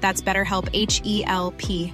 That's 0.00 0.22
BetterHelp 0.22 0.68
H 0.74 1.00
E 1.04 1.24
L 1.26 1.52
P. 1.58 1.92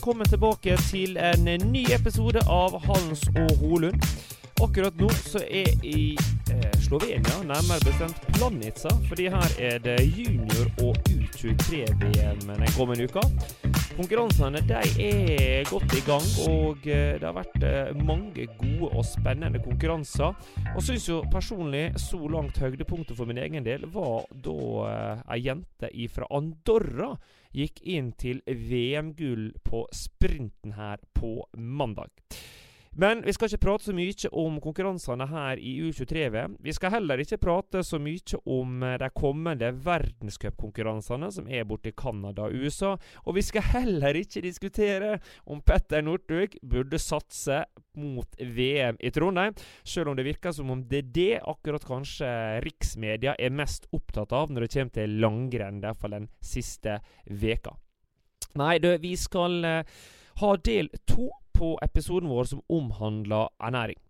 Velkommen 0.00 0.28
tilbake 0.28 0.76
til 0.76 1.16
en 1.16 1.44
ny 1.72 1.84
episode 1.94 2.40
av 2.48 2.72
Hans 2.86 3.20
og 3.36 3.50
Holund. 3.60 4.00
Akkurat 4.62 4.96
nå 4.98 5.10
så 5.12 5.42
er 5.44 5.70
i 5.86 6.16
eh, 6.50 6.72
Slovenia, 6.82 7.36
nærmere 7.44 7.84
bestemt 7.84 8.18
Planica, 8.34 8.90
fordi 9.08 9.28
her 9.28 9.54
er 9.58 9.78
det 9.78 10.00
junior- 10.16 10.72
og 10.82 10.96
U23-VM 11.10 12.42
den 12.48 12.72
kommende 12.78 13.04
uka. 13.04 13.22
Konkurransene 14.00 14.62
de 14.64 14.78
er 15.04 15.66
godt 15.68 15.92
i 15.92 16.00
gang, 16.06 16.24
og 16.48 16.86
eh, 16.88 17.18
det 17.20 17.26
har 17.26 17.34
vært 17.36 17.64
eh, 17.68 17.90
mange 18.00 18.46
gode 18.56 18.88
og 18.96 19.04
spennende 19.04 19.60
konkurranser. 19.60 20.38
Og 20.72 20.80
syns 20.86 21.10
jo 21.10 21.18
personlig 21.28 21.82
så 22.00 22.16
langt 22.32 22.56
høydepunktet 22.62 23.12
for 23.18 23.28
min 23.28 23.42
egen 23.42 23.66
del 23.66 23.84
var 23.92 24.24
da 24.32 24.56
eh, 24.86 25.20
ei 25.36 25.42
jente 25.50 25.92
fra 26.14 26.30
Andorra 26.32 27.10
gikk 27.52 27.84
inn 27.92 28.14
til 28.16 28.40
VM-gull 28.46 29.50
på 29.68 29.84
sprinten 29.92 30.78
her 30.80 31.04
på 31.12 31.34
mandag. 31.60 32.08
Men 32.98 33.22
vi 33.22 33.32
skal 33.32 33.46
ikke 33.46 33.62
prate 33.62 33.86
så 33.86 33.92
mye 33.94 34.30
om 34.34 34.56
konkurransene 34.62 35.26
her 35.30 35.60
i 35.62 35.76
U23-VM. 35.86 36.56
Vi 36.58 36.72
skal 36.74 36.90
heller 36.96 37.20
ikke 37.22 37.38
prate 37.38 37.84
så 37.86 38.00
mye 38.02 38.40
om 38.50 38.82
eh, 38.82 38.96
de 38.98 39.08
kommende 39.14 39.68
verdenscupkonkurransene 39.84 41.28
som 41.36 41.46
er 41.46 41.68
borte 41.70 41.92
i 41.92 41.94
Canada 41.94 42.48
og 42.48 42.64
USA. 42.64 42.96
Og 43.24 43.36
vi 43.38 43.44
skal 43.46 43.68
heller 43.70 44.18
ikke 44.18 44.42
diskutere 44.42 45.20
om 45.46 45.62
Petter 45.62 46.02
Northug 46.02 46.56
burde 46.66 46.98
satse 46.98 47.62
mot 48.00 48.40
VM 48.40 48.98
i 48.98 49.10
Trondheim, 49.14 49.54
selv 49.84 50.10
om 50.10 50.18
det 50.18 50.26
virker 50.26 50.54
som 50.54 50.70
om 50.74 50.82
det 50.90 51.04
er 51.04 51.12
det 51.14 51.40
akkurat 51.50 51.86
kanskje 51.86 52.30
riksmedia 52.64 53.36
er 53.38 53.54
mest 53.54 53.86
opptatt 53.94 54.34
av 54.34 54.50
når 54.50 54.66
det 54.66 54.72
kommer 54.74 54.96
til 54.98 55.20
langrenn, 55.22 55.78
i 55.78 55.86
hvert 55.86 56.00
fall 56.00 56.16
den 56.18 56.30
siste 56.42 56.98
veka. 57.26 57.76
Nei, 58.58 58.78
du, 58.82 58.90
vi 58.98 59.14
skal 59.18 59.60
eh, 59.66 60.00
ha 60.42 60.56
del 60.58 60.90
to 61.06 61.28
på 61.60 61.74
episoden 61.84 62.30
vår 62.32 62.54
som 62.54 62.62
omhandler 62.72 63.52
ernæring. 63.60 64.00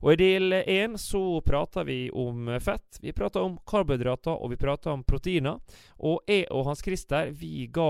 Og 0.00 0.12
I 0.12 0.18
del 0.20 0.54
én 0.62 0.94
så 1.00 1.40
prater 1.42 1.86
vi 1.88 2.10
om 2.14 2.50
fett, 2.62 3.00
vi 3.02 3.14
prater 3.16 3.42
om 3.42 3.56
karbohydrater 3.66 4.36
og 4.36 4.52
vi 4.52 4.58
prater 4.60 4.92
om 4.92 5.02
proteiner. 5.06 5.58
Og 6.06 6.20
jeg 6.30 6.46
og 6.54 6.68
Hans 6.68 6.84
Christer 6.86 7.32
vi 7.34 7.66
ga 7.72 7.88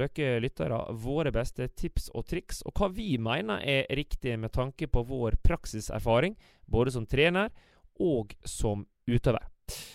dere 0.00 0.40
lyttere 0.42 0.80
våre 1.04 1.34
beste 1.34 1.68
tips 1.68 2.10
og 2.14 2.26
triks, 2.26 2.64
og 2.66 2.74
hva 2.78 2.90
vi 2.90 3.14
mener 3.22 3.62
er 3.62 3.86
riktig 3.94 4.38
med 4.38 4.54
tanke 4.54 4.90
på 4.90 5.04
vår 5.06 5.38
praksiserfaring, 5.44 6.36
både 6.66 6.94
som 6.94 7.06
trener 7.06 7.52
og 8.00 8.34
som 8.42 8.86
utøver. 9.06 9.51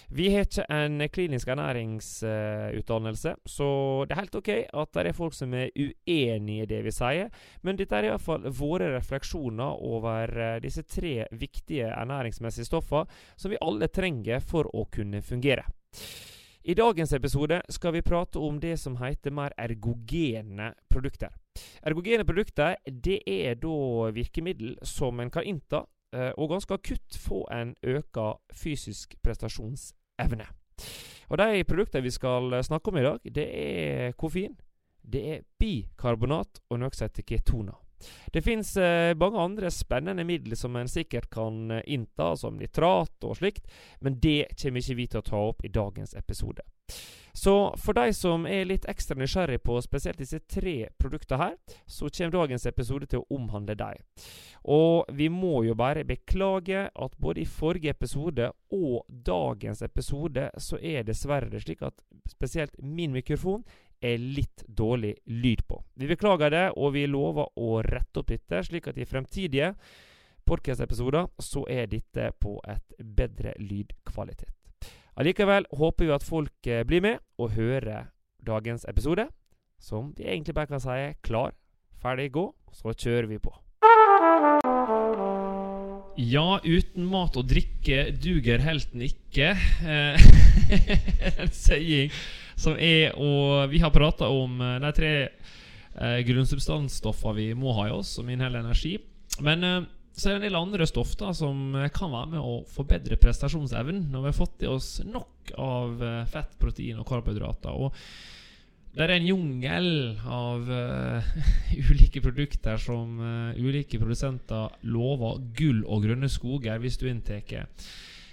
Vi 0.10 0.30
har 0.32 0.46
ikke 0.46 0.64
en 0.72 1.02
klinisk 1.12 1.50
ernæringsutdannelse, 1.52 3.34
så 3.46 3.66
det 4.08 4.16
er 4.16 4.22
helt 4.22 4.38
ok 4.40 4.50
at 4.56 4.94
det 4.96 5.10
er 5.10 5.18
folk 5.18 5.34
som 5.36 5.54
er 5.54 5.74
uenig 5.76 6.62
i 6.62 6.68
det 6.70 6.80
vi 6.86 6.94
sier. 6.96 7.28
Men 7.62 7.76
dette 7.76 7.98
er 7.98 8.08
iallfall 8.08 8.48
våre 8.56 8.88
refleksjoner 8.94 9.84
over 9.84 10.32
uh, 10.32 10.54
disse 10.64 10.86
tre 10.88 11.26
viktige 11.36 11.90
ernæringsmessige 11.92 12.70
stoffene 12.70 13.04
som 13.36 13.52
vi 13.52 13.60
alle 13.60 13.92
trenger 13.92 14.40
for 14.40 14.72
å 14.72 14.86
kunne 14.88 15.20
fungere. 15.22 15.68
I 16.64 16.76
dagens 16.76 17.12
episode 17.16 17.60
skal 17.70 17.98
vi 17.98 18.04
prate 18.04 18.40
om 18.40 18.62
det 18.64 18.78
som 18.80 18.96
heter 19.04 19.36
mer 19.36 19.52
ergogene 19.60 20.72
produkter. 20.88 21.36
Ergogene 21.84 22.24
produkter 22.28 22.80
det 22.88 23.22
er 23.28 23.60
da 23.60 24.08
virkemiddel 24.16 24.78
som 24.88 25.20
en 25.20 25.32
kan 25.32 25.48
innta 25.48 25.84
Eh, 26.16 26.32
og 26.38 26.50
ganske 26.50 26.74
akutt 26.74 27.18
få 27.20 27.44
en 27.52 27.76
øka 27.84 28.34
fysisk 28.54 29.16
prestasjonsevne. 29.24 29.97
Og 31.28 31.38
De 31.38 31.64
produktene 31.68 32.06
vi 32.06 32.14
skal 32.14 32.54
eh, 32.54 32.64
snakke 32.64 32.92
om 32.92 32.98
i 32.98 33.04
dag, 33.04 33.20
det 33.36 33.48
er 33.48 34.16
koffein, 34.20 34.56
det 35.04 35.24
er 35.34 35.44
bikarbonat 35.60 36.62
og 36.70 36.80
noe 36.80 36.96
som 36.96 37.08
heter 37.08 37.28
ketoner. 37.28 37.76
Det 38.34 38.44
fins 38.46 38.76
eh, 38.78 39.16
mange 39.18 39.42
andre 39.42 39.72
spennende 39.74 40.26
midler 40.28 40.60
som 40.60 40.76
en 40.76 40.92
sikkert 40.92 41.30
kan 41.34 41.72
eh, 41.72 41.86
innta, 41.86 42.36
som 42.38 42.58
nitrat 42.60 43.28
og 43.28 43.38
slikt, 43.40 43.68
men 44.00 44.20
det 44.24 44.54
kommer 44.62 44.84
ikke 44.84 45.00
vi 45.00 45.08
til 45.08 45.24
å 45.24 45.30
ta 45.30 45.46
opp 45.52 45.66
i 45.66 45.74
dagens 45.74 46.16
episode. 46.18 46.66
Så 47.38 47.76
for 47.78 47.94
de 47.94 48.14
som 48.18 48.48
er 48.50 48.66
litt 48.66 48.88
ekstra 48.90 49.14
nysgjerrig 49.20 49.60
på 49.62 49.76
spesielt 49.86 50.18
disse 50.18 50.40
tre 50.50 50.88
produktene 50.98 51.38
her, 51.38 51.52
så 51.86 52.10
kommer 52.10 52.34
dagens 52.34 52.66
episode 52.66 53.06
til 53.12 53.22
å 53.22 53.38
omhandle 53.38 53.76
dem. 53.78 54.00
Og 54.66 55.06
vi 55.14 55.28
må 55.30 55.62
jo 55.68 55.76
bare 55.78 56.08
beklage 56.08 56.88
at 56.90 57.20
både 57.22 57.44
i 57.44 57.46
forrige 57.46 57.94
episode 57.94 58.50
og 58.74 59.06
dagens 59.08 59.86
episode 59.86 60.50
så 60.58 60.82
er 60.82 61.06
dessverre 61.06 61.52
det 61.54 61.62
slik 61.62 61.86
at 61.86 62.02
spesielt 62.28 62.74
min 62.82 63.14
mikrofon 63.14 63.62
er 64.02 64.18
litt 64.22 64.64
dårlig 64.68 65.16
lyd 65.26 65.64
på. 65.68 65.80
Vi 65.96 66.10
beklager 66.10 66.54
det, 66.54 66.66
og 66.78 66.94
vi 66.94 67.06
lover 67.10 67.50
å 67.56 67.82
rette 67.86 68.22
opp 68.22 68.30
dette, 68.30 68.62
slik 68.68 68.90
at 68.92 68.98
i 68.98 69.08
fremtidige 69.08 69.74
podcast-episoder 70.48 71.28
så 71.44 71.66
er 71.70 71.90
dette 71.92 72.32
på 72.40 72.58
et 72.68 72.96
bedre 73.00 73.54
lydkvalitet. 73.60 74.54
Allikevel 75.18 75.66
håper 75.74 76.06
vi 76.06 76.14
at 76.14 76.26
folk 76.26 76.70
eh, 76.70 76.84
blir 76.86 77.02
med 77.02 77.24
og 77.42 77.56
hører 77.58 78.12
dagens 78.46 78.86
episode, 78.88 79.28
som 79.82 80.14
vi 80.18 80.28
egentlig 80.30 80.56
bare 80.56 80.70
kan 80.70 80.82
si 80.82 80.98
klar, 81.26 81.56
ferdig, 82.02 82.32
gå, 82.38 82.52
så 82.74 82.94
kjører 82.94 83.28
vi 83.32 83.42
på. 83.42 83.54
Ja, 86.18 86.58
uten 86.66 87.06
mat 87.10 87.38
og 87.38 87.50
drikke 87.50 88.12
duger 88.18 88.62
helten 88.66 89.04
ikke. 89.06 89.52
Eh, 89.86 90.28
en 91.42 91.52
saying 91.54 92.14
som 92.58 92.78
er 92.80 93.14
Og 93.22 93.70
vi 93.72 93.80
har 93.84 93.94
prata 93.94 94.30
om 94.34 94.62
eh, 94.62 94.80
de 94.82 94.94
tre 94.98 95.14
eh, 95.28 96.20
grunnsubstansstoffene 96.26 97.38
vi 97.38 97.52
må 97.54 97.76
ha 97.78 97.88
i 97.88 97.94
oss, 97.94 98.16
som 98.18 98.30
inneholder 98.30 98.66
energi. 98.66 98.98
Men 99.46 99.64
eh, 99.64 99.86
så 100.18 100.32
er 100.32 100.34
det 100.34 100.40
en 100.40 100.48
del 100.48 100.58
andre 100.58 100.88
stoff 100.90 101.12
da, 101.20 101.30
som 101.38 101.76
kan 101.94 102.10
være 102.10 102.32
med 102.32 102.42
å 102.42 102.64
forbedre 102.74 103.20
prestasjonsevnen 103.22 104.08
når 104.10 104.24
vi 104.24 104.32
har 104.32 104.40
fått 104.40 104.66
i 104.66 104.72
oss 104.72 104.96
nok 105.06 105.52
av 105.62 106.02
eh, 106.02 106.24
fett, 106.32 106.58
protein 106.58 106.98
og 106.98 107.06
karbohydrater. 107.10 107.78
Og 107.78 107.94
Det 108.98 109.06
er 109.06 109.14
en 109.14 109.28
jungel 109.30 109.90
av 110.26 110.66
uh, 110.66 111.28
ulike 111.92 112.24
produkter 112.26 112.82
som 112.82 113.20
uh, 113.22 113.54
ulike 113.54 114.00
produsenter 114.02 114.74
lover 114.90 115.38
gull 115.54 115.84
og 115.86 116.08
grønne 116.08 116.32
skoger 116.34 116.82
hvis 116.82 116.98
du 116.98 117.06
inntar. 117.12 117.70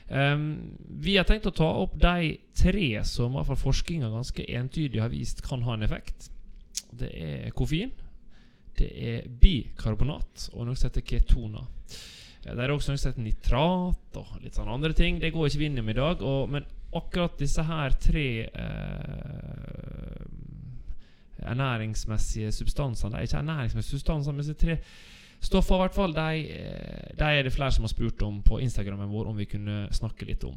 Um, 0.08 0.76
vi 1.00 1.16
har 1.16 1.24
tenkt 1.24 1.46
å 1.48 1.54
ta 1.54 1.66
opp 1.80 1.94
de 1.96 2.34
tre 2.52 2.88
som 3.08 3.38
i 3.40 3.44
forskninga 3.56 4.10
ganske 4.12 4.44
entydig 4.44 5.00
har 5.00 5.12
vist 5.12 5.40
kan 5.46 5.64
ha 5.64 5.76
en 5.76 5.86
effekt. 5.86 6.28
Det 6.94 7.08
er 7.08 7.54
koffein, 7.56 7.92
det 8.78 8.90
er 8.90 9.30
bikarbonat 9.40 10.50
og 10.52 10.66
noe 10.66 10.76
som 10.76 10.90
heter 10.90 11.06
ketoner. 11.08 11.64
Det 12.44 12.60
er 12.60 12.72
også 12.74 12.92
noe 12.92 13.00
som 13.00 13.08
heter 13.08 13.24
nitrat 13.24 14.18
og 14.20 14.32
litt 14.44 14.56
sånne 14.58 14.74
andre 14.76 14.92
ting. 14.96 15.16
Det 15.20 15.32
går 15.32 15.48
ikke 15.48 15.62
vi 15.62 15.68
inn 15.70 15.80
i 15.80 15.84
i 15.88 15.96
dag. 15.96 16.20
Og, 16.20 16.50
men 16.52 16.66
akkurat 16.94 17.38
disse 17.40 17.64
her 17.64 17.96
tre 17.96 18.26
eh, 18.44 20.24
ernæringsmessige 21.44 22.52
substansene 22.52 23.12
Det 23.14 23.18
er 23.18 23.28
ikke 23.28 23.40
ernæringsmessige 23.40 23.98
substanser, 23.98 24.32
men 24.32 24.44
disse 24.44 24.60
tre 24.60 24.76
stoffene, 25.44 25.78
i 25.78 25.84
hvert 25.84 25.96
fall, 25.96 26.16
de, 26.16 26.42
eh, 26.56 27.14
de, 27.18 27.28
er 27.28 27.46
det 27.46 27.54
flere 27.54 27.74
som 27.74 27.86
har 27.86 27.92
spurt 27.92 28.22
om 28.26 28.40
på 28.44 28.60
Instagrammen 28.64 29.10
vår 29.12 29.30
om 29.30 29.38
vi 29.38 29.48
kunne 29.50 29.84
snakke 29.94 30.28
litt 30.28 30.44
om. 30.48 30.56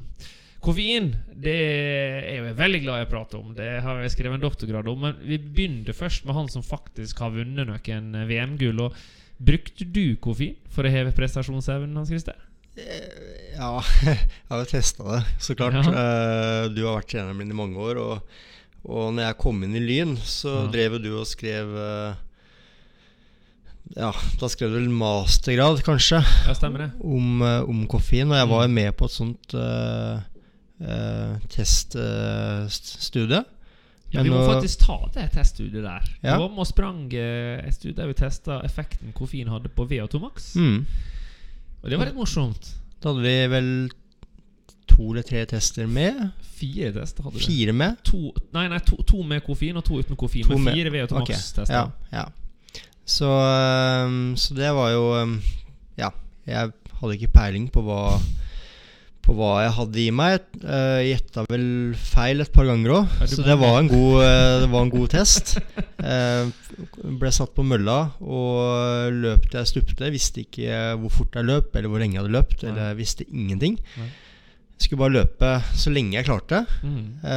Koffein 0.63 1.11
det 1.37 1.53
er 1.53 2.23
jeg 2.31 2.55
veldig 2.57 2.81
glad 2.81 3.03
i 3.03 3.05
å 3.05 3.11
prate 3.11 3.37
om. 3.37 3.53
Det 3.55 3.67
har 3.85 4.01
jeg 4.01 4.15
skrevet 4.15 4.39
en 4.39 4.47
doktorgrad 4.47 4.89
om. 4.89 5.05
Men 5.05 5.21
vi 5.21 5.37
begynte 5.37 5.93
først 5.95 6.25
med 6.25 6.35
han 6.35 6.49
som 6.49 6.65
faktisk 6.65 7.21
har 7.21 7.35
vunnet 7.35 7.69
noen 7.69 8.27
VM-gull. 8.27 8.87
Og 8.87 8.97
Brukte 9.37 9.85
du 9.85 10.17
koffein 10.17 10.57
for 10.73 10.87
å 10.87 10.91
heve 10.91 11.13
prestasjonsevnen 11.13 11.99
hans, 11.99 12.09
Christer? 12.09 12.39
Eh, 12.73 13.53
ja, 13.53 13.69
jeg 14.07 14.17
har 14.49 14.63
jo 14.63 14.69
testa 14.71 15.05
det, 15.11 15.23
så 15.45 15.53
klart. 15.53 15.77
Ja. 15.77 16.67
Du 16.73 16.81
har 16.87 16.97
vært 16.97 17.11
treneren 17.13 17.37
min 17.37 17.53
i 17.53 17.59
mange 17.61 17.77
år. 17.77 18.01
Og 18.01 18.37
og 18.87 19.11
når 19.15 19.25
jeg 19.25 19.39
kom 19.41 19.63
inn 19.65 19.75
i 19.75 19.83
Lyn, 19.83 20.15
så 20.23 20.61
ja. 20.61 20.67
drev 20.71 20.97
du 21.03 21.09
og 21.17 21.27
skrev 21.27 21.73
Ja, 23.95 24.11
da 24.39 24.49
skrev 24.51 24.73
du 24.73 24.79
vel 24.79 24.89
mastergrad, 24.91 25.79
kanskje, 25.85 26.19
ja, 26.19 26.53
stemmer 26.57 26.79
det 26.83 26.89
om, 26.99 27.41
uh, 27.41 27.69
om 27.69 27.85
koffein. 27.89 28.31
Og 28.31 28.37
jeg 28.39 28.49
var 28.51 28.65
jo 28.65 28.71
mm. 28.71 28.75
med 28.79 28.97
på 28.99 29.07
et 29.07 29.15
sånt 29.15 29.55
uh, 29.55 30.17
teststudie. 31.53 33.43
Ja, 34.11 34.23
Vi 34.23 34.31
må 34.31 34.39
faktisk 34.47 34.85
ta 34.85 34.97
det 35.15 35.29
teststudiet 35.33 35.83
der. 35.83 36.03
Ja. 36.23 36.37
Vi 36.39 36.43
og 36.47 36.67
sprang 36.67 37.11
et 37.11 37.75
studie 37.75 37.97
der 37.97 38.07
vi 38.07 38.15
testa 38.15 38.61
effekten 38.63 39.11
koffein 39.15 39.49
hadde 39.51 39.69
på 39.69 39.83
VO2 39.89 40.19
Max. 40.23 40.55
Mm. 40.55 40.85
Og 41.83 41.89
det 41.91 41.99
var 41.99 42.07
litt 42.07 42.15
morsomt. 42.15 42.69
Da 43.03 43.11
hadde 43.11 43.25
vi 43.25 43.35
vel 43.51 43.71
to 44.87 45.11
eller 45.11 45.27
tre 45.27 45.43
tester 45.45 45.87
med. 45.91 46.29
Fire 46.57 46.93
tester 46.95 47.27
hadde 47.27 47.37
vi. 47.37 47.45
Fire 47.45 47.75
med? 47.75 47.99
To, 48.07 48.31
nei, 48.55 48.67
nei 48.71 48.79
to, 48.85 49.01
to, 49.03 49.21
med 49.27 49.43
koffein 49.45 49.77
og 49.77 49.85
to 49.85 49.99
uten 49.99 50.17
koffein. 50.19 50.47
To 50.47 50.57
med 50.57 50.77
fire 50.77 50.93
VO2 50.93 51.19
Max-tester. 51.19 51.73
ja, 51.73 51.89
ja. 52.13 52.25
Så, 53.07 53.27
um, 53.27 54.36
så, 54.36 54.56
det 54.57 54.74
var 54.75 54.92
jo 54.92 55.06
um, 55.15 55.38
Ja, 56.00 56.12
jeg 56.48 56.74
hadde 57.00 57.15
ikke 57.15 57.31
peiling 57.39 57.69
på 57.71 57.86
hva 57.88 58.18
på 59.27 59.33
hva 59.36 59.57
jeg 59.59 59.74
hadde 59.75 60.00
i 60.00 60.12
meg. 60.15 60.44
Jeg 60.63 61.07
Gjetta 61.09 61.42
vel 61.51 61.65
feil 62.00 62.39
et 62.39 62.51
par 62.54 62.63
ganger 62.63 62.94
òg, 62.95 63.15
så 63.27 63.44
det 63.44 63.57
var, 63.59 63.81
en 63.81 63.89
god, 63.92 64.21
uh, 64.24 64.54
det 64.63 64.69
var 64.71 64.86
en 64.86 64.94
god 64.94 65.09
test. 65.12 65.57
Jeg 66.00 67.18
ble 67.19 67.31
satt 67.36 67.51
på 67.57 67.65
mølla 67.68 67.98
og 68.24 69.12
løp 69.12 69.50
til 69.50 69.59
jeg 69.59 69.71
stupte. 69.74 70.13
Visste 70.13 70.45
ikke 70.45 70.80
hvor 71.01 71.12
fort 71.12 71.36
jeg 71.36 71.50
løp, 71.50 71.75
eller 71.75 71.92
hvor 71.92 72.00
lenge 72.00 72.15
jeg 72.15 72.24
hadde 72.24 72.36
løpt. 72.38 72.63
Eller 72.71 72.95
visste 72.95 73.27
ingenting. 73.27 73.75
Jeg 73.98 74.86
skulle 74.86 75.04
bare 75.04 75.18
løpe 75.18 75.51
så 75.75 75.92
lenge 75.92 76.15
jeg 76.15 76.30
klarte. 76.30 76.63
Mm. 76.88 77.27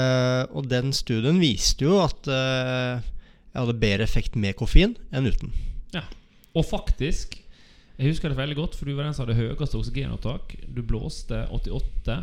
Og 0.54 0.70
den 0.70 0.94
studien 0.94 1.42
viste 1.42 1.88
jo 1.88 1.98
at 2.04 2.30
jeg 3.50 3.58
hadde 3.58 3.80
bedre 3.82 4.06
effekt 4.06 4.36
med 4.38 4.56
koffein 4.58 4.96
enn 5.10 5.26
uten. 5.26 5.54
Ja, 5.94 6.04
Og 6.54 6.64
faktisk 6.66 7.38
Jeg 8.00 8.14
husker 8.14 8.30
det 8.30 8.38
veldig 8.38 8.56
godt, 8.56 8.74
for 8.78 8.88
du 8.88 8.94
var 8.96 9.04
den 9.04 9.12
som 9.12 9.26
hadde 9.26 9.36
høyeste 9.36 9.76
oksygenopptak. 9.76 10.54
Du 10.72 10.80
blåste 10.80 11.42
88 11.52 12.14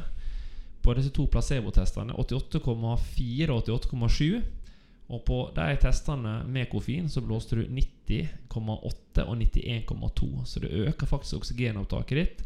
på 0.81 0.95
disse 0.97 1.11
to 1.13 1.27
placebotestene. 1.29 2.15
88,4 2.17 3.51
og 3.53 3.67
88,7. 3.69 4.39
Og 5.13 5.21
på 5.27 5.37
de 5.53 5.75
testene 5.79 6.39
med 6.49 6.71
koffein 6.71 7.05
så 7.13 7.21
blåste 7.21 7.59
du 7.59 7.67
90,8 7.69 9.27
og 9.27 9.37
91,2. 9.37 10.31
Så 10.49 10.63
det 10.63 10.73
øker 10.73 11.07
faktisk 11.13 11.43
oksygenopptaket 11.43 12.17
ditt. 12.17 12.43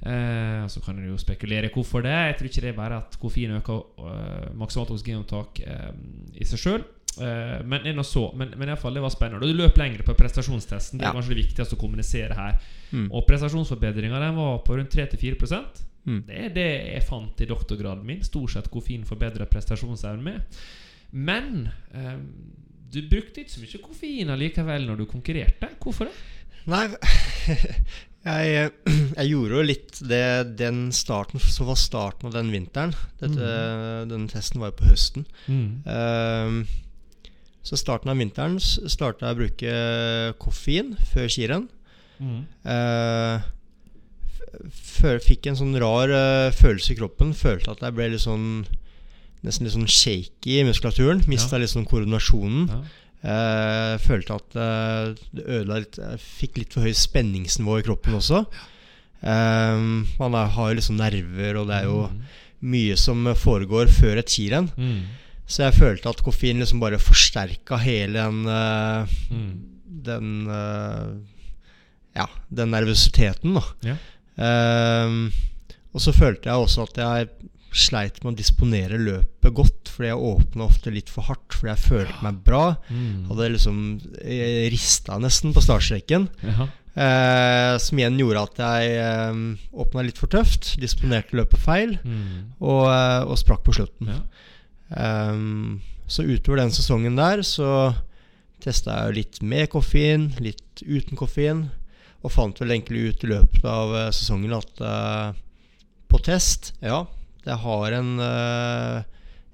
Eh, 0.00 0.64
så 0.68 0.80
kan 0.80 0.96
du 0.96 1.04
jo 1.06 1.20
spekulere 1.20 1.70
hvorfor 1.72 2.02
det. 2.02 2.16
Jeg 2.16 2.36
tror 2.38 2.48
ikke 2.50 2.64
det 2.64 2.72
er 2.72 2.80
bare 2.80 2.96
at 3.04 3.20
koffein 3.20 3.54
øker 3.60 3.84
eh, 4.08 4.50
maksimalt 4.58 4.96
oksygenopptak 4.96 5.60
eh, 5.68 5.92
i 6.40 6.48
seg 6.48 6.64
sjøl. 6.64 6.84
Uh, 7.20 7.60
men, 7.64 7.84
men, 7.84 8.54
men 8.58 8.72
i 8.72 8.76
fall, 8.80 8.96
det 8.96 9.02
var 9.04 9.12
spennende. 9.14 9.42
Og 9.44 9.52
du 9.52 9.62
løp 9.62 9.78
lenger 9.80 10.04
på 10.06 10.16
prestasjonstesten. 10.18 11.00
Det 11.00 11.06
er 11.06 11.12
ja. 11.12 11.16
kanskje 11.16 11.34
det 11.34 11.40
viktigste 11.42 11.78
å 11.78 11.80
kommunisere 11.80 12.38
her. 12.38 12.58
Mm. 12.92 13.08
Og 13.10 13.26
prestasjonsforbedringa 13.28 14.32
var 14.36 14.62
på 14.66 14.78
rundt 14.78 14.94
3-4 14.94 15.36
mm. 16.04 16.20
Det 16.28 16.40
er 16.46 16.54
det 16.54 16.70
jeg 16.94 17.06
fant 17.08 17.40
i 17.40 17.50
doktorgraden 17.50 18.06
min. 18.06 18.24
Stort 18.26 18.54
sett 18.54 18.70
koffein 18.72 19.06
forbedrer 19.08 19.50
prestasjonsevnen 19.50 20.24
med. 20.24 20.62
Men 21.14 21.68
uh, 21.94 22.18
du 22.94 23.02
brukte 23.10 23.42
ikke 23.42 23.56
så 23.56 23.62
mye 23.62 23.84
koffein 23.84 24.34
allikevel 24.34 24.88
når 24.88 25.02
du 25.02 25.06
konkurrerte. 25.10 25.70
Hvorfor 25.82 26.10
det? 26.10 26.16
Nei 26.64 26.86
Jeg, 28.24 28.70
jeg, 29.18 29.26
gjorde 29.28 29.58
jo 29.58 29.64
litt 29.68 29.98
det 30.08 30.56
den 30.56 30.86
starten 30.96 31.42
som 31.42 31.68
var 31.68 31.76
starten 31.76 32.30
av 32.30 32.38
den 32.38 32.48
vinteren. 32.54 32.94
Dette, 33.20 33.36
mm. 33.36 34.08
Denne 34.08 34.32
testen 34.32 34.62
var 34.62 34.72
jo 34.72 34.78
på 34.78 34.88
høsten. 34.88 35.26
Mm. 35.44 35.66
Uh, 35.84 36.83
så 37.64 37.78
starten 37.80 38.12
av 38.12 38.20
vinteren 38.20 38.58
starta 38.60 39.30
jeg 39.30 39.34
å 39.34 39.40
bruke 39.40 39.74
koffein 40.42 40.94
før 41.12 41.30
skirenn. 41.32 41.66
Mm. 42.20 42.40
Eh, 42.70 43.50
fikk 45.24 45.48
en 45.50 45.58
sånn 45.58 45.74
rar 45.82 46.12
uh, 46.12 46.54
følelse 46.54 46.92
i 46.94 46.98
kroppen. 46.98 47.32
Følte 47.36 47.72
at 47.72 47.82
jeg 47.82 47.96
ble 47.96 48.12
litt 48.12 48.22
sånn 48.22 48.66
nesten 49.44 49.66
litt 49.66 49.74
sånn 49.74 49.88
shaky 49.90 50.60
i 50.60 50.66
muskulaturen. 50.68 51.24
Mista 51.28 51.58
ja. 51.58 51.64
litt 51.64 51.72
sånn 51.72 51.88
koordinasjonen. 51.88 52.68
Ja. 52.70 52.82
Eh, 53.24 53.94
følte 54.04 54.36
at 54.36 54.56
eh, 54.60 55.22
det 55.32 55.44
ødela 55.48 55.78
litt 55.80 55.96
Jeg 55.96 56.18
fikk 56.20 56.58
litt 56.60 56.74
for 56.76 56.84
høy 56.84 56.92
spenningsnivå 56.92 57.78
i 57.80 57.84
kroppen 57.86 58.18
også. 58.18 58.42
Eh, 59.24 59.84
man 60.20 60.36
er, 60.36 60.50
har 60.52 60.70
jo 60.70 60.78
liksom 60.80 60.98
nerver, 61.00 61.60
og 61.60 61.70
det 61.70 61.78
er 61.78 61.88
jo 61.88 62.02
mm. 62.10 62.18
mye 62.74 62.98
som 63.00 63.30
foregår 63.40 63.92
før 63.92 64.20
et 64.20 64.32
skirenn. 64.32 64.68
Mm. 64.76 65.23
Så 65.46 65.66
jeg 65.66 65.76
følte 65.76 66.08
at 66.10 66.22
koffein 66.24 66.62
liksom 66.62 66.80
bare 66.80 67.00
forsterka 67.02 67.76
hele 67.82 68.16
den 68.16 68.46
uh, 68.48 69.16
mm. 69.30 69.54
Den 70.04 70.30
Ja, 72.14 72.26
den 72.52 72.70
nervøsiteten, 72.70 73.56
da. 73.56 73.62
Ja. 73.84 73.94
Um, 75.04 75.32
og 75.94 76.02
så 76.02 76.12
følte 76.14 76.50
jeg 76.50 76.62
også 76.66 76.84
at 76.88 76.98
jeg 76.98 77.50
sleit 77.74 78.20
med 78.22 78.34
å 78.34 78.38
disponere 78.38 79.00
løpet 79.00 79.54
godt, 79.54 79.90
fordi 79.90 80.12
jeg 80.12 80.30
åpna 80.30 80.66
ofte 80.68 80.92
litt 80.94 81.10
for 81.10 81.26
hardt 81.26 81.56
fordi 81.56 81.72
jeg 81.72 81.82
følte 81.88 82.22
meg 82.22 82.40
bra. 82.46 82.62
Mm. 82.88 83.26
Hadde 83.30 83.50
liksom 83.56 83.82
eh, 84.22 84.64
rista 84.72 85.18
nesten 85.22 85.54
på 85.54 85.62
startstreken. 85.64 86.28
Eh, 86.44 87.74
som 87.82 87.98
igjen 87.98 88.18
gjorde 88.20 88.44
at 88.46 88.60
jeg 88.62 88.98
eh, 89.02 89.40
åpna 89.84 90.06
litt 90.06 90.20
for 90.20 90.30
tøft, 90.30 90.76
disponerte 90.82 91.34
løpet 91.38 91.62
feil, 91.62 91.96
mm. 92.02 92.60
og, 92.62 92.86
og, 92.86 93.36
sprakk 93.40 93.64
på 93.66 93.74
slutten. 93.80 94.12
Ja. 94.14 94.20
Um, 94.90 95.80
så 96.06 96.26
utover 96.26 96.60
den 96.60 96.74
sesongen 96.74 97.16
der 97.16 97.40
så 97.46 97.94
testa 98.64 98.98
jeg 99.06 99.16
litt 99.18 99.40
med 99.44 99.70
koffein, 99.72 100.30
litt 100.44 100.84
uten 100.84 101.16
koffein, 101.18 101.66
og 102.24 102.32
fant 102.32 102.60
vel 102.60 102.72
egentlig 102.76 103.10
ut 103.10 103.24
i 103.24 103.32
løpet 103.34 103.66
av 103.68 103.96
sesongen 104.16 104.56
at 104.56 104.84
uh, 104.84 105.36
på 106.08 106.20
test, 106.24 106.72
ja 106.84 107.04
det 107.44 107.58
har 107.60 107.92
en 107.92 108.14
uh, 108.20 109.02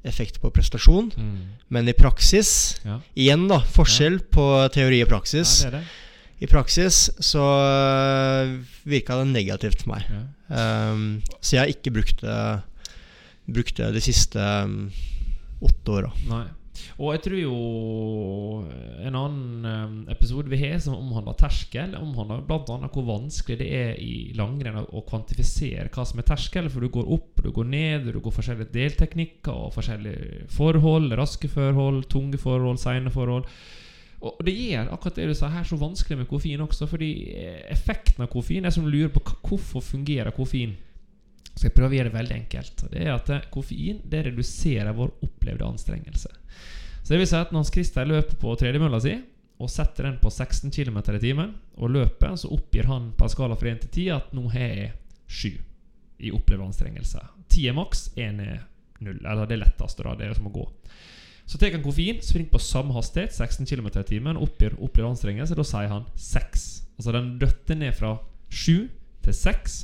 effekt 0.06 0.40
på 0.40 0.50
prestasjon. 0.54 1.10
Mm. 1.16 1.40
Men 1.68 1.88
i 1.90 1.96
praksis 1.96 2.78
ja. 2.86 3.00
Igjen, 3.14 3.48
da. 3.50 3.60
Forskjell 3.74 4.20
ja. 4.20 4.28
på 4.32 4.46
teori 4.74 5.02
og 5.04 5.10
praksis. 5.10 5.60
Ja, 5.66 5.74
det 5.74 5.82
det. 5.82 5.98
I 6.40 6.48
praksis 6.48 7.10
så 7.20 7.42
eh, 7.60 8.54
virka 8.88 9.18
det 9.18 9.26
negativt 9.28 9.82
for 9.82 9.90
meg. 9.92 10.06
Um, 10.48 11.02
så 11.36 11.58
jeg 11.58 11.60
har 11.60 11.72
ikke 11.74 11.92
brukt 11.92 12.22
det, 12.24 12.36
brukt 13.44 13.76
det 13.76 13.90
de 13.92 14.00
siste 14.00 14.40
um, 14.40 14.86
åtte 15.60 15.98
åra. 15.98 16.10
Og 17.00 17.14
jeg 17.14 17.22
tror 17.24 17.38
jo 17.40 17.54
en 19.04 19.16
annen 19.16 19.66
ehm, 19.68 19.96
episode 20.12 20.50
vi 20.52 20.60
har 20.60 20.78
som 20.82 20.96
omhandler 20.98 21.36
terskel, 21.40 21.94
omhandler 21.98 22.44
bl.a. 22.46 22.76
hvor 22.92 23.06
vanskelig 23.08 23.58
det 23.60 23.68
er 23.76 23.92
i 24.00 24.30
langrenn 24.38 24.78
å 24.84 25.02
kvantifisere 25.08 25.90
hva 25.92 26.06
som 26.08 26.20
er 26.22 26.28
terskel. 26.28 26.70
For 26.72 26.84
du 26.84 26.92
går 26.92 27.10
opp, 27.16 27.42
du 27.44 27.50
går 27.56 27.68
ned, 27.72 28.10
du 28.12 28.20
går 28.22 28.36
forskjellige 28.36 28.72
delteknikker 28.76 29.52
og 29.66 29.74
forskjellige 29.76 30.46
forhold. 30.54 31.12
Raske 31.20 31.50
forhold, 31.52 32.04
tunge 32.12 32.40
forhold, 32.40 32.80
seine 32.82 33.12
forhold. 33.12 33.48
Og 34.20 34.42
det 34.44 34.52
gjør 34.52 34.90
akkurat 34.92 35.16
det 35.16 35.30
du 35.30 35.36
sa 35.36 35.48
her 35.48 35.64
så 35.64 35.78
vanskelig 35.80 36.20
med 36.20 36.28
koffein 36.28 36.60
også. 36.64 36.88
Fordi 36.90 37.10
effekten 37.72 38.24
av 38.24 38.32
koffein 38.32 38.68
er 38.68 38.74
som 38.74 38.88
lurer 38.88 39.12
på 39.14 39.24
hvorfor 39.48 39.84
fungerer 39.84 40.36
koffein. 40.36 40.76
Så 41.54 41.66
jeg 41.66 41.74
prøver 41.76 41.92
å 41.92 41.98
gjøre 41.98 42.10
det 42.10 42.18
veldig 42.18 42.36
enkelt. 42.36 42.84
Det 42.92 43.02
er 43.02 43.10
at 43.14 43.50
Koffein 43.52 44.00
det 44.08 44.22
reduserer 44.28 44.96
vår 44.96 45.12
opplevde 45.26 45.66
anstrengelse. 45.66 46.30
Så 47.02 47.12
det 47.12 47.20
vil 47.20 47.28
si 47.28 47.38
at 47.40 47.52
når 47.52 47.68
Christer 47.68 48.08
løper 48.08 48.38
på 48.40 48.54
tredemølla 48.60 49.00
si 49.02 49.16
og 49.60 49.68
setter 49.68 50.06
den 50.08 50.16
på 50.22 50.30
16 50.32 50.72
km 50.72 51.00
i 51.16 51.20
timen 51.20 51.50
og 51.76 51.92
løper, 51.92 52.32
så 52.40 52.48
oppgir 52.54 52.88
han 52.88 53.10
på 53.16 53.26
en 53.26 53.32
skala 53.32 53.58
fra 53.60 53.74
1 53.74 53.82
til 53.82 53.90
10 54.06 54.06
at 54.14 54.30
nå 54.36 54.46
har 54.54 54.68
jeg 54.70 54.92
7 55.28 55.50
i 56.20 56.32
opplevd 56.36 56.64
anstrengelse. 56.64 57.20
10 57.50 57.66
er 57.68 57.76
maks, 57.76 58.06
1 58.16 58.40
er 58.44 58.62
0. 59.04 59.18
Eller 59.24 59.48
det 59.50 59.58
letteste, 59.60 60.04
da. 60.04 60.14
Det 60.16 60.28
er 60.28 60.38
som 60.38 60.48
å 60.48 60.54
gå. 60.54 60.64
Så 61.50 61.58
tar 61.58 61.74
han 61.74 61.82
koffein, 61.82 62.20
springer 62.22 62.52
på 62.52 62.62
samme 62.62 62.94
hastighet, 62.94 63.34
16 63.34 63.66
km 63.66 63.90
i 63.90 64.06
timen, 64.06 64.38
oppgir 64.38 64.76
opplevd 64.78 65.10
anstrengelse. 65.10 65.56
Da 65.58 65.66
sier 65.66 65.90
han 65.90 66.06
6. 66.14 66.66
Altså 67.00 67.14
den 67.16 67.32
døtter 67.40 67.80
ned 67.80 67.96
fra 67.98 68.14
7 68.48 68.86
til 69.24 69.34
6. 69.34 69.80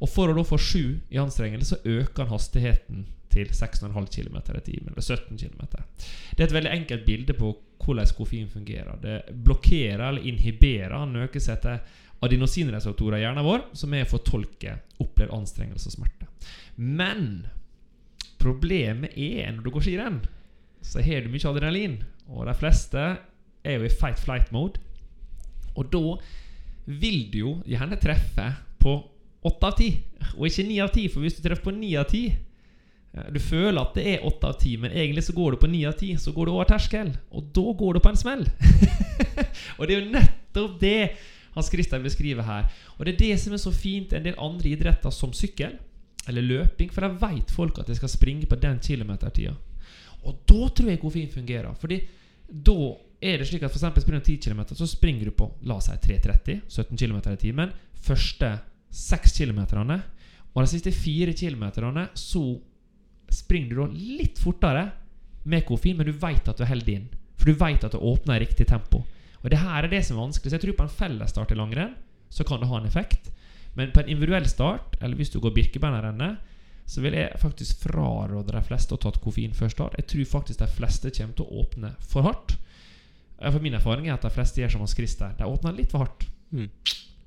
Og 0.00 0.08
for 0.08 0.30
å 0.30 0.36
da 0.36 0.44
få 0.46 0.58
7 0.58 0.82
i 1.12 1.18
anstrengelse, 1.20 1.76
så 1.76 1.96
øker 2.00 2.24
han 2.24 2.32
hastigheten 2.32 3.06
til 3.30 3.50
6,5 3.54 3.92
km 4.10 4.38
i 4.56 4.62
timen. 4.64 4.92
Eller 4.92 5.04
17 5.04 5.38
km. 5.38 5.60
Det 6.36 6.40
er 6.40 6.48
et 6.48 6.56
veldig 6.56 6.72
enkelt 6.72 7.06
bilde 7.06 7.36
på 7.38 7.52
hvordan 7.80 8.14
koffein 8.16 8.48
fungerer. 8.50 8.98
Det 9.00 9.36
blokkerer 9.44 10.08
eller 10.08 10.26
inhiberer 10.26 11.06
noe 11.06 11.28
økes 11.28 11.48
etter 11.52 11.80
adenosinreseptorer 12.20 13.20
i 13.20 13.24
hjernen 13.24 13.46
vår, 13.46 13.64
som 13.72 13.94
er 13.96 14.04
å 14.04 14.10
fortolke 14.10 14.76
opplevd 15.00 15.32
anstrengelse 15.36 15.88
og 15.88 15.96
smerte. 15.96 16.28
Men 16.76 17.46
problemet 18.40 19.16
er 19.16 19.52
når 19.54 19.64
du 19.64 19.72
går 19.72 19.86
skirenn, 19.86 20.20
så 20.84 21.04
har 21.04 21.24
du 21.24 21.32
mye 21.32 21.48
adrenalin. 21.48 21.98
Og 22.30 22.46
de 22.48 22.56
fleste 22.56 23.06
er 23.64 23.76
jo 23.76 23.86
i 23.86 23.92
fight 23.92 24.20
flight 24.20 24.52
mode. 24.52 24.80
Og 25.76 25.88
da 25.92 26.04
vil 26.90 27.24
du 27.32 27.38
jo 27.38 27.54
gjerne 27.68 27.98
treffe 28.00 28.46
på 28.80 28.96
åtte 29.46 29.66
av 29.66 29.76
ti, 29.78 29.90
og 30.36 30.46
ikke 30.48 30.66
ni 30.68 30.78
av 30.82 30.92
ti. 30.94 31.08
For 31.08 31.24
hvis 31.24 31.38
du 31.38 31.42
treffer 31.44 31.70
på 31.70 31.76
ni 31.76 31.94
av 31.98 32.08
ti 32.10 32.28
Du 33.10 33.40
føler 33.42 33.80
at 33.80 33.96
det 33.98 34.04
er 34.06 34.26
åtte 34.26 34.46
av 34.46 34.58
ti, 34.60 34.76
men 34.78 34.92
egentlig 34.92 35.24
så 35.26 35.32
går 35.34 35.56
du 35.56 35.56
på 35.58 35.66
ni 35.66 35.80
av 35.88 35.96
ti. 35.98 36.12
Så 36.14 36.30
går 36.30 36.46
du 36.46 36.52
over 36.52 36.68
terskel, 36.70 37.08
og 37.34 37.48
da 37.56 37.64
går 37.80 37.96
du 37.96 38.00
på 38.04 38.12
en 38.12 38.20
smell. 38.20 38.44
og 39.78 39.82
det 39.82 39.96
er 39.96 39.98
jo 39.98 40.12
nettopp 40.12 40.76
det 40.78 41.00
Hans 41.56 41.72
Christian 41.72 42.04
beskriver 42.06 42.46
her. 42.46 42.68
Og 42.98 43.02
det 43.04 43.16
er 43.16 43.18
det 43.24 43.40
som 43.42 43.56
er 43.56 43.62
så 43.62 43.72
fint 43.74 44.12
en 44.14 44.28
del 44.28 44.38
andre 44.38 44.70
idretter, 44.70 45.10
som 45.10 45.34
sykkel 45.34 45.74
eller 46.30 46.46
løping. 46.46 46.92
For 46.94 47.02
da 47.02 47.10
veit 47.18 47.50
folk 47.50 47.82
at 47.82 47.90
de 47.90 47.98
skal 47.98 48.12
springe 48.12 48.46
på 48.46 48.58
den 48.62 48.78
kilometertida. 48.78 49.56
Og 50.28 50.42
da 50.46 50.68
tror 50.68 50.90
jeg 50.92 51.00
koffein 51.02 51.32
fungerer. 51.32 51.74
Fordi 51.80 52.00
da 52.46 52.78
er 53.20 53.40
det 53.40 53.48
slik 53.48 53.64
at 53.66 53.72
for 53.72 53.82
springer 53.82 54.20
du 54.20 54.24
10 54.24 54.36
km, 54.36 54.62
så 54.74 54.86
springer 54.86 55.24
du 55.28 55.30
på 55.36 55.50
la 55.68 55.76
oss 55.76 55.90
si 55.90 55.96
3.30, 56.06 56.60
17 56.68 56.96
km 56.96 57.18
i 57.32 57.36
timen. 57.36 57.72
Første 58.00 58.58
6 58.90 59.36
kilometerne. 59.38 60.00
Og 60.54 60.64
de 60.64 60.72
siste 60.72 60.92
4 60.94 61.34
kilometerne 61.38 62.08
så 62.18 62.42
springer 63.30 63.70
du 63.70 63.80
da 63.84 63.88
litt 64.18 64.40
fortere 64.42 64.88
med 65.50 65.64
koffein, 65.68 65.96
men 65.96 66.08
du 66.08 66.14
veit 66.20 66.48
at 66.50 66.58
du 66.58 66.66
holder 66.66 66.94
inn. 66.96 67.08
For 67.38 67.50
du 67.50 67.58
veit 67.60 67.84
at 67.86 67.94
du 67.94 68.02
åpner 68.02 68.36
i 68.36 68.44
riktig 68.44 68.66
tempo. 68.68 69.04
Og 69.40 69.50
det 69.52 69.60
her 69.62 69.84
er 69.84 69.92
det 69.92 70.02
som 70.04 70.18
er 70.18 70.26
vanskelig. 70.26 70.50
Så 70.50 70.58
jeg 70.58 70.66
tror 70.66 70.78
på 70.80 70.86
en 70.86 70.96
fellesstart 70.98 71.54
i 71.54 71.58
langrenn 71.58 71.94
så 72.30 72.44
kan 72.46 72.60
det 72.60 72.68
ha 72.70 72.78
en 72.78 72.88
effekt. 72.88 73.30
Men 73.78 73.92
på 73.94 74.02
en 74.02 74.10
individuell 74.10 74.48
start, 74.50 74.98
eller 75.00 75.16
hvis 75.16 75.30
du 75.32 75.38
går 75.40 75.54
Birkebeinerrennet, 75.56 76.42
så 76.90 77.02
vil 77.04 77.14
jeg 77.14 77.38
faktisk 77.38 77.84
fraråde 77.84 78.50
de 78.50 78.62
fleste 78.66 78.96
å 78.96 78.98
ta 79.00 79.12
koffein 79.22 79.54
før 79.54 79.70
start. 79.70 79.98
Jeg 80.00 80.08
tror 80.10 80.32
faktisk 80.40 80.58
de 80.58 80.68
fleste 80.74 81.12
kommer 81.14 81.36
til 81.38 81.46
å 81.46 81.62
åpne 81.62 81.92
for 82.02 82.26
hardt. 82.26 82.56
For 83.40 83.62
min 83.62 83.78
erfaring 83.78 84.08
er 84.08 84.18
at 84.18 84.26
de 84.26 84.32
fleste 84.34 84.60
gjør 84.60 84.74
som 84.74 84.82
Hans 84.84 84.96
Christer. 84.98 85.30
De 85.38 85.46
åpner 85.46 85.78
litt 85.78 85.94
for 85.94 86.04
hardt. 86.04 86.26
Mm. 86.50 86.66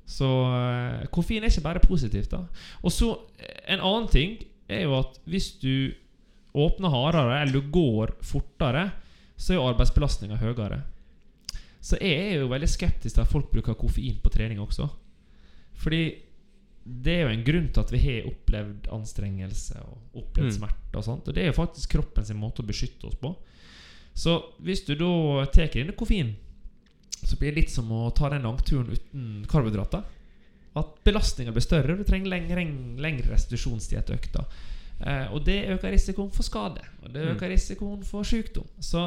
Så 0.06 0.28
uh, 0.28 1.06
koffein 1.16 1.44
er 1.44 1.50
ikke 1.52 1.64
bare 1.64 1.80
positivt. 1.80 2.32
da 2.32 2.42
Og 2.84 2.92
så 2.92 3.14
En 3.68 3.80
annen 3.80 4.10
ting 4.12 4.38
er 4.70 4.84
jo 4.84 4.98
at 5.00 5.20
hvis 5.26 5.54
du 5.62 5.94
åpner 6.54 6.90
hardere, 6.94 7.42
eller 7.42 7.54
du 7.54 7.72
går 7.72 8.12
fortere, 8.22 8.92
så 9.38 9.54
er 9.54 9.58
jo 9.58 9.70
arbeidsbelastninga 9.72 10.36
høyere. 10.38 10.84
Så 11.82 11.98
jeg 12.00 12.34
er 12.34 12.40
jo 12.40 12.48
veldig 12.52 12.70
skeptisk 12.70 13.16
til 13.16 13.22
at 13.24 13.32
folk 13.32 13.50
bruker 13.52 13.74
koffein 13.74 14.20
på 14.24 14.30
trening 14.32 14.60
også. 14.62 14.86
Fordi 15.74 16.04
det 16.86 17.14
er 17.16 17.22
jo 17.24 17.32
en 17.34 17.44
grunn 17.48 17.68
til 17.74 17.82
at 17.82 17.92
vi 17.92 18.00
har 18.04 18.28
opplevd 18.30 18.88
anstrengelse 18.92 19.80
og 19.82 19.98
opplevd 20.22 20.52
Mm. 20.52 20.58
smerte. 20.60 20.96
Og 20.96 21.04
sånt 21.04 21.28
Og 21.28 21.34
det 21.36 21.44
er 21.44 21.48
jo 21.48 21.58
faktisk 21.64 21.90
kroppen 21.96 22.26
sin 22.26 22.38
måte 22.38 22.62
å 22.62 22.68
beskytte 22.68 23.08
oss 23.08 23.16
på. 23.16 23.36
Så 24.14 24.44
hvis 24.62 24.86
du 24.86 24.94
da 24.96 25.46
tar 25.46 25.76
inn 25.78 25.92
koffein, 25.98 26.36
så 27.26 27.38
blir 27.40 27.52
det 27.54 27.62
litt 27.64 27.72
som 27.74 27.90
å 27.92 28.10
ta 28.16 28.30
den 28.30 28.44
langturen 28.46 28.92
uten 28.92 29.46
karbohydrater. 29.50 30.04
At 30.76 30.96
belastninga 31.06 31.52
blir 31.54 31.62
større. 31.62 31.98
Du 31.98 32.04
trenger 32.04 32.32
lengre, 32.34 32.64
lengre 32.98 33.34
restitusjonstid 33.36 34.00
etter 34.00 34.18
økta. 34.18 34.46
Eh, 35.06 35.28
og 35.34 35.44
det 35.46 35.60
øker 35.76 35.92
risikoen 35.94 36.32
for 36.34 36.44
skade. 36.44 36.82
Og 37.04 37.14
det 37.14 37.22
Mm. 37.28 37.36
øker 37.36 37.50
risikoen 37.50 38.04
for 38.04 38.24
sykdom. 38.24 38.68
Så 38.80 39.06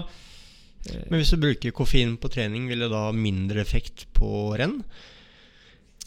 eh, 0.91 1.03
Men 1.11 1.21
hvis 1.21 1.31
du 1.31 1.37
bruker 1.37 1.71
koffein 1.73 2.17
på 2.17 2.29
trening, 2.31 2.69
vil 2.69 2.79
det 2.81 2.91
da 2.91 3.07
ha 3.07 3.13
mindre 3.13 3.61
effekt 3.61 4.07
på 4.15 4.57
renn? 4.59 4.83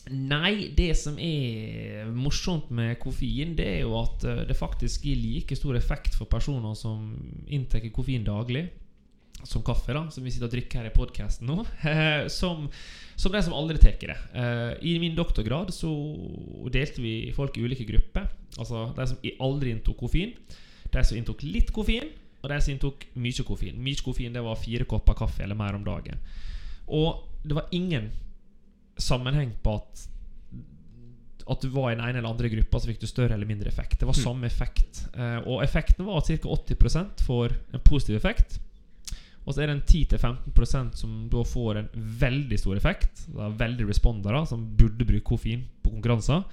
Nei, 0.09 0.71
det 0.73 0.95
som 0.97 1.19
er 1.21 2.07
morsomt 2.15 2.71
med 2.73 2.97
koffein, 2.99 3.55
det 3.55 3.67
er 3.67 3.79
jo 3.83 3.93
at 3.99 4.23
eh, 4.25 4.45
det 4.49 4.57
faktisk 4.57 5.03
gir 5.05 5.19
like 5.21 5.55
stor 5.55 5.75
effekt 5.77 6.15
for 6.15 6.25
personer 6.25 6.73
som 6.75 7.11
inntar 7.47 7.83
koffein 7.93 8.23
daglig, 8.25 8.69
som 9.43 9.63
kaffe, 9.65 9.93
da, 9.95 10.05
som 10.11 10.25
vi 10.25 10.31
sitter 10.33 10.49
og 10.49 10.53
drikker 10.53 10.81
her 10.81 10.89
i 10.89 10.95
podkasten 10.95 11.47
nå, 11.49 11.63
som, 12.39 12.67
som 13.19 13.33
de 13.33 13.41
som 13.45 13.55
aldri 13.55 13.79
tar 13.81 13.97
det. 14.01 14.17
Eh, 14.33 14.71
I 14.91 14.97
min 15.01 15.17
doktorgrad 15.17 15.71
så 15.75 15.91
delte 16.71 17.03
vi 17.03 17.31
folk 17.35 17.57
i 17.57 17.65
ulike 17.65 17.87
grupper. 17.87 18.27
Altså 18.59 18.89
de 18.97 19.07
som 19.09 19.29
aldri 19.45 19.73
inntok 19.75 19.99
koffein, 20.03 20.35
de 20.89 21.05
som 21.05 21.19
inntok 21.19 21.45
litt 21.47 21.71
koffein, 21.75 22.11
og 22.39 22.51
de 22.51 22.59
som 22.63 22.73
inntok 22.73 23.03
mye 23.19 23.45
koffein. 23.47 23.79
Mye 23.83 24.03
koffein 24.03 24.35
det 24.35 24.43
var 24.43 24.59
fire 24.59 24.87
kopper 24.87 25.17
kaffe 25.19 25.43
eller 25.43 25.59
mer 25.59 25.75
om 25.75 25.83
dagen. 25.87 26.21
Og 26.87 27.25
det 27.43 27.55
var 27.57 27.67
ingen 27.75 28.11
sammenheng 28.99 29.53
på 29.63 29.79
at 29.79 30.07
At 31.49 31.63
du 31.63 31.71
var 31.73 31.89
i 31.89 31.95
den 31.95 32.03
ene 32.05 32.19
eller 32.19 32.29
andre 32.29 32.49
gruppa, 32.51 32.77
så 32.77 32.91
fikk 32.91 32.99
du 33.01 33.07
større 33.09 33.33
eller 33.33 33.47
mindre 33.49 33.71
effekt. 33.71 33.95
Det 33.99 34.05
var 34.05 34.13
samme 34.13 34.45
effekt. 34.45 34.99
Eh, 35.15 35.39
og 35.49 35.63
effekten 35.63 36.05
var 36.05 36.19
at 36.19 36.27
ca. 36.29 36.45
80% 36.45 37.23
får 37.25 37.55
en 37.73 37.81
positiv 37.81 38.19
effekt. 38.19 38.59
Og 39.45 39.55
så 39.55 39.63
er 39.63 39.69
det 39.69 39.77
en 39.77 39.85
10-15% 39.87 40.99
som 40.99 41.13
da 41.31 41.43
får 41.47 41.79
en 41.79 41.87
veldig 42.21 42.59
stor 42.59 42.77
effekt. 42.77 43.23
Det 43.29 43.45
er 43.45 43.55
veldig 43.61 43.87
respondere 43.89 44.43
som 44.49 44.67
burde 44.77 45.07
bruke 45.07 45.25
koffein 45.31 45.63
på 45.83 45.93
konkurranser. 45.93 46.43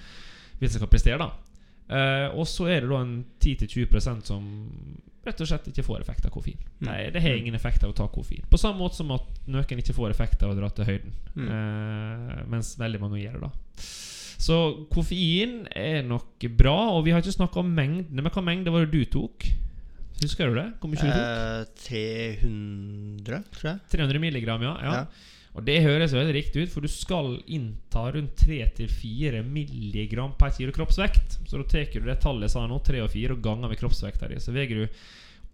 Hvis 0.61 0.73
de 0.73 0.81
skal 0.81 0.93
prestere, 0.93 1.19
da. 1.21 1.33
Uh, 1.87 2.39
og 2.41 2.49
så 2.51 2.67
er 2.67 2.83
det 2.83 2.91
da 2.91 3.03
en 3.05 3.21
10-20% 3.43 4.27
som 4.27 4.47
rett 5.27 5.43
og 5.43 5.49
slett 5.51 5.69
ikke 5.71 5.85
får 5.87 6.03
effekt 6.03 6.27
av 6.27 6.33
koffein. 6.35 6.59
Mm. 6.81 6.89
Nei, 6.89 6.99
det 7.15 7.23
har 7.23 7.37
ingen 7.37 7.59
effekt 7.59 7.85
av 7.85 7.93
å 7.93 7.97
ta 7.99 8.07
koffein. 8.11 8.47
På 8.51 8.59
samme 8.61 8.81
måte 8.81 8.99
som 8.99 9.13
at 9.15 9.29
noen 9.51 9.83
ikke 9.83 9.95
får 9.95 10.15
effekt 10.15 10.43
av 10.47 10.55
å 10.55 10.59
dra 10.59 10.71
til 10.75 10.89
høyden. 10.89 11.15
Mm. 11.35 11.49
Uh, 11.51 12.43
mens 12.55 12.75
veldig 12.81 13.03
mange 13.03 13.21
gjør 13.23 13.39
det, 13.39 13.51
da. 13.51 13.87
Så 14.37 14.57
koffein 14.93 15.63
er 15.75 16.03
nok 16.07 16.45
bra, 16.59 16.77
og 16.95 17.07
vi 17.07 17.15
har 17.15 17.23
ikke 17.23 17.39
snakka 17.39 17.63
om 17.63 17.71
mengdene. 17.75 18.23
Men 18.23 18.33
hva 18.35 18.45
mengde 18.45 18.75
var 18.75 18.85
det 18.85 18.95
du 18.95 19.11
tok? 19.11 19.49
Husker 20.23 20.51
du 20.51 20.59
det? 20.59 20.69
Hvor 20.81 20.93
mye? 20.93 21.09
Eh, 21.13 21.63
300, 21.87 23.43
tror 23.57 23.71
jeg. 23.71 23.81
300 23.93 24.23
milligram, 24.23 24.63
ja. 24.65 24.77
ja. 24.83 25.01
Ja. 25.01 25.33
Og 25.57 25.65
det 25.65 25.79
høres 25.87 26.13
veldig 26.13 26.35
riktig 26.37 26.67
ut, 26.67 26.73
for 26.73 26.85
du 26.85 26.91
skal 26.93 27.39
innta 27.49 28.03
rundt 28.13 28.43
3-4 28.45 29.41
milligram 29.45 30.35
per 30.37 30.53
kilo 30.53 30.75
kroppsvekt. 30.77 31.39
Så 31.49 31.61
da 31.63 31.65
tar 31.71 31.89
du 31.95 32.11
det 32.11 32.19
tallet 32.21 32.45
jeg 32.45 32.53
sa 32.53 32.67
nå, 32.69 32.77
3 32.85 33.01
og 33.05 33.13
4, 33.15 33.37
og 33.37 33.45
ganger 33.45 33.73
med 33.73 33.81
kroppsvekta 33.81 34.29
di. 34.29 34.41
Så 34.43 34.53
veier 34.53 34.85
du 34.85 35.01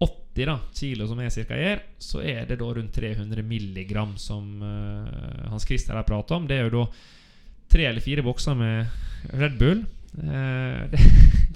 80 0.02 0.48
da, 0.48 0.56
kilo, 0.74 1.06
som 1.06 1.22
jeg 1.22 1.34
cirka 1.36 1.58
gjør, 1.58 1.82
så 2.02 2.22
er 2.26 2.46
det 2.48 2.58
da 2.58 2.70
rundt 2.74 2.98
300 2.98 3.46
milligram 3.46 4.16
som 4.18 4.48
uh, 4.64 5.50
Hans 5.52 5.68
Christer 5.68 5.94
har 5.94 6.08
pratet 6.08 6.34
om. 6.34 6.48
Det 6.50 6.58
er 6.58 6.66
jo 6.66 6.80
da 6.80 6.86
tre 7.70 7.86
eller 7.88 8.02
fire 8.04 8.24
bokser 8.26 8.58
med 8.58 9.30
Red 9.38 9.58
Bull. 9.60 9.84
Uh, 10.18 10.82
det, 10.92 11.06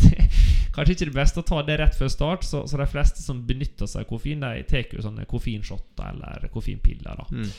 det, 0.04 0.28
kanskje 0.76 0.94
ikke 0.94 1.08
det 1.08 1.16
beste 1.16 1.40
å 1.42 1.46
ta 1.48 1.62
det 1.66 1.78
rett 1.80 1.96
før 1.98 2.10
start, 2.12 2.44
så, 2.46 2.60
så 2.68 2.76
de 2.80 2.86
fleste 2.92 3.24
som 3.24 3.40
benytter 3.48 3.88
seg 3.90 4.04
av 4.04 4.10
koffein, 4.12 4.44
de 4.44 4.62
tar 4.68 4.92
jo 4.92 5.02
sånne 5.04 5.24
koffeinshotter 5.30 6.12
eller 6.12 6.46
koffeinpiller. 6.52 7.16
da 7.24 7.26
Mm. 7.32 7.50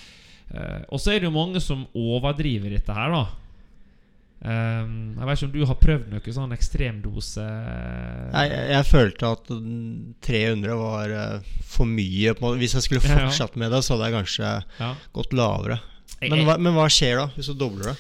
uh, 0.54 0.82
og 0.94 1.02
så 1.04 1.12
er 1.12 1.20
det 1.20 1.28
jo 1.28 1.34
mange 1.36 1.60
som 1.64 1.84
overdriver 1.98 2.72
dette 2.78 2.94
her, 2.96 3.12
da. 3.12 3.26
Um, 4.38 5.16
jeg 5.18 5.26
vet 5.26 5.40
ikke 5.40 5.48
om 5.48 5.54
du 5.56 5.64
har 5.66 5.78
prøvd 5.82 6.10
noe 6.14 6.34
sånn 6.36 6.52
ekstremdose 6.54 7.42
Nei, 7.42 8.44
jeg, 8.52 8.66
jeg 8.70 8.86
følte 8.86 9.32
at 9.34 9.48
mm, 9.50 10.12
300 10.22 10.76
var 10.78 11.14
uh, 11.18 11.48
for 11.66 11.90
mye. 11.90 12.36
Hvis 12.62 12.76
jeg 12.78 12.86
skulle 12.86 13.02
fortsatt 13.16 13.58
med 13.58 13.74
det, 13.74 13.80
så 13.84 13.96
hadde 13.96 14.12
jeg 14.12 14.18
kanskje 14.20 14.52
Ja. 14.78 14.92
gått 15.18 15.34
lavere. 15.34 15.80
Men 16.22 16.46
hva, 16.46 16.56
men 16.62 16.78
hva 16.78 16.86
skjer 16.90 17.18
da, 17.18 17.26
hvis 17.34 17.50
du 17.50 17.58
dobler 17.58 17.92
det? 17.92 17.98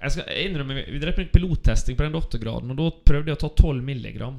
Jeg 0.00 0.12
skal 0.14 0.30
innrømme 0.46 0.84
Vi 0.88 0.98
drev 1.02 1.18
med 1.18 1.32
pilottesting 1.32 1.96
på 1.98 2.06
den 2.06 2.14
doktorgraden, 2.16 2.70
og 2.72 2.76
da 2.80 2.88
prøvde 3.04 3.30
jeg 3.32 3.36
å 3.38 3.42
ta 3.42 3.50
12 3.62 3.82
milligram 3.84 4.38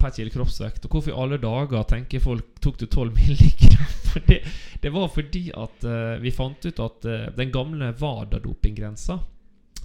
per 0.00 0.10
kilo 0.16 0.30
kroppsvekt. 0.32 0.86
Og 0.86 0.94
hvorfor 0.94 1.12
i 1.12 1.16
alle 1.22 1.38
dager 1.42 1.82
tenker 1.90 2.22
folk 2.24 2.54
tok 2.64 2.78
du 2.80 2.86
12 2.86 3.10
milligram? 3.20 3.90
For 4.10 4.20
det, 4.26 4.38
det 4.82 4.90
var 4.94 5.08
fordi 5.12 5.42
at 5.54 5.84
uh, 5.86 6.16
vi 6.22 6.30
fant 6.34 6.64
ut 6.66 6.80
at 6.82 7.04
uh, 7.10 7.26
den 7.36 7.50
gamle 7.54 7.92
WADA-dopinggrensa 8.00 9.18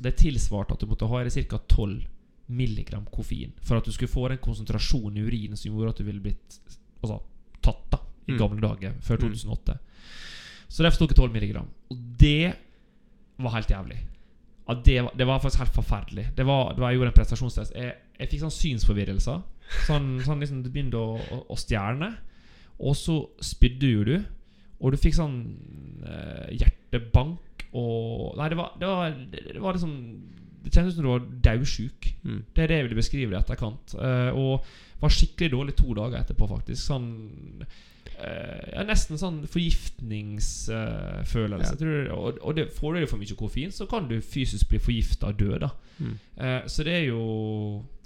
Det 0.02 0.16
tilsvarte 0.18 0.74
at 0.74 0.82
du 0.82 0.88
måtte 0.90 1.06
ha 1.12 1.22
i 1.24 1.30
ca. 1.50 1.60
12 1.60 2.06
milligram 2.48 3.06
koffein 3.10 3.52
for 3.66 3.78
at 3.80 3.86
du 3.86 3.92
skulle 3.92 4.12
få 4.12 4.28
den 4.30 4.38
konsentrasjonen 4.38 5.18
i 5.18 5.24
urinen 5.26 5.58
som 5.58 5.72
gjorde 5.72 5.90
at 5.96 5.98
du 6.02 6.04
ville 6.06 6.22
blitt 6.22 6.60
altså, 7.02 7.20
tatt 7.66 7.86
da 7.92 8.00
i 8.28 8.32
Mm. 8.34 8.38
gamle 8.42 8.62
dager, 8.62 8.94
før 9.06 9.18
Mm. 9.22 9.34
2008. 9.36 9.78
Så 10.70 10.82
derfor 10.84 10.98
tok 11.04 11.12
jeg 11.14 11.18
12 11.18 11.34
milligram. 11.34 11.68
Og 11.94 11.98
det 12.18 12.56
var 13.38 13.52
helt 13.54 13.70
jævlig. 13.70 13.98
Ja, 14.66 14.76
det, 14.86 15.02
var, 15.02 15.12
det 15.18 15.28
var 15.30 15.42
faktisk 15.44 15.62
helt 15.62 15.76
forferdelig. 15.76 16.30
Det 16.38 16.46
var, 16.46 16.74
det 16.74 16.82
var 16.82 16.92
Jeg 16.92 17.00
gjorde 17.00 17.12
en 17.12 17.18
prestasjonstest. 17.20 17.76
Jeg, 17.78 17.98
jeg 18.20 18.32
fikk 18.32 18.46
sånn 18.46 18.56
synsforvirrelser. 18.56 19.44
Sånn, 19.86 20.08
sånn 20.26 20.42
liksom 20.42 20.64
Du 20.66 20.72
begynte 20.74 21.02
å, 21.02 21.18
å, 21.18 21.42
å 21.54 21.58
stjerne. 21.60 22.12
Og 22.82 22.98
så 22.98 23.20
spydde 23.46 23.92
jo 23.92 24.08
du. 24.08 24.16
Og 24.82 24.94
du 24.94 25.00
fikk 25.00 25.18
sånn 25.18 25.38
eh, 26.04 26.56
hjertebank 26.60 27.68
og 27.76 28.36
Nei, 28.40 28.50
det 28.52 28.58
var, 28.60 28.74
det 28.80 28.88
var, 28.88 29.16
det 29.36 29.62
var 29.64 29.76
liksom 29.76 29.94
Det 30.64 30.72
kjentes 30.72 30.94
ut 30.94 30.98
som 30.98 31.06
du 31.06 31.12
var 31.12 31.30
daudsjuk. 31.46 32.10
Mm. 32.24 32.42
Det 32.56 32.64
er 32.64 32.72
det 32.72 32.80
jeg 32.80 32.88
ville 32.88 33.00
beskrive 33.00 33.32
det 33.32 33.38
i 33.38 33.44
etterkant. 33.44 33.96
Eh, 34.02 34.32
og 34.34 34.66
var 35.02 35.10
skikkelig 35.12 35.52
dårlig 35.54 35.76
to 35.80 35.94
dager 35.98 36.18
etterpå, 36.22 36.48
faktisk. 36.50 36.82
Sånn 36.86 37.10
eh, 37.64 38.74
ja, 38.74 38.84
Nesten 38.88 39.18
sånn 39.22 39.48
forgiftningsfølelse. 39.52 41.74
Ja. 41.82 41.88
Og, 42.16 42.30
og 42.42 42.52
det, 42.58 42.66
får 42.78 42.90
du 42.96 43.00
for 43.12 43.20
mye 43.22 43.40
koffein, 43.40 43.72
så 43.76 43.84
kan 43.92 44.04
du 44.12 44.18
fysisk 44.22 44.66
bli 44.72 44.80
forgifta 44.82 45.26
og 45.34 45.38
dø. 45.42 45.54
Mm. 46.00 46.16
Eh, 46.36 46.62
så 46.72 46.80
det 46.88 46.94
er 47.02 47.06
jo 47.10 47.22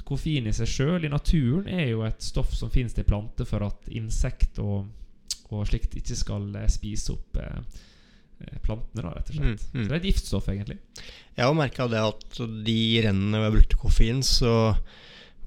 Koffein 0.09 0.47
i 0.49 0.53
seg 0.55 0.69
sjøl, 0.69 1.05
i 1.05 1.09
naturen, 1.11 1.67
er 1.69 1.87
jo 1.91 1.99
et 2.07 2.23
stoff 2.23 2.53
som 2.57 2.69
finnes 2.73 2.97
i 2.97 3.03
planter 3.05 3.45
for 3.45 3.59
at 3.67 3.79
insekt 3.93 4.59
og, 4.63 4.79
og 5.53 5.67
slikt 5.69 5.95
ikke 5.99 6.15
skal 6.17 6.55
eh, 6.57 6.71
spise 6.71 7.11
opp 7.13 7.37
eh, 7.37 7.59
eh, 8.41 8.57
plantene, 8.65 9.03
da, 9.03 9.09
rett 9.13 9.29
og 9.29 9.35
slett. 9.37 9.61
Mm, 9.67 9.75
mm. 9.75 9.83
Så 9.83 9.85
det 9.85 9.93
er 9.93 9.99
et 9.99 10.09
giftstoff, 10.09 10.47
egentlig. 10.49 10.77
Jeg 11.37 11.45
har 11.45 11.53
merka 11.57 11.87
det 11.91 12.01
at 12.01 12.41
de 12.65 12.79
rennene 13.05 13.37
hvor 13.37 13.45
jeg 13.45 13.55
brukte 13.59 13.81
koffein, 13.83 14.21
så 14.25 14.53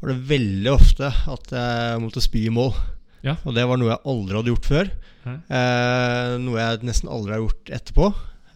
var 0.03 0.11
det 0.13 0.29
veldig 0.29 0.73
ofte 0.73 1.09
at 1.31 1.53
jeg 1.55 2.03
måtte 2.03 2.23
spy 2.25 2.47
i 2.49 2.53
mål. 2.55 2.75
Ja. 3.23 3.37
Og 3.47 3.55
det 3.55 3.63
var 3.71 3.79
noe 3.79 3.93
jeg 3.93 4.03
aldri 4.11 4.35
hadde 4.41 4.51
gjort 4.53 4.67
før. 4.67 4.91
Eh, 5.27 6.33
noe 6.43 6.59
jeg 6.59 6.83
nesten 6.89 7.11
aldri 7.13 7.37
har 7.37 7.43
gjort 7.45 7.71
etterpå. 7.79 8.09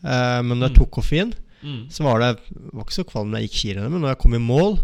Eh, 0.02 0.42
men 0.42 0.58
når 0.58 0.68
jeg 0.68 0.74
Mm. 0.76 0.80
tok 0.80 0.90
koffein, 0.90 1.32
Mm. 1.62 1.86
så 1.90 2.02
var 2.04 2.18
det 2.20 2.40
var 2.72 2.84
ikke 2.84 2.98
så 3.00 3.04
kvalm 3.06 3.30
når 3.30 3.40
jeg 3.40 3.48
gikk 3.48 3.58
skirennet, 3.60 3.90
men 3.92 4.00
når 4.02 4.08
jeg 4.14 4.18
kom 4.18 4.34
i 4.34 4.38
mål, 4.38 4.78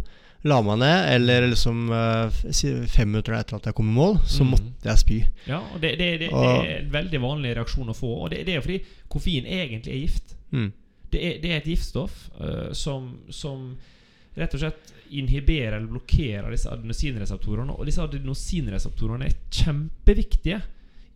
la 0.44 0.60
meg 0.62 0.78
ned, 0.78 1.08
eller 1.14 1.48
liksom 1.48 1.90
eh, 1.92 2.86
fem 2.86 3.08
minutter 3.12 3.32
etter 3.34 3.56
at 3.56 3.64
jeg 3.66 3.74
kom 3.74 3.88
i 3.90 3.94
mål, 3.94 4.16
så 4.26 4.42
Mm. 4.44 4.50
måtte 4.50 4.84
jeg 4.84 4.98
spy. 4.98 5.26
Ja, 5.46 5.58
og 5.74 5.80
det, 5.80 5.98
det, 5.98 6.18
det, 6.20 6.30
det 6.30 6.32
er 6.32 6.80
en 6.80 6.90
veldig 6.90 7.20
vanlig 7.20 7.56
reaksjon 7.56 7.88
å 7.90 7.94
få. 7.96 8.22
Og 8.24 8.30
det, 8.30 8.44
det 8.46 8.56
er 8.56 8.60
fordi 8.60 8.84
koffein 9.08 9.44
egentlig 9.46 9.92
er 9.92 10.00
gift. 10.06 10.34
Mm. 10.52 10.72
Det 11.12 11.20
er, 11.22 11.40
det 11.42 11.50
er 11.50 11.56
et 11.56 11.64
giftstoff 11.66 12.30
uh, 12.40 12.72
som, 12.72 13.18
som 13.30 13.76
rett 14.36 14.54
og 14.54 14.60
slett 14.60 14.92
inhiberer 15.18 15.76
eller 15.76 15.90
blokkerer 15.90 16.50
disse 16.52 16.70
adenosinreseptorene. 16.72 17.74
Og 17.76 17.88
disse 17.88 18.04
adenosinreseptorene 18.04 19.28
er 19.28 19.40
kjempeviktige 19.52 20.60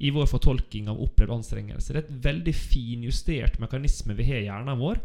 i 0.05 0.11
vår 0.13 0.29
fortolking 0.29 0.91
av 0.93 1.01
opplevd 1.01 1.39
anstrengelse. 1.39 1.93
Det 1.93 2.03
er 2.03 2.05
et 2.05 2.27
veldig 2.27 2.53
finjustert 2.57 3.57
mekanisme 3.63 4.17
vi 4.19 4.27
har 4.29 4.43
i 4.43 4.49
hjernen 4.49 4.81
vår, 4.81 5.01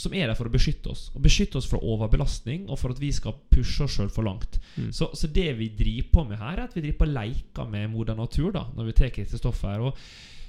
som 0.00 0.14
er 0.16 0.26
der 0.26 0.38
for 0.38 0.48
å 0.48 0.52
beskytte 0.54 0.90
oss. 0.90 1.06
Og 1.14 1.22
beskytte 1.22 1.60
oss 1.60 1.68
fra 1.70 1.78
overbelastning, 1.78 2.64
og 2.66 2.80
for 2.80 2.94
at 2.94 3.02
vi 3.02 3.12
skal 3.14 3.36
pushe 3.52 3.84
oss 3.84 3.98
sjøl 3.98 4.10
for 4.12 4.26
langt. 4.26 4.58
Mm. 4.74 4.88
Så, 4.96 5.10
så 5.14 5.30
det 5.30 5.50
vi 5.60 5.70
driver 5.76 6.08
på 6.16 6.24
med 6.30 6.40
her, 6.40 6.56
er 6.56 6.64
at 6.64 6.74
vi 6.74 6.82
driver 6.82 7.02
på 7.02 7.08
og 7.10 7.14
leker 7.18 7.68
med 7.70 7.92
moder 7.92 8.18
natur 8.18 8.50
da 8.56 8.64
når 8.74 8.88
vi 8.88 8.96
tar 8.98 9.12
disse 9.14 9.38
stoffet 9.38 9.70
her. 9.70 9.84
Og 9.84 10.00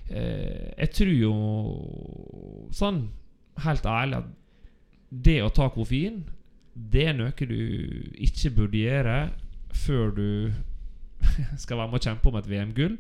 eh, 0.10 0.72
jeg 0.79 0.94
tror 0.98 1.13
jo 1.20 1.36
sånn 2.74 3.03
helt 3.65 3.86
ærlig 3.88 4.24
at 4.24 4.34
det 5.25 5.38
å 5.44 5.53
ta 5.53 5.70
koffein, 5.72 6.24
det 6.75 7.05
er 7.08 7.13
noe 7.15 7.32
du 7.32 7.55
ikke 8.20 8.51
burde 8.55 8.77
gjøre 8.82 9.17
før 9.75 10.12
du 10.15 10.27
skal 11.63 11.77
være 11.79 11.91
med 11.91 12.00
å 12.00 12.03
kjempe 12.10 12.29
om 12.32 12.38
et 12.39 12.50
VM-gull. 12.51 12.98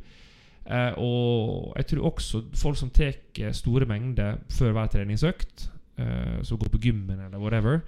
Eh, 0.65 0.93
og 0.97 1.75
jeg 1.77 1.87
tror 1.91 2.07
også 2.09 2.41
folk 2.57 2.79
som 2.79 2.89
tar 2.95 3.17
store 3.53 3.85
mengder 3.89 4.39
før 4.49 4.73
hver 4.73 4.87
treningsøkt, 4.95 5.67
eh, 6.01 6.39
som 6.47 6.57
går 6.61 6.71
på 6.73 6.81
gymmen 6.87 7.19
eller 7.27 7.37
whatever, 7.41 7.83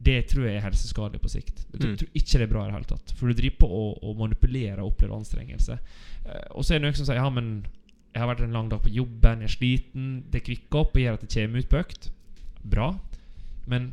det 0.00 0.22
tror 0.30 0.46
jeg 0.46 0.56
er 0.56 0.64
helseskadelig 0.64 1.20
på 1.20 1.28
sikt. 1.28 1.66
Jeg 1.72 1.80
tror, 1.80 1.90
Mm. 1.90 1.96
tror 2.00 2.08
ikke 2.16 2.38
det 2.38 2.44
er 2.46 2.52
bra 2.52 2.62
i 2.62 2.68
det 2.70 2.74
hele 2.78 2.88
tatt. 2.88 3.12
For 3.18 3.26
du 3.28 3.34
driver 3.36 3.56
på 3.60 3.68
å, 3.68 3.82
å 4.00 4.14
manipulere 4.16 4.80
og 4.80 4.92
oppleve 4.94 5.16
anstrengelse. 5.18 5.76
Eh, 6.24 6.46
og 6.54 6.64
så 6.64 6.74
er 6.74 6.78
det 6.78 6.86
noen 6.86 6.96
som 6.96 7.04
sier 7.08 7.18
ja, 7.20 7.28
men 7.28 7.66
jeg 8.14 8.22
har 8.22 8.30
vært 8.30 8.44
en 8.46 8.52
lang 8.56 8.70
dag 8.70 8.80
på 8.82 8.90
jobben, 8.94 9.42
jeg 9.44 9.50
er 9.50 9.56
sliten. 9.56 10.06
Det 10.32 10.40
kvikker 10.46 10.80
opp 10.80 10.96
og 10.96 11.02
gjør 11.02 11.18
at 11.18 11.26
det 11.26 11.34
kommer 11.34 11.58
ut 11.60 11.68
på 11.68 11.78
økt. 11.82 12.08
Bra. 12.64 12.88
Men 13.66 13.92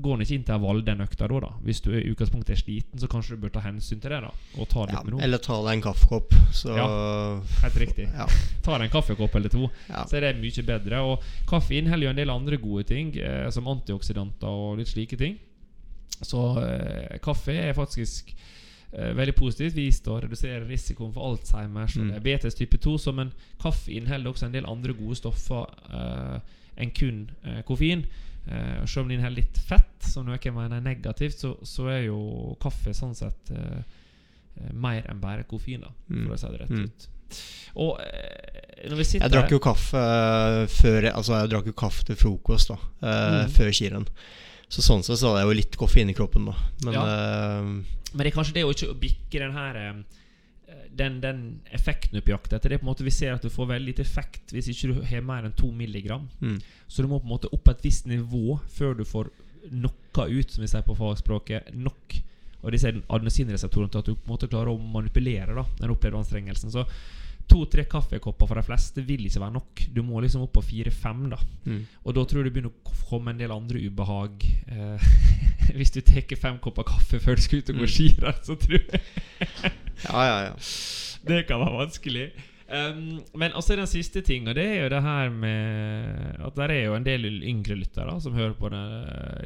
går 0.00 0.12
han 0.14 0.20
ikke 0.22 0.34
inn 0.38 0.60
Valde 0.62 0.84
den 0.86 1.00
økta 1.02 1.26
da, 1.28 1.40
da? 1.40 1.48
Hvis 1.66 1.80
du 1.82 1.90
i 1.92 2.04
utgangspunktet 2.12 2.50
er 2.54 2.60
sliten, 2.60 2.98
så 3.02 3.08
kanskje 3.10 3.34
du 3.36 3.42
bør 3.42 3.50
ta 3.56 3.60
hensyn 3.64 4.00
til 4.00 4.10
det, 4.14 4.20
da. 4.22 4.30
Og 4.60 4.68
ta 4.70 4.84
det 4.86 4.94
Ja, 4.94 5.02
med 5.02 5.12
noe. 5.14 5.22
eller 5.26 5.38
ta 5.38 5.56
deg 5.64 5.72
en 5.78 5.82
kaffekopp, 5.82 6.34
så 6.54 6.76
Helt 7.62 7.76
riktig. 7.82 8.08
Ja. 8.14 8.26
Ta 8.62 8.78
deg 8.78 8.86
en 8.88 8.92
kaffekopp 8.94 9.34
eller 9.34 9.48
to, 9.48 9.70
Ja. 9.88 10.04
så 10.06 10.16
er 10.16 10.20
det 10.28 10.36
mye 10.42 10.62
bedre. 10.66 11.00
Og 11.02 11.22
kaffe 11.48 11.74
inneholder 11.78 12.06
jo 12.06 12.10
en 12.10 12.16
del 12.16 12.30
andre 12.30 12.56
gode 12.56 12.84
ting, 12.86 13.14
eh, 13.18 13.50
som 13.50 13.66
antioksidanter 13.66 14.46
og 14.48 14.78
litt 14.78 14.88
slike 14.88 15.16
ting. 15.18 15.38
Så 16.22 16.40
eh, 16.62 17.18
kaffe 17.22 17.54
er 17.54 17.74
faktisk 17.74 18.32
eh, 18.92 19.12
veldig 19.14 19.34
positivt 19.36 19.74
vist 19.76 20.06
å 20.08 20.20
redusere 20.22 20.66
risikoen 20.68 21.12
for 21.14 21.28
Alzheimers 21.32 21.96
og 21.98 22.04
Mm. 22.06 22.10
diabetes 22.14 22.54
type 22.54 22.78
2. 22.78 22.96
Så, 22.98 23.12
men 23.14 23.32
kaffe 23.60 23.90
inneholder 23.92 24.30
også 24.32 24.46
en 24.46 24.52
del 24.52 24.66
andre 24.66 24.94
gode 24.94 25.16
stoffer 25.16 25.66
eh, 25.92 26.40
enn 26.78 26.90
kun 26.94 27.30
eh, 27.44 27.62
koffein. 27.66 28.04
Eh, 28.48 28.84
selv 28.86 29.04
om 29.04 29.08
det 29.08 29.20
har 29.20 29.30
litt 29.34 29.58
fett, 29.58 29.98
som 30.08 30.24
noe 30.26 30.38
mener 30.52 30.76
er 30.78 30.80
negativt, 30.84 31.38
så, 31.38 31.56
så 31.62 31.88
er 31.92 32.06
jo 32.06 32.56
kaffe 32.62 32.94
sånn 32.96 33.14
sett 33.14 33.50
eh, 33.50 33.82
eh, 34.60 34.72
mer 34.72 35.02
enn 35.10 35.20
bare 35.20 35.44
koffein, 35.44 35.80
da, 35.84 35.90
Mm. 36.08 36.26
for 36.26 36.34
å 36.34 36.38
si 36.38 36.46
det 36.54 36.60
rett 36.62 36.70
Mm. 36.70 36.84
ut. 36.84 37.08
Og 37.76 38.00
eh, 38.00 38.88
når 38.88 38.96
vi 38.96 39.04
sitter 39.04 39.26
Jeg 39.28 39.32
drakk 39.34 39.50
jo 39.52 39.58
kaffe 39.60 40.00
eh, 40.00 40.66
før 40.66 41.10
Altså, 41.12 41.34
jeg 41.42 41.50
drakk 41.50 41.66
jo 41.66 41.72
kaffe 41.76 42.04
til 42.08 42.16
frokost, 42.16 42.68
da. 42.68 42.78
eh, 43.02 43.44
Mm. 43.44 43.50
Før 43.52 43.70
skirenn. 43.72 44.06
Så 44.70 44.80
sånn 44.84 45.02
sett 45.04 45.18
så 45.18 45.28
hadde 45.34 45.40
jeg 45.44 45.48
jo 45.48 45.58
litt 45.60 45.76
koffein 45.76 46.08
i 46.10 46.14
kroppen, 46.16 46.44
da. 46.48 46.54
Men 46.84 46.94
eh, 46.94 47.84
Men 48.14 48.24
det 48.24 48.26
er 48.32 48.36
kanskje 48.38 48.54
det 48.54 48.64
å 48.64 48.72
ikke 48.72 48.94
bikke 48.98 49.38
den 49.44 49.52
her 49.52 49.74
Den, 50.98 51.20
den 51.22 51.60
effekten 51.72 52.18
du 52.20 52.30
jakter 52.32 52.56
etter. 52.58 52.68
Det 52.68 52.76
er 52.78 52.80
på 52.82 52.86
en 52.88 52.90
måte 52.90 53.04
Vi 53.06 53.10
ser 53.14 53.32
at 53.36 53.42
du 53.44 53.48
får 53.48 53.68
veldig 53.70 53.86
lite 53.92 54.02
effekt 54.02 54.50
hvis 54.52 54.68
ikke 54.72 54.88
du 54.92 55.02
har 55.06 55.22
mer 55.24 55.44
enn 55.46 55.52
to 55.56 55.70
milligram. 55.72 56.28
mm, 56.40 56.58
Så 56.88 57.02
du 57.02 57.08
må 57.08 57.20
på 57.20 57.28
en 57.28 57.34
måte 57.36 57.48
opp 57.52 57.62
på 57.64 57.70
et 57.76 57.84
visst 57.86 58.06
nivå 58.10 58.58
før 58.68 58.96
du 58.98 59.04
får 59.04 59.30
knocka 59.68 60.26
ut, 60.28 60.50
som 60.50 60.62
vi 60.64 60.68
sier 60.70 60.82
på 60.86 60.96
fagspråket, 60.98 61.70
nok. 61.74 62.18
Og 62.62 62.72
disse 62.74 62.90
adenosinreseptorene 62.90 63.90
til 63.92 63.98
at 64.02 64.06
du 64.10 64.14
på 64.16 64.26
en 64.26 64.34
måte 64.34 64.48
klarer 64.50 64.72
å 64.72 64.78
manipulere 64.80 65.54
da 65.54 65.64
den 65.78 65.92
opplevde 65.94 66.18
anstrengelsen. 66.18 66.72
Så 66.74 66.84
to-tre 67.48 67.84
kaffekopper 67.88 68.46
for 68.50 68.58
de 68.60 68.64
fleste 68.66 69.00
vil 69.08 69.24
ikke 69.28 69.40
være 69.40 69.54
nok. 69.54 69.84
Du 69.94 70.02
må 70.04 70.20
liksom 70.20 70.42
opp 70.44 70.52
på 70.58 70.64
fire-fem. 70.68 71.28
da 71.30 71.38
mm. 71.64 71.82
og 72.04 72.14
da 72.16 72.24
tror 72.28 72.42
jeg 72.42 72.50
det 72.50 72.54
begynner 72.58 72.74
å 72.74 72.96
komme 73.08 73.30
en 73.32 73.38
del 73.40 73.52
andre 73.54 73.80
ubehag. 73.88 74.44
Eh, 74.68 75.08
hvis 75.78 75.94
du 75.94 76.00
tar 76.00 76.26
fem 76.36 76.58
kopper 76.58 76.84
kaffe 76.90 77.20
før 77.22 77.36
du 77.38 77.42
skal 77.46 77.62
ut 77.62 77.70
og 77.70 77.76
gå 77.76 77.86
Mm. 77.86 77.94
skirenn, 77.94 78.42
så 78.44 78.56
tror 78.58 78.80
jeg 78.80 79.00
Ja, 80.04 80.22
ja, 80.24 80.38
ja. 80.48 80.52
det 81.28 81.46
kan 81.48 81.60
være 81.60 81.78
vanskelig. 81.80 82.28
Um, 82.68 83.22
men 83.40 83.54
også 83.56 83.76
den 83.78 83.88
siste 83.88 84.20
ting, 84.20 84.48
og 84.48 84.54
det 84.58 84.64
er 84.66 84.82
jo 84.82 84.88
det 84.92 85.00
her 85.00 85.30
med 85.32 86.34
At 86.44 86.56
det 86.58 86.66
er 86.74 86.82
jo 86.84 86.96
en 86.98 87.06
del 87.06 87.24
yngre 87.40 87.78
lyttere 87.80 88.18
som 88.20 88.34
hører 88.36 88.52
på 88.58 88.68
det, 88.68 88.82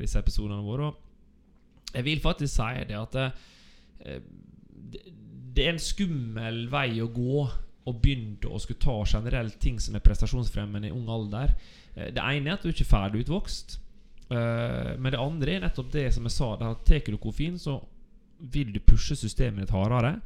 disse 0.02 0.18
episodene 0.18 0.64
våre. 0.66 0.88
Og 0.90 1.94
jeg 1.94 2.04
vil 2.04 2.20
faktisk 2.24 2.54
si 2.56 2.84
det 2.88 2.98
at 2.98 3.12
det, 3.14 3.28
eh, 4.06 4.20
det, 4.92 5.04
det 5.54 5.66
er 5.66 5.76
en 5.76 5.82
skummel 5.82 6.64
vei 6.72 6.88
å 7.04 7.06
gå 7.12 7.44
å 7.82 7.94
begynne 7.94 8.50
å 8.50 8.58
skulle 8.62 8.82
ta 8.82 8.94
generelt 9.06 9.58
ting 9.60 9.78
som 9.82 9.94
er 9.94 10.04
prestasjonsfremmende 10.04 10.90
i 10.90 10.94
ung 10.94 11.08
alder. 11.10 11.54
Eh, 11.94 12.10
Det 12.14 12.22
ene 12.22 12.50
er 12.50 12.58
at 12.58 12.62
du 12.62 12.70
ikke 12.72 12.86
er 12.86 12.92
ferdig 12.94 13.24
utvokst. 13.26 13.78
Eh, 14.30 14.98
Men 14.98 15.12
det 15.12 15.20
andre 15.20 15.54
er 15.56 15.60
nettopp 15.60 15.92
det 15.92 16.08
som 16.14 16.24
jeg 16.24 16.34
sa. 16.34 16.56
Da 16.56 16.74
Tar 16.74 17.06
du 17.06 17.18
koffein, 17.18 17.58
så 17.58 17.80
vil 18.52 18.72
du 18.74 18.80
pushe 18.80 19.14
systemet 19.16 19.66
ditt 19.66 19.74
hardere. 19.74 20.16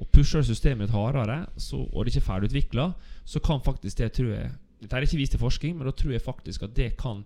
Og 0.00 0.08
pusher 0.14 0.42
systemet 0.42 0.88
ditt 0.88 0.96
hardere, 0.96 1.44
så, 1.60 1.82
og 1.92 2.04
det 2.04 2.14
ikke 2.14 2.22
er 2.24 2.28
ferdigutvikla, 2.30 2.86
så 3.28 3.40
kan 3.44 3.62
faktisk 3.62 3.98
det, 4.02 4.12
tror 4.16 4.34
jeg 4.34 4.50
Dette 4.80 4.96
er 4.96 5.04
ikke 5.04 5.18
vist 5.20 5.34
i 5.36 5.38
forskning, 5.38 5.74
men 5.76 5.84
da 5.84 5.92
tror 5.92 6.14
jeg 6.14 6.22
faktisk 6.24 6.62
at 6.64 6.72
det 6.72 6.94
kan 6.96 7.18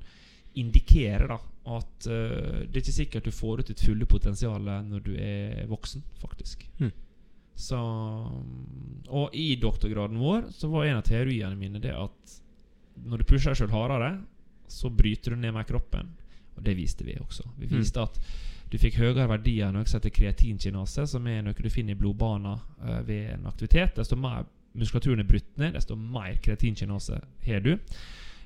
indikere 0.58 1.28
da 1.30 1.36
at 1.70 2.06
uh, 2.10 2.64
det 2.66 2.74
er 2.74 2.80
ikke 2.80 2.94
sikkert 2.96 3.28
du 3.28 3.30
får 3.30 3.60
ut 3.62 3.68
ditt 3.70 3.82
fulle 3.86 4.08
potensial 4.10 4.66
når 4.88 5.04
du 5.06 5.12
er 5.14 5.62
voksen, 5.70 6.02
faktisk. 6.18 6.66
Mm. 6.82 6.90
Så 7.54 7.78
Og 9.14 9.30
i 9.38 9.54
doktorgraden 9.62 10.18
vår 10.18 10.48
så 10.50 10.68
var 10.72 10.88
en 10.88 10.98
av 10.98 11.06
teoriene 11.06 11.54
mine 11.54 11.78
det 11.78 11.94
at 11.94 12.34
når 13.06 13.22
du 13.22 13.28
pusher 13.30 13.52
deg 13.52 13.60
sjøl 13.62 13.70
hardere, 13.74 14.10
så 14.70 14.90
bryter 14.90 15.34
du 15.34 15.38
ned 15.38 15.54
mer 15.54 15.66
kroppen. 15.68 16.10
Og 16.56 16.62
det 16.66 16.74
viste 16.78 17.06
vi 17.06 17.14
også. 17.20 17.46
Vi 17.58 17.66
Mm. 17.66 17.78
viste 17.78 18.02
at 18.02 18.18
du 18.72 18.78
fikk 18.80 18.98
høyere 18.98 19.28
verdier 19.30 19.68
enn 19.68 19.76
noe 19.78 19.86
som 19.88 20.00
heter 20.00 20.12
kreatinkinase, 20.14 21.06
som 21.10 21.26
er 21.30 21.42
noe 21.44 21.56
du 21.56 21.70
finner 21.72 21.94
i 21.94 21.98
blodbana 21.98 22.56
uh, 22.58 23.00
ved 23.06 23.34
en 23.36 23.48
aktivitet. 23.50 23.94
Desto 23.98 24.18
mer 24.18 24.44
muskulaturen 24.74 25.22
er 25.22 25.28
brutt 25.28 25.50
ned, 25.60 25.76
desto 25.76 25.96
mer 25.98 26.38
kreatinkinase 26.42 27.20
har 27.46 27.64
du. 27.64 27.74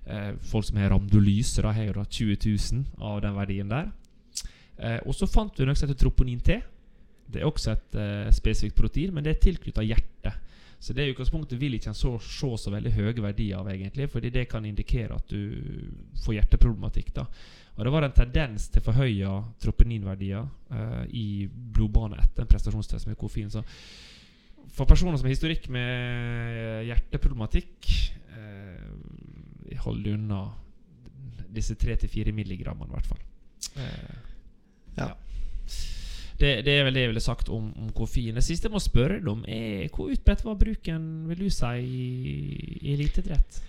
Uh, 0.09 0.35
folk 0.51 0.69
som 0.69 0.81
har 0.81 0.93
ramdolyse, 0.93 1.63
har 1.65 1.87
jo 1.87 1.97
da 2.01 2.05
20 2.05 2.41
000 2.45 3.07
av 3.11 3.23
den 3.25 3.39
verdien 3.39 3.73
der. 3.73 3.93
Uh, 4.79 4.99
og 5.07 5.15
så 5.17 5.31
fant 5.31 5.57
vi 5.59 5.69
noe 5.69 5.79
som 5.79 5.89
heter 5.89 6.03
troponin 6.03 6.43
T. 6.45 6.59
Det 7.29 7.43
er 7.43 7.49
også 7.49 7.75
et 7.75 7.97
spesifikt 8.33 8.77
protein, 8.79 9.11
men 9.13 9.25
det 9.25 9.35
er 9.35 9.43
tilknyttet 9.43 9.85
hjertet. 9.85 10.45
Så 10.81 10.95
det 10.97 11.05
i 11.05 11.11
utgangspunktet 11.13 11.59
vil 11.61 11.75
ikke 11.77 11.91
en 11.91 11.99
så, 11.99 12.15
se 12.23 12.49
så 12.57 12.71
veldig 12.73 12.93
høye 12.95 13.21
verdier 13.21 13.59
av, 13.59 13.69
egentlig, 13.69 14.07
fordi 14.09 14.31
det 14.33 14.47
kan 14.49 14.65
indikere 14.65 15.19
at 15.19 15.29
du 15.29 15.59
får 16.23 16.39
hjerteproblematikk. 16.39 17.11
da 17.19 17.27
Og 17.79 17.85
Det 17.85 17.93
var 17.95 18.05
en 18.05 18.15
tendens 18.15 18.67
til 18.75 18.83
forhøya 18.83 19.33
tropeninverdier 19.63 20.43
eh, 20.75 21.05
i 21.15 21.27
blodbane 21.47 22.19
etter 22.19 22.43
en 22.43 22.51
prestasjonstest 22.51 23.07
med 23.07 23.19
koffein. 23.21 23.53
Så 23.55 23.63
for 24.75 24.89
personer 24.91 25.15
som 25.17 25.29
har 25.29 25.37
historikk 25.37 25.69
med 25.71 26.89
hjerteproblematikk, 26.89 27.93
eh, 28.35 29.79
hold 29.85 30.11
unna 30.11 30.43
disse 31.55 31.79
3-4 31.79 32.35
milligrammene, 32.35 32.91
i 32.91 32.99
hvert 32.99 33.13
fall. 33.13 33.23
Eh, 33.79 34.19
ja. 34.99 35.13
Det, 36.39 36.53
det, 36.67 36.75
er 36.75 36.85
vel 36.87 36.99
det 36.99 37.07
jeg 37.07 37.15
ville 37.15 37.23
sagt 37.23 37.49
om, 37.49 37.71
om 37.79 37.95
koffein. 37.95 38.35
Det 38.35 38.47
siste 38.47 38.67
jeg 38.67 38.75
må 38.75 38.83
spørre 38.83 39.21
deg 39.23 39.31
om, 39.31 39.47
er 39.47 39.87
hvor 39.95 40.11
utbredt 40.11 40.47
var 40.47 40.59
bruken, 40.59 41.09
vil 41.31 41.47
du 41.47 41.51
si, 41.55 41.75
i, 41.79 42.79
i 42.83 42.95
eliteidrett? 42.99 43.63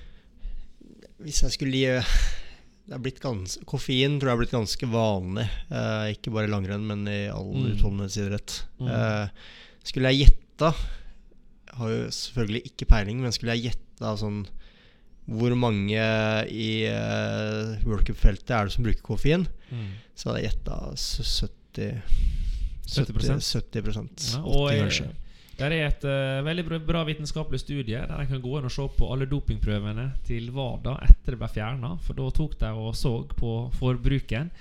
Hvis 1.22 1.44
jeg 1.46 1.54
skulle 1.54 1.78
gi 1.78 2.49
ganske, 2.90 3.66
Koffein 3.70 4.18
tror 4.18 4.32
jeg 4.32 4.36
har 4.36 4.42
blitt 4.42 4.56
ganske 4.56 4.90
vanlig. 4.90 5.46
Eh, 5.70 6.06
ikke 6.16 6.34
bare 6.34 6.50
i 6.50 6.52
langrenn, 6.52 6.88
men 6.90 7.04
i 7.10 7.28
all 7.30 7.52
mm. 7.54 7.68
utholdenhetsidrett. 7.74 8.56
Mm. 8.82 8.90
Eh, 8.96 9.52
skulle 9.90 10.12
jeg 10.14 10.26
gjette 10.26 10.72
Har 11.80 11.92
jo 11.94 12.00
selvfølgelig 12.12 12.64
ikke 12.68 12.90
peiling, 12.90 13.22
men 13.24 13.36
skulle 13.36 13.56
jeg 13.56 13.70
gjette 13.70 14.16
sånn 14.20 14.42
hvor 15.30 15.54
mange 15.54 16.02
i 16.50 16.70
uh, 16.90 17.76
World 17.86 18.08
Cup-feltet 18.08 18.50
er 18.50 18.66
det 18.66 18.74
som 18.74 18.86
bruker 18.88 19.04
koffein, 19.06 19.44
mm. 19.70 19.92
så 20.18 20.32
hadde 20.32 20.40
jeg 20.42 20.48
gjetta 20.50 20.78
70 20.98 21.60
70, 22.90 23.44
70 23.46 23.84
ja, 24.34 24.42
80 24.42 24.80
kanskje. 24.82 25.10
Det 25.60 25.68
er 25.68 25.90
et 25.90 26.06
uh, 26.08 26.40
veldig 26.46 26.80
bra 26.88 27.02
vitenskapelig 27.04 27.60
studie 27.60 28.00
der 28.00 28.22
en 28.22 28.30
kan 28.30 28.44
gå 28.44 28.54
inn 28.58 28.68
og 28.70 28.72
se 28.72 28.86
på 28.96 29.10
alle 29.12 29.28
dopingprøvene 29.28 30.06
til 30.28 30.48
WADA 30.56 30.96
etter 31.04 31.36
det 31.36 31.42
ble 31.42 31.50
fjerna. 31.52 31.96
For 32.06 32.16
da 32.16 32.30
tok 32.36 32.56
de 32.62 32.70
og 32.80 32.94
så 32.96 33.18
på 33.34 33.56
forbruken. 33.76 34.54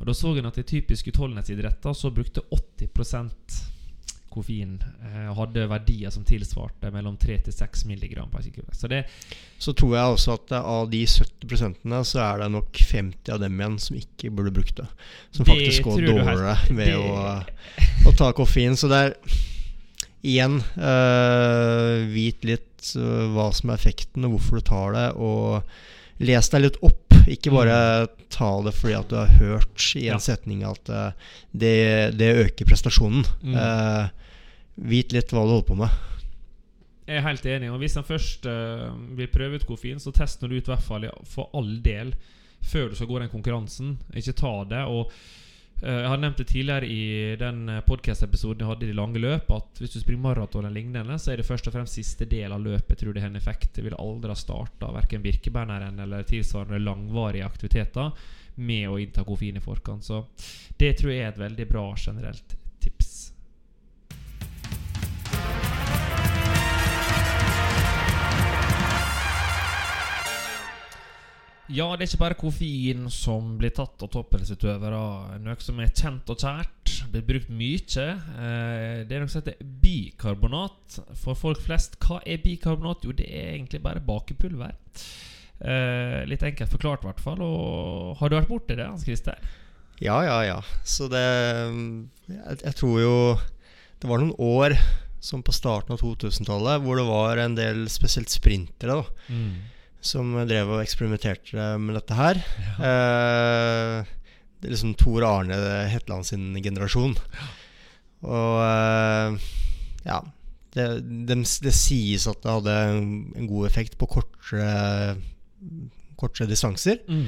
Og 0.00 0.06
Da 0.08 0.14
så 0.16 0.32
en 0.32 0.48
at 0.48 0.56
i 0.56 0.64
typiske 0.64 1.12
utholdenhetsidretter 1.12 1.92
så 1.92 2.08
brukte 2.10 2.40
80% 2.56 3.60
koffein 4.30 4.78
eh, 5.02 5.30
hadde 5.34 5.66
verdier 5.70 6.12
som 6.14 6.24
tilsvarte 6.24 6.92
mellom 6.94 7.16
3 7.20 7.36
til 7.48 7.54
6 7.54 7.84
mg 7.90 8.14
per 8.30 8.44
sekund. 8.46 8.70
Så, 8.72 8.88
det, 8.88 9.02
så 9.58 9.74
tror 9.76 9.96
jeg 9.96 10.14
også 10.14 10.36
at 10.38 10.54
av 10.60 10.88
de 10.92 11.02
70% 11.04 11.96
så 12.06 12.22
er 12.24 12.44
det 12.44 12.50
nok 12.54 12.82
50 12.92 13.34
av 13.34 13.42
dem 13.42 13.60
igjen 13.60 13.78
som 13.82 13.98
ikke 13.98 14.32
burde 14.32 14.54
brukt 14.54 14.76
det. 14.78 14.86
Som 15.36 15.48
faktisk 15.50 15.88
går 15.88 16.06
dårligere 16.06 16.56
ved 16.78 16.94
å, 16.96 17.38
å, 18.06 18.14
ta 18.16 18.30
koffein. 18.36 18.78
Så 18.78 18.90
det 18.92 19.02
er 19.08 19.16
igjen 20.26 20.58
uh, 20.76 22.06
Vit 22.10 22.44
litt 22.44 22.92
uh, 22.96 23.28
hva 23.34 23.50
som 23.56 23.70
er 23.70 23.80
effekten, 23.80 24.26
og 24.26 24.36
hvorfor 24.36 24.60
du 24.60 24.66
tar 24.68 24.96
det. 24.96 25.06
Og 25.16 26.26
les 26.26 26.52
deg 26.52 26.66
litt 26.66 26.80
opp. 26.86 27.06
Ikke 27.30 27.52
bare 27.52 27.76
mm. 27.76 28.28
ta 28.32 28.50
det 28.64 28.72
fordi 28.78 28.96
at 28.96 29.10
du 29.10 29.18
har 29.18 29.34
hørt 29.40 29.88
i 29.98 30.06
en 30.08 30.16
ja. 30.16 30.22
setning 30.24 30.62
at 30.68 30.92
uh, 30.92 31.34
det, 31.52 32.16
det, 32.20 32.30
øker 32.46 32.68
prestasjonen. 32.68 33.26
Mm. 33.44 33.58
Vit 34.90 35.12
litt 35.12 35.34
hva 35.34 35.44
du 35.44 35.54
holder 35.54 35.68
på 35.68 35.78
med. 35.82 35.98
Jeg 37.10 37.18
er 37.18 37.26
helt 37.26 37.46
enig. 37.50 37.72
Og 37.72 37.80
Hvis 37.82 37.98
en 37.98 38.06
først 38.06 38.46
vil 39.18 39.30
prøve 39.32 39.58
ut 39.58 39.66
koffein, 39.66 39.98
så 40.00 40.12
test 40.14 40.40
når 40.40 40.52
du 40.52 40.60
ut 40.60 40.70
hvert 40.70 40.84
fall 40.84 41.08
for 41.28 41.50
all 41.58 41.72
del 41.82 42.14
før 42.60 42.90
du 42.90 42.96
skal 42.96 43.08
gå 43.10 43.18
den 43.18 43.32
konkurransen. 43.32 43.96
Ikke 44.16 44.36
ta 44.38 44.52
det. 44.70 44.84
Og 44.86 45.10
Jeg 45.80 46.08
har 46.12 46.18
nevnt 46.20 46.36
det 46.36 46.44
tidligere 46.50 46.88
i 46.92 47.36
den 47.40 47.62
podcast-episoden 47.86 48.60
jeg 48.60 48.68
hadde 48.68 48.84
i 48.84 48.90
det 48.90 48.96
lange 48.98 49.22
løp, 49.22 49.48
at 49.56 49.80
hvis 49.80 49.94
du 49.94 50.02
springer 50.02 50.26
maraton 50.26 50.66
eller 50.66 50.76
lignende, 50.76 51.16
så 51.16 51.32
er 51.32 51.40
det 51.40 51.46
først 51.48 51.70
og 51.70 51.76
fremst 51.76 51.96
siste 51.96 52.28
del 52.28 52.52
av 52.52 52.60
løpet 52.60 53.00
tror 53.00 53.16
det 53.16 53.24
har 53.24 53.32
en 53.32 53.40
effekt. 53.40 53.78
Jeg 53.78 53.88
vil 53.88 53.96
aldri 53.96 54.34
ha 54.34 54.36
starta 54.36 54.92
verken 54.92 55.24
Birkebeineren 55.24 56.02
eller 56.04 56.28
tilsvarende 56.28 56.82
langvarige 56.84 57.48
aktiviteter 57.48 58.12
med 58.60 58.90
å 58.90 58.98
innta 59.00 59.24
koffein 59.24 59.56
i 59.56 59.64
forkant. 59.64 60.04
Så 60.04 60.26
det 60.76 60.98
tror 61.00 61.14
jeg 61.14 61.24
er 61.24 61.32
et 61.32 61.44
veldig 61.48 61.68
bra 61.70 61.86
generelt 61.96 62.59
Ja, 71.70 71.86
det 71.94 72.02
er 72.02 72.08
ikke 72.08 72.22
bare 72.24 72.38
koffein 72.38 73.04
som 73.14 73.52
blir 73.60 73.70
tatt 73.74 74.02
av 74.02 74.10
toppidrettsutøvere. 74.10 75.38
Noe 75.44 75.56
som 75.62 75.78
er 75.82 75.92
kjent 75.94 76.30
og 76.32 76.42
kjært, 76.42 76.94
blir 77.12 77.26
brukt 77.28 77.52
mye. 77.54 78.06
Eh, 78.10 79.02
det 79.06 79.14
er 79.14 79.22
noe 79.22 79.30
som 79.30 79.42
heter 79.42 79.60
bikarbonat. 79.84 80.98
For 81.22 81.38
folk 81.38 81.62
flest, 81.62 81.98
hva 82.02 82.18
er 82.26 82.42
bikarbonat? 82.42 83.06
Jo, 83.06 83.14
det 83.14 83.28
er 83.28 83.52
egentlig 83.54 83.82
bare 83.86 84.02
bakepulver. 84.02 84.74
Eh, 85.60 86.20
litt 86.26 86.42
enkelt 86.46 86.74
forklart, 86.74 87.04
i 87.04 87.10
hvert 87.12 87.22
fall. 87.22 87.44
Og 87.46 88.18
har 88.18 88.30
du 88.30 88.38
vært 88.40 88.50
borti 88.50 88.74
det, 88.74 88.88
Hans 88.88 89.06
Christer? 89.06 89.38
Ja, 90.02 90.18
ja, 90.26 90.40
ja. 90.48 90.60
Så 90.82 91.10
det 91.12 91.26
jeg 92.30 92.72
tror 92.78 93.00
jo 93.02 93.16
Det 94.00 94.08
var 94.08 94.22
noen 94.22 94.32
år 94.40 94.72
som 95.20 95.42
på 95.44 95.52
starten 95.52 95.92
av 95.92 96.00
2000-tallet 96.00 96.80
hvor 96.80 96.96
det 96.96 97.04
var 97.04 97.36
en 97.42 97.54
del 97.58 97.84
spesielt 97.92 98.32
sprintere. 98.32 98.96
da 98.96 99.04
mm 99.28 99.76
som 100.00 100.32
drev 100.48 100.72
og 100.76 100.82
eksperimenterte 100.82 101.74
med 101.80 101.98
dette 101.98 102.16
her. 102.16 102.40
Ja. 102.64 102.90
Eh, 102.90 104.10
det 104.60 104.68
er 104.68 104.74
liksom 104.74 104.96
Tor 105.00 105.24
Arne 105.24 105.56
Hetland 105.88 106.28
sin 106.28 106.52
generasjon. 106.60 107.16
Og 108.28 108.60
eh, 108.64 109.48
ja 110.04 110.20
det, 110.74 110.86
det, 111.26 111.36
det, 111.64 111.72
sies 111.74 112.28
at 112.30 112.44
det 112.44 112.52
hadde 112.52 112.76
en 112.94 113.48
god 113.50 113.66
effekt 113.66 113.96
på 113.98 114.08
kortere, 114.10 115.16
kortere 116.20 116.50
distanser. 116.50 117.00
Mm. 117.10 117.26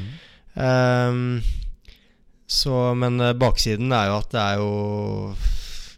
Eh, 0.55 1.51
så, 2.53 2.77
men 2.99 3.21
eh, 3.21 3.35
baksiden 3.39 3.93
er 3.97 4.11
jo 4.11 4.21
at 4.21 4.33
det 4.35 4.45
er 4.45 4.61
jo 4.61 4.73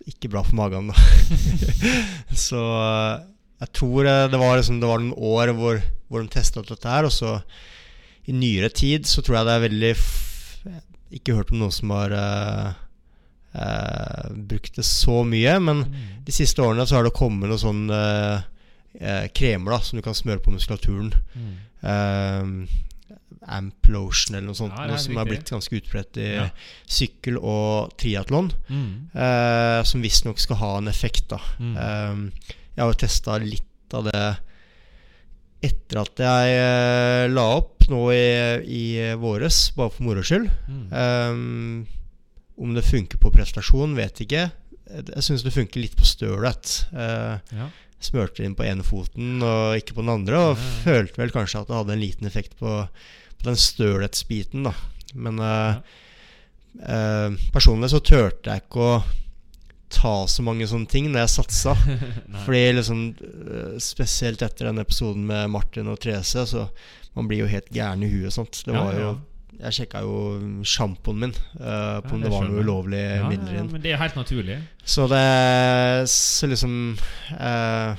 ikke 0.08 0.30
bra 0.32 0.44
for 0.44 0.56
magen, 0.58 0.90
da. 0.92 0.96
så 2.46 2.62
eh, 2.62 3.24
jeg 3.64 3.72
tror 3.80 4.08
eh, 4.08 4.26
det 4.30 4.40
var, 4.40 4.56
liksom, 4.58 4.80
det 4.80 4.90
var 4.90 5.02
noen 5.02 5.16
år 5.16 5.54
hvor 5.58 5.80
hvor 6.14 6.22
de 6.22 6.31
testa 6.31 6.62
ut 6.62 6.70
dette 6.70 6.90
her. 6.90 7.09
Og 7.09 7.12
så 7.14 7.40
i 8.24 8.33
nyere 8.37 8.70
tid 8.72 9.09
så 9.09 9.22
tror 9.24 9.40
jeg 9.40 9.48
det 9.48 9.55
er 9.55 9.66
veldig 9.66 9.92
Ikke 11.18 11.37
hørt 11.37 11.53
om 11.53 11.61
noen 11.61 11.74
som 11.74 11.92
har 11.94 12.14
uh, 12.16 12.70
uh, 13.59 14.33
brukt 14.33 14.81
det 14.81 14.87
så 14.88 15.20
mye. 15.29 15.59
Men 15.62 15.85
mm. 15.90 16.00
de 16.27 16.35
siste 16.35 16.62
årene 16.64 16.87
så 16.88 16.98
har 16.98 17.07
det 17.07 17.14
kommet 17.16 17.50
noen 17.50 17.61
sånne 17.61 18.00
uh, 18.40 19.29
kremer 19.37 19.77
da 19.77 19.83
som 19.85 20.00
du 20.00 20.07
kan 20.07 20.16
smøre 20.16 20.42
på 20.42 20.55
muskulaturen. 20.55 21.12
Mm. 21.35 22.64
Amplotion 23.44 24.38
eller 24.38 24.48
noe 24.48 24.57
sånt. 24.57 24.72
Ja, 24.79 24.88
noe 24.88 25.03
som 25.03 25.18
har 25.20 25.29
blitt 25.29 25.50
ganske 25.53 25.77
utbredt 25.77 26.16
i 26.16 26.31
ja. 26.38 26.48
sykkel 26.88 27.37
og 27.37 27.92
triatlon. 28.00 28.48
Mm. 28.72 29.12
som 29.85 30.03
visstnok 30.03 30.40
skal 30.40 30.62
ha 30.62 30.70
en 30.81 30.88
effekt. 30.88 31.35
mm. 31.61 32.31
Jeg 32.74 32.83
har 32.83 32.90
jo 32.90 33.03
testa 33.05 33.37
litt 33.42 33.94
av 33.94 34.09
det 34.09 34.22
etter 35.64 36.00
at 36.03 36.20
jeg 36.24 36.59
uh, 36.61 37.33
la 37.33 37.46
opp 37.59 37.87
nå 37.90 38.00
i, 38.14 38.27
i 38.64 38.85
våres, 39.20 39.68
bare 39.77 39.92
for 39.92 40.07
moro 40.07 40.22
skyld. 40.24 40.48
Mm. 40.68 40.85
Um, 40.92 41.87
om 42.64 42.77
det 42.77 42.87
funker 42.87 43.20
på 43.20 43.33
prestasjon, 43.35 43.96
vet 43.98 44.22
ikke. 44.24 44.46
Jeg 44.94 45.24
syns 45.27 45.42
det 45.44 45.55
funker 45.55 45.83
litt 45.83 45.96
på 45.98 46.07
stølet. 46.07 46.77
Uh, 46.94 47.40
ja. 47.57 47.68
Smørte 48.05 48.44
inn 48.44 48.57
på 48.57 48.66
ene 48.68 48.85
foten 48.87 49.42
og 49.42 49.79
ikke 49.81 49.96
på 49.96 50.05
den 50.05 50.14
andre. 50.14 50.40
Og 50.40 50.55
ja, 50.55 50.62
ja. 50.62 50.79
følte 50.87 51.22
vel 51.24 51.35
kanskje 51.35 51.64
at 51.64 51.70
det 51.70 51.79
hadde 51.81 51.96
en 51.96 52.05
liten 52.05 52.31
effekt 52.31 52.57
på, 52.61 52.79
på 53.40 53.48
den 53.48 53.59
stølhetsbiten, 53.61 54.68
da. 54.68 54.74
Men 55.14 55.42
uh, 55.42 55.77
personlig 57.55 57.92
så 57.92 58.00
turte 58.05 58.50
jeg 58.50 58.64
ikke 58.64 58.88
å 58.88 58.96
ta 59.94 60.14
så 60.30 60.44
mange 60.46 60.66
sånne 60.70 60.90
ting 60.90 61.11
når 61.11 61.24
jeg 61.24 61.35
satsa. 61.37 61.76
Fordi 62.44 62.64
liksom 62.78 63.04
eh, 63.20 63.76
Spesielt 63.83 64.42
etter 64.44 64.70
den 64.70 64.83
episoden 64.83 65.24
med 65.28 65.52
Martin 65.54 65.90
og 65.92 66.00
Therese, 66.02 66.46
så 66.50 66.68
man 67.14 67.30
blir 67.30 67.44
jo 67.44 67.50
helt 67.50 67.70
gæren 67.74 68.02
i 68.02 68.11
huet. 68.11 68.35
Sant? 68.35 68.64
Det 68.66 68.74
var 68.74 68.98
jo 68.98 69.14
jeg 69.54 69.76
sjekka 69.76 70.02
jo 70.04 70.16
sjampoen 70.66 71.20
min 71.20 71.35
uh, 71.61 72.00
på 72.04 72.11
ja, 72.11 72.16
om 72.16 72.24
det 72.24 72.33
var 72.33 72.48
noe 72.48 72.64
ulovlig 72.64 73.02
ja, 73.02 73.28
midler 73.30 73.52
inn. 73.54 73.68
Ja, 73.68 73.70
men 73.70 73.85
det 73.85 73.92
er 73.94 74.00
helt 74.00 74.18
naturlig. 74.18 74.59
Så 74.83 75.07
det 75.11 75.20
Så 76.11 76.48
liksom 76.50 76.74
uh, 77.38 77.94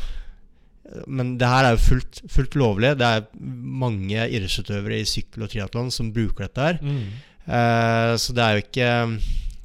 Men 1.08 1.36
det 1.40 1.50
her 1.50 1.70
er 1.70 1.78
jo 1.78 1.86
fullt, 1.86 2.22
fullt 2.32 2.58
lovlig. 2.60 2.96
Det 3.00 3.08
er 3.08 3.30
mange 3.40 4.28
idrettsutøvere 4.28 5.00
i 5.02 5.08
sykkel 5.10 5.48
og 5.48 5.54
triatlon 5.54 5.94
som 5.94 6.12
bruker 6.16 6.48
dette 6.48 6.68
her. 6.68 6.84
Mm. 6.84 7.08
Uh, 7.48 8.14
så 8.20 8.36
det 8.36 8.44
er 8.44 8.54
jo 8.54 8.66
ikke 8.66 8.92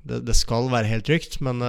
Det, 0.01 0.23
det 0.29 0.37
skal 0.37 0.71
være 0.73 0.89
helt 0.89 1.09
trygt, 1.09 1.41
men 1.45 1.61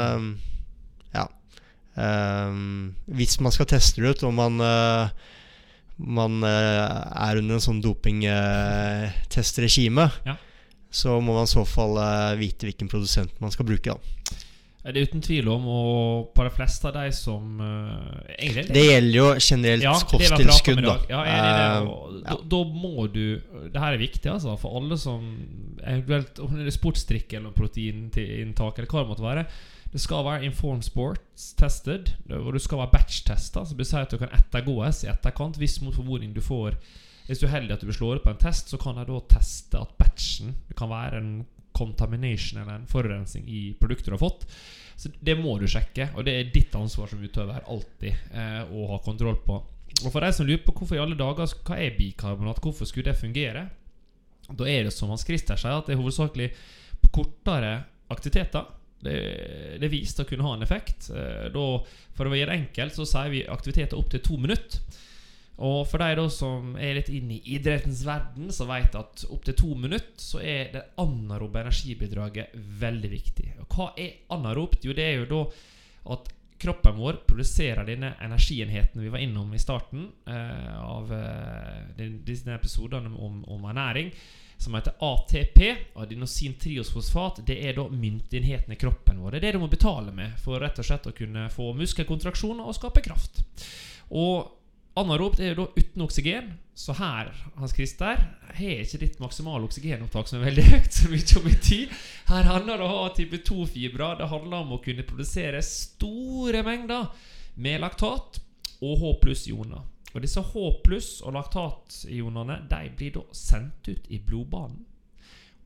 Um, 1.96 2.96
hvis 3.12 3.40
man 3.44 3.52
skal 3.52 3.66
teste 3.68 4.02
det 4.02 4.10
ut, 4.16 4.24
og 4.28 4.34
man, 4.38 4.62
uh, 4.64 5.10
man 5.98 6.44
uh, 6.46 7.02
er 7.28 7.38
under 7.42 7.56
en 7.58 7.64
sånn 7.64 7.82
dopingtestregime, 7.84 10.06
uh, 10.08 10.12
ja. 10.32 10.36
så 10.88 11.20
må 11.20 11.34
man 11.36 11.44
i 11.50 11.52
så 11.52 11.66
fall 11.68 12.00
vite 12.40 12.66
hvilken 12.70 12.88
produsent 12.92 13.34
man 13.44 13.52
skal 13.54 13.66
bruke. 13.68 13.90
Da. 13.92 13.98
Det 14.82 14.98
er 14.98 15.06
uten 15.06 15.22
tvil 15.22 15.46
om, 15.54 15.62
og 15.70 16.32
på 16.34 16.42
de 16.48 16.52
fleste 16.56 16.88
av 16.90 16.96
de 16.96 17.12
som 17.14 17.60
uh, 17.62 18.16
egentlig, 18.34 18.74
Det 18.74 18.82
gjelder 18.88 19.14
jo 19.14 19.26
generelt 19.38 19.84
ja, 19.86 19.94
kosttilskudd, 20.10 20.82
da. 20.82 20.96
Ja, 21.12 21.20
er 21.22 21.28
enig 21.36 21.52
det. 21.52 21.62
Eh, 21.62 21.76
ja. 22.24 22.26
da, 22.26 22.38
da 22.54 22.62
må 22.66 23.06
du 23.14 23.26
Det 23.68 23.84
her 23.84 23.94
er 23.94 24.02
viktig, 24.02 24.26
altså, 24.32 24.56
for 24.58 24.74
alle 24.80 24.98
som 24.98 25.22
eventuelt 25.86 26.40
Om 26.42 26.58
det 26.58 26.66
er 26.66 26.74
sportsdrikk 26.74 27.30
eller 27.38 27.54
proteininntak 27.54 28.82
eller 28.82 28.90
hva 28.90 29.04
det 29.04 29.10
måtte 29.12 29.28
være. 29.28 29.44
Det 29.92 30.00
skal 30.00 30.24
være 30.24 30.46
informed 30.48 30.86
sports 30.88 31.52
tested, 31.60 32.14
og 32.32 32.54
du 32.56 32.60
skal 32.64 32.80
være 32.80 32.94
batch-testa. 32.94 33.66
Vil 33.76 33.88
si 33.88 33.98
at 34.00 34.14
du 34.14 34.20
kan 34.22 34.32
ettergås 34.32 35.04
i 35.04 35.10
etterkant 35.12 35.60
hvis 35.60 35.82
mot 35.84 35.96
formodning 35.96 36.36
du 36.36 36.42
får 36.44 36.78
Hvis 37.28 37.40
du 37.40 37.46
er 37.46 37.54
heldig 37.54 37.76
at 37.76 37.82
du 37.84 37.88
blir 37.88 37.96
slått 37.96 38.24
på 38.24 38.32
en 38.32 38.40
test, 38.40 38.72
så 38.72 38.80
kan 38.82 38.98
de 38.98 39.06
da 39.08 39.20
teste 39.30 39.80
at 39.80 39.92
batchen 40.00 40.56
kan 40.76 40.90
være 40.90 41.20
en 41.20 41.34
contamination 41.72 42.60
eller 42.62 42.80
en 42.80 42.88
forurensning 42.90 43.46
i 43.48 43.62
produktet 43.80 44.10
du 44.10 44.16
har 44.16 44.24
fått. 44.24 44.48
Så 45.00 45.12
det 45.20 45.38
må 45.40 45.54
du 45.60 45.68
sjekke, 45.70 46.10
og 46.16 46.26
det 46.28 46.34
er 46.38 46.50
ditt 46.54 46.76
ansvar 46.76 47.08
som 47.08 47.22
utøver 47.22 47.62
alltid 47.72 48.34
eh, 48.34 48.64
å 48.68 48.88
ha 48.92 49.00
kontroll 49.06 49.38
på. 49.46 49.62
Og 50.02 50.10
for 50.10 50.24
de 50.24 50.34
som 50.34 50.48
lurer 50.50 50.64
på 50.66 50.74
hvorfor 50.76 50.98
i 50.98 51.02
alle 51.04 51.18
dager 51.20 51.56
Hva 51.68 51.78
er 51.78 51.96
bikarbonat, 51.98 52.62
hvorfor 52.64 52.90
skulle 52.90 53.12
det 53.12 53.20
fungere? 53.20 53.68
Da 54.50 54.68
er 54.68 54.88
det 54.88 54.94
som 54.96 55.12
Hans 55.12 55.24
Christer 55.28 55.60
sier, 55.60 55.78
at 55.78 55.88
det 55.88 55.96
er 55.96 56.02
hovedsakelig 56.02 56.52
på 57.02 57.12
kortere 57.22 57.74
aktiviteter. 58.12 58.66
Det, 59.02 59.18
det 59.82 59.92
viste 59.92 60.26
å 60.26 60.30
kunne 60.30 60.46
ha 60.48 60.56
en 60.58 60.66
effekt. 60.66 61.10
Eh, 61.14 61.48
Da, 61.54 61.68
for 62.18 62.28
å 62.28 62.36
gjøre 62.36 62.54
det 62.54 62.60
enkelt, 62.66 62.98
så 62.98 63.08
sier 63.10 63.32
vi 63.34 63.46
aktiviteter 63.50 63.98
opp 64.00 64.12
til 64.14 64.24
to 64.26 64.38
minutter. 64.42 65.00
Og 65.62 65.84
for 65.86 66.02
de 66.02 66.26
som 66.34 66.74
er 66.82 66.96
litt 66.98 67.10
inn 67.14 67.30
i 67.36 67.42
idrettens 67.54 68.02
verden, 68.08 68.50
så 68.54 68.66
vet 68.70 68.96
at 68.98 69.26
opptil 69.30 69.58
to 69.60 69.76
minutter 69.78 70.22
så 70.22 70.42
er 70.42 70.72
det 70.74 70.86
anarobe 71.02 71.62
energibidraget 71.62 72.56
veldig 72.82 73.12
viktig. 73.12 73.48
Og 73.62 73.76
hva 73.76 73.92
er 74.00 74.24
anaropt? 74.34 74.88
Jo, 74.88 74.96
det 74.98 75.06
er 75.06 75.20
jo 75.20 75.28
da 75.30 75.42
at 76.16 76.32
kroppen 76.62 76.98
vår 76.98 77.22
produserer 77.30 77.86
denne 77.86 78.14
energienheten 78.22 79.02
vi 79.02 79.10
var 79.14 79.22
innom 79.22 79.54
i 79.54 79.62
starten 79.62 80.08
eh, 80.30 80.78
av 80.78 81.14
eh, 81.14 82.10
disse 82.26 82.54
episodene 82.54 83.14
om, 83.14 83.42
om 83.50 83.66
ernæring, 83.70 84.12
som 84.62 84.76
heter 84.78 84.94
ATP, 85.00 85.76
adenosin 85.96 86.54
triosfosfat. 86.62 87.42
Det 87.48 87.58
er 87.66 87.76
da 87.78 87.88
myntenheten 87.90 88.74
i 88.74 88.80
kroppen 88.80 89.22
vår. 89.24 89.34
Det 89.34 89.42
er 89.42 89.48
det 89.48 89.58
du 89.58 89.64
må 89.64 89.70
betale 89.72 90.14
med 90.16 90.38
for 90.44 90.62
rett 90.62 90.80
og 90.80 90.86
slett 90.86 91.10
å 91.10 91.16
kunne 91.18 91.48
få 91.54 91.72
muskelkontraksjoner 91.80 92.68
og 92.68 92.78
skape 92.78 93.04
kraft. 93.06 93.42
Og 94.14 94.58
Anaropt 95.00 95.40
er 95.40 95.54
jo 95.54 95.62
da 95.62 95.66
uten 95.80 96.04
oksygen, 96.04 96.50
så 96.76 96.94
her 96.98 97.30
Hans 97.56 97.72
Christer, 97.74 98.20
har 98.52 98.82
ikke 98.84 99.00
ditt 99.00 99.22
maksimale 99.24 99.64
oksygenopptak 99.64 100.28
som 100.28 100.42
er 100.42 100.50
veldig 100.50 100.66
høyt, 100.68 100.92
så 100.98 101.12
mye 101.12 101.38
om 101.40 101.48
i 101.48 101.56
tid. 101.64 101.94
Her 102.28 102.50
handler 102.50 102.82
det 102.82 102.86
om 102.86 102.92
å 102.92 102.98
ha 103.06 103.14
type 103.16 103.40
2-fibrer. 103.48 104.20
Det 104.20 104.28
handler 104.34 104.66
om 104.66 104.76
å 104.76 104.82
kunne 104.84 105.08
produsere 105.08 105.64
store 105.64 106.66
mengder 106.68 107.08
med 107.56 107.82
laktat 107.82 108.42
og 108.82 109.00
H 109.00 109.16
pluss-ioner. 109.24 109.88
Og 110.12 110.24
disse 110.24 110.42
H 110.44 110.56
og 110.62 111.34
laktationene 111.36 112.58
De 112.70 112.82
blir 112.98 113.14
da 113.16 113.22
sendt 113.36 113.88
ut 113.88 114.10
i 114.12 114.20
blodbanen. 114.20 114.86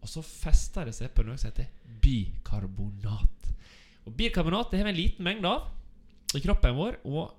Og 0.05 0.09
så 0.09 0.21
fester 0.21 0.85
det 0.85 0.93
seg 0.93 1.13
på 1.17 1.23
noe 1.25 1.37
som 1.41 1.49
heter 1.49 1.71
bikarbonat. 2.03 3.49
Og 4.05 4.13
Bikarbonat 4.13 4.69
det 4.69 4.79
har 4.79 4.85
vi 4.85 4.93
en 4.93 4.99
liten 4.99 5.25
mengde 5.25 5.49
av 5.49 6.37
i 6.37 6.43
kroppen 6.43 6.77
vår. 6.77 6.99
Og 7.09 7.33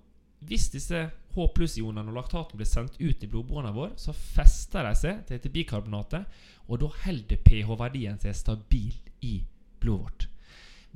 hvis 0.51 0.67
disse 0.73 1.05
H 1.37 1.47
pluss-ionene 1.55 2.11
og 2.11 2.17
laktaten 2.17 2.59
blir 2.59 2.69
sendt 2.69 2.99
ut 2.99 3.23
i 3.23 3.29
blodbåndene 3.31 3.75
våre, 3.77 3.95
så 4.01 4.15
fester 4.17 4.89
de 4.89 4.95
seg 4.99 5.21
til 5.27 5.37
dette 5.37 5.53
bikarbonatet, 5.53 6.27
og 6.67 6.81
da 6.83 6.91
holder 7.05 7.43
pH-verdien 7.47 8.19
seg 8.23 8.35
stabil 8.35 8.97
i 9.23 9.37
blodet 9.83 10.03
vårt. 10.03 10.27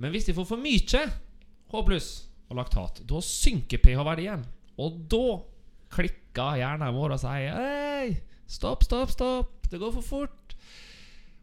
Men 0.00 0.14
hvis 0.14 0.26
de 0.26 0.34
får 0.34 0.48
for 0.48 0.60
mye 0.60 1.04
H 1.70 1.80
og 2.50 2.56
laktat, 2.58 3.02
da 3.06 3.20
synker 3.22 3.78
pH-verdien. 3.84 4.42
Og 4.80 4.96
da 5.12 5.24
klikker 5.90 6.60
hjernen 6.60 6.94
vår 6.96 7.16
og 7.16 7.22
sier 7.22 7.56
Hei, 7.56 8.16
stopp, 8.50 8.84
stopp, 8.86 9.12
stopp. 9.14 9.68
Det 9.70 9.78
går 9.80 9.94
for 9.98 10.06
fort. 10.06 10.56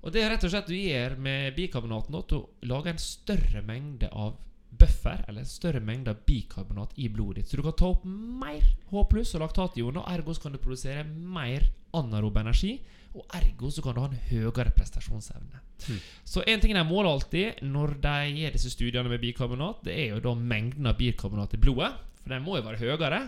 Og 0.06 0.14
det 0.14 0.24
er 0.24 0.32
rett 0.32 0.44
og 0.46 0.52
slett 0.54 0.70
du 0.70 0.76
gjør 0.78 1.18
med 1.20 1.56
bikarbonaten, 1.58 2.16
at 2.16 2.32
du 2.32 2.68
lager 2.70 2.94
en 2.94 3.02
større 3.02 3.64
mengde 3.66 4.10
av 4.12 4.36
buffer, 4.78 5.24
eller 5.28 5.42
en 5.42 5.50
større 5.50 5.82
mengde 5.84 6.14
av 6.14 6.22
bikarbonat 6.28 6.94
i 7.02 7.08
blodet 7.10 7.42
ditt. 7.42 7.52
Så 7.52 7.58
du 7.58 7.64
kan 7.66 7.76
ta 7.80 7.90
opp 7.96 8.06
mer 8.06 8.64
H 8.92 9.00
og 9.00 9.16
laktationer, 9.42 10.04
ergo 10.12 10.36
så 10.36 10.46
kan 10.46 10.56
du 10.56 10.62
produsere 10.62 11.04
mer 11.08 11.66
anarob 11.98 12.38
energi. 12.38 12.78
Og 13.18 13.26
ergo 13.34 13.72
så 13.74 13.82
kan 13.82 13.96
du 13.96 14.04
ha 14.04 14.10
en 14.12 14.20
høyere 14.30 14.74
prestasjonsevne. 14.76 15.64
Så 16.28 16.44
en 16.46 16.62
ting 16.62 16.76
de 16.76 16.84
måler 16.86 17.10
alltid 17.10 17.64
når 17.66 17.98
de 18.04 18.16
gjør 18.44 18.58
disse 18.58 18.72
studiene 18.74 19.10
med 19.10 19.24
bikarbonat, 19.24 19.82
det 19.88 19.96
er 19.98 20.14
jo 20.14 20.24
da 20.28 20.36
mengden 20.38 20.90
av 20.90 21.00
bikarbonat 21.00 21.56
i 21.58 21.62
blodet. 21.62 21.92
For 22.22 22.36
den 22.36 22.46
må 22.46 22.60
jo 22.60 22.68
være 22.68 22.82
høyere. 22.84 23.22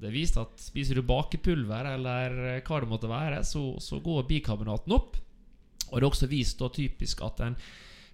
Det 0.00 0.08
er 0.08 0.16
vist 0.16 0.38
at 0.40 0.60
spiser 0.62 0.96
du 0.96 1.04
bakepulver 1.06 1.92
eller 1.94 2.36
eh, 2.56 2.62
hva 2.64 2.80
det 2.80 2.90
måtte 2.90 3.10
være, 3.10 3.42
så, 3.44 3.74
så 3.82 4.00
går 4.00 4.28
bikarbonaten 4.30 4.96
opp. 4.96 5.18
Og 5.90 5.94
det 5.96 6.04
er 6.04 6.10
også 6.10 6.30
vist 6.30 6.60
da 6.60 6.70
typisk 6.72 7.22
at 7.26 7.42
en 7.44 7.56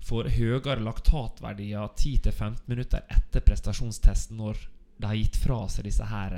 får 0.06 0.30
høyere 0.36 0.80
laktatverdier 0.82 1.90
10-15 1.98 2.66
minutter 2.70 3.02
etter 3.10 3.42
prestasjonstesten 3.44 4.38
når 4.38 4.60
de 4.96 5.08
har 5.10 5.18
gitt 5.18 5.38
fra 5.40 5.64
seg 5.70 5.88
disse 5.88 6.06
her 6.08 6.36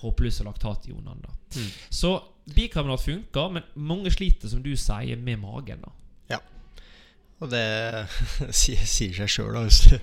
håpløse 0.00 0.44
H 0.44 0.46
laktationene. 0.46 1.16
da. 1.20 1.32
Så 1.90 2.12
bikarbonat 2.54 3.02
funker, 3.04 3.50
men 3.52 3.66
mange 3.74 4.12
sliter, 4.12 4.48
som 4.48 4.62
du 4.62 4.72
sier, 4.76 5.16
med 5.16 5.40
magen. 5.42 5.82
da. 5.84 5.92
Og 7.40 7.50
det 7.52 7.64
sier, 8.60 8.84
sier 8.84 9.16
seg 9.16 9.32
sjøl, 9.32 9.56
da. 9.56 10.00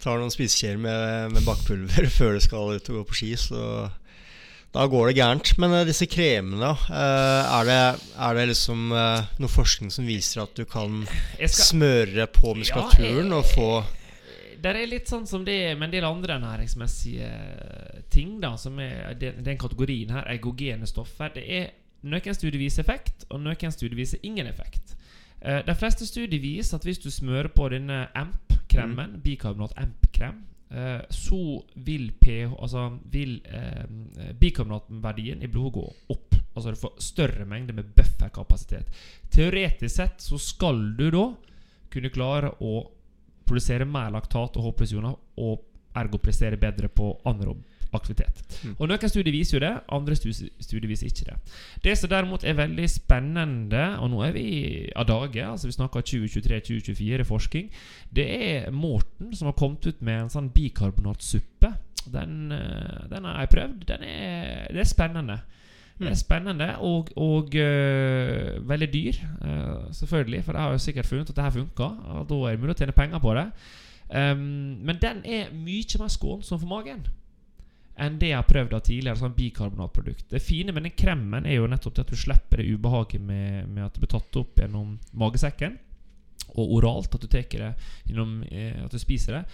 Tar 0.00 0.20
noen 0.20 0.32
spisekjeer 0.32 0.78
med, 0.80 1.34
med 1.34 1.44
bakpulver 1.44 2.06
før 2.18 2.36
du 2.38 2.44
skal 2.44 2.76
ut 2.76 2.92
og 2.92 3.00
gå 3.00 3.06
på 3.10 3.18
ski, 3.20 3.34
så 3.36 3.90
da 4.72 4.86
går 4.86 5.10
det 5.10 5.16
gærent. 5.18 5.52
Men 5.58 5.74
eh, 5.74 5.86
disse 5.88 6.06
kremene, 6.10 6.70
eh, 6.90 7.54
er, 7.58 7.64
det, 7.66 7.78
er 8.26 8.36
det 8.38 8.48
liksom 8.52 8.92
eh, 8.94 9.30
noe 9.42 9.50
forskning 9.50 9.90
som 9.94 10.06
viser 10.06 10.44
at 10.44 10.54
du 10.56 10.64
kan 10.64 11.02
skal- 11.06 11.56
smøre 11.72 12.28
på 12.30 12.54
muskulaturen 12.58 13.32
og 13.36 13.48
få 13.54 13.72
det 14.60 14.74
er 14.76 14.90
litt 14.90 15.08
sånn 15.08 15.22
som 15.24 15.40
det 15.40 15.54
er 15.70 15.76
med 15.78 15.86
en 15.86 15.92
del 15.94 16.04
andre 16.04 16.34
næringsmessige 16.36 17.28
ting, 18.12 18.34
da, 18.42 18.50
som 18.60 18.74
er 18.84 19.14
den, 19.16 19.38
den 19.40 19.56
kategorien 19.56 20.10
her, 20.12 20.26
ergogene 20.28 20.84
stoffer. 20.84 21.32
Det 21.32 21.46
er 21.48 21.70
Noen 22.04 22.36
studier 22.36 22.60
viser 22.60 22.84
effekt, 22.84 23.24
og 23.32 23.40
noen 23.40 23.72
studier 23.72 23.96
viser 23.96 24.20
ingen 24.24 24.46
effekt. 24.48 24.94
De 25.40 25.74
fleste 25.76 26.04
studier 26.08 26.40
viser 26.40 26.76
at 26.76 26.84
hvis 26.84 27.00
du 27.00 27.08
smører 27.12 27.48
på 27.52 27.70
denne 27.72 28.06
AMP-kremen, 28.70 29.20
bikarbonat 29.22 29.72
AMP-krem, 29.76 30.44
eh, 30.70 31.00
så 31.10 31.62
vil, 31.74 32.12
pH, 32.20 32.54
altså 32.58 32.98
vil 33.10 33.40
eh, 33.44 34.32
bikarbonatverdien 34.38 35.42
i 35.42 35.48
blodet 35.48 35.72
gå 35.72 35.86
opp. 36.14 36.36
Altså 36.54 36.70
du 36.70 36.76
får 36.76 36.94
større 36.98 37.44
mengde 37.46 37.72
med 37.72 37.92
bufferkapasitet. 37.96 38.90
Teoretisk 39.30 39.96
sett 39.96 40.22
så 40.22 40.38
skal 40.38 40.80
du 40.98 41.10
da 41.10 41.26
kunne 41.90 42.12
klare 42.14 42.52
å 42.60 42.80
produsere 43.46 43.86
mer 43.86 44.10
laktat 44.14 44.56
og 44.56 44.68
H-plusioner, 44.68 45.14
og 45.42 45.66
ergo 45.98 46.20
prestere 46.22 46.58
bedre 46.60 46.88
på 46.88 47.12
anaerob 47.26 47.64
aktivitet. 47.96 48.42
Og 48.78 48.88
Noen 48.88 49.10
studier 49.10 49.34
viser 49.34 49.56
jo 49.56 49.62
det, 49.64 49.72
andre 49.92 50.16
studier 50.16 50.88
viser 50.90 51.10
ikke 51.10 51.28
det. 51.30 51.36
Det 51.84 51.96
som 51.98 52.10
derimot 52.12 52.44
er 52.44 52.58
veldig 52.58 52.88
spennende, 52.90 53.84
og 53.98 54.10
nå 54.12 54.24
er 54.26 54.34
vi 54.36 54.46
av 54.94 55.08
dage, 55.10 55.44
altså 55.46 55.70
vi 55.70 55.76
snakker 55.76 56.06
2023-2024 56.06 57.28
forskning, 57.28 57.70
det 58.14 58.26
er 58.30 58.70
Morten 58.74 59.34
som 59.36 59.50
har 59.50 59.58
kommet 59.58 59.86
ut 59.86 60.02
med 60.02 60.24
en 60.24 60.32
sånn 60.32 60.52
bikarbonatsuppe. 60.54 61.72
Den, 62.10 62.52
eh, 62.52 63.08
den 63.10 63.26
har 63.28 63.42
jeg 63.42 63.54
prøvd. 63.54 63.80
Den 63.88 64.06
er, 64.06 64.68
det 64.72 64.84
er 64.84 64.88
spennende. 64.88 65.40
Det 66.00 66.08
er 66.08 66.16
spennende 66.16 66.66
og, 66.80 67.10
og 67.20 67.52
uh, 67.60 68.68
veldig 68.68 68.86
dyr, 68.92 69.18
uh, 69.44 69.92
selvfølgelig. 69.92 70.44
For 70.44 70.56
jeg 70.56 70.62
har 70.62 70.70
jo 70.72 70.78
sikkert 70.78 71.06
funnet 71.06 71.30
at 71.30 71.36
det 71.36 71.44
her 71.44 71.50
funker. 71.50 71.90
Og 72.14 72.28
da 72.30 72.34
er 72.34 72.56
det 72.56 72.60
mulig 72.62 72.72
å 72.72 72.78
tjene 72.78 72.96
penger 72.96 73.20
på 73.20 73.34
det. 73.36 73.44
Um, 74.08 74.46
men 74.80 74.96
den 75.02 75.20
er 75.28 75.52
mye 75.52 76.00
mer 76.00 76.08
skånsom 76.08 76.62
for 76.62 76.70
magen 76.72 77.04
enn 78.00 78.18
det 78.20 78.30
jeg 78.30 78.38
har 78.38 78.48
prøvd 78.48 78.74
av 78.76 78.80
tidligere. 78.86 79.18
Sånn 79.20 79.34
bikarbonatprodukt 79.36 80.30
Det 80.32 80.40
fine 80.42 80.72
med 80.72 80.86
den 80.86 80.96
kremen 80.96 81.46
er 81.46 81.58
jo 81.60 81.68
nettopp 81.70 81.94
det 81.98 82.06
at 82.06 82.14
du 82.14 82.16
slipper 82.16 82.62
det 82.62 82.70
ubehaget 82.72 83.20
med, 83.20 83.68
med 83.68 83.84
at 83.84 83.94
det 83.94 84.02
blir 84.04 84.12
tatt 84.14 84.40
opp 84.40 84.60
gjennom 84.62 84.98
magesekken. 85.12 85.78
Og 86.56 86.72
oralt, 86.80 87.14
at 87.14 87.22
du 87.22 87.28
det 87.30 87.52
gjennom 88.08 88.40
eh, 88.50 88.80
at 88.84 88.90
du 88.90 88.98
spiser 88.98 89.36
det. 89.38 89.44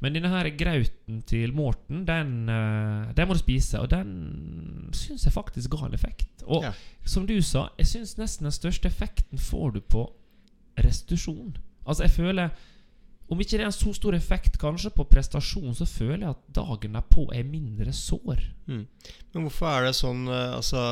Men 0.00 0.14
denne 0.16 0.30
her 0.32 0.48
grauten 0.56 1.20
til 1.28 1.52
Morten, 1.52 2.06
den, 2.08 2.48
eh, 2.48 3.12
den 3.14 3.28
må 3.28 3.36
du 3.36 3.42
spise. 3.42 3.78
Og 3.84 3.90
den 3.92 4.88
syns 4.96 5.26
jeg 5.28 5.32
faktisk 5.36 5.70
ga 5.76 5.86
en 5.86 5.94
effekt. 5.94 6.42
Og 6.46 6.64
Ja. 6.64 6.72
som 7.04 7.26
du 7.26 7.36
sa, 7.42 7.68
jeg 7.78 7.86
syns 7.86 8.16
nesten 8.18 8.48
den 8.48 8.56
største 8.56 8.88
effekten 8.88 9.38
får 9.38 9.74
du 9.74 9.80
på 9.80 10.08
restitusjon. 10.78 11.56
Altså, 11.86 12.04
jeg 12.04 12.10
føler 12.10 12.48
Om 13.30 13.40
ikke 13.42 13.58
det 13.58 13.62
er 13.62 13.68
en 13.68 13.74
så 13.76 13.92
stor 13.94 14.16
effekt 14.16 14.56
kanskje 14.58 14.90
på 14.94 15.06
prestasjon, 15.06 15.74
så 15.78 15.86
føler 15.86 16.24
jeg 16.24 16.32
at 16.34 16.46
dagen 16.56 16.96
derpå 16.98 17.28
er 17.36 17.46
mindre 17.46 17.92
sår. 17.94 18.42
Mm. 18.66 18.84
Men 19.32 19.44
hvorfor 19.46 19.70
er 19.70 19.86
det 19.86 19.92
sånn 19.98 20.24
eh, 20.26 20.56
Altså 20.56 20.82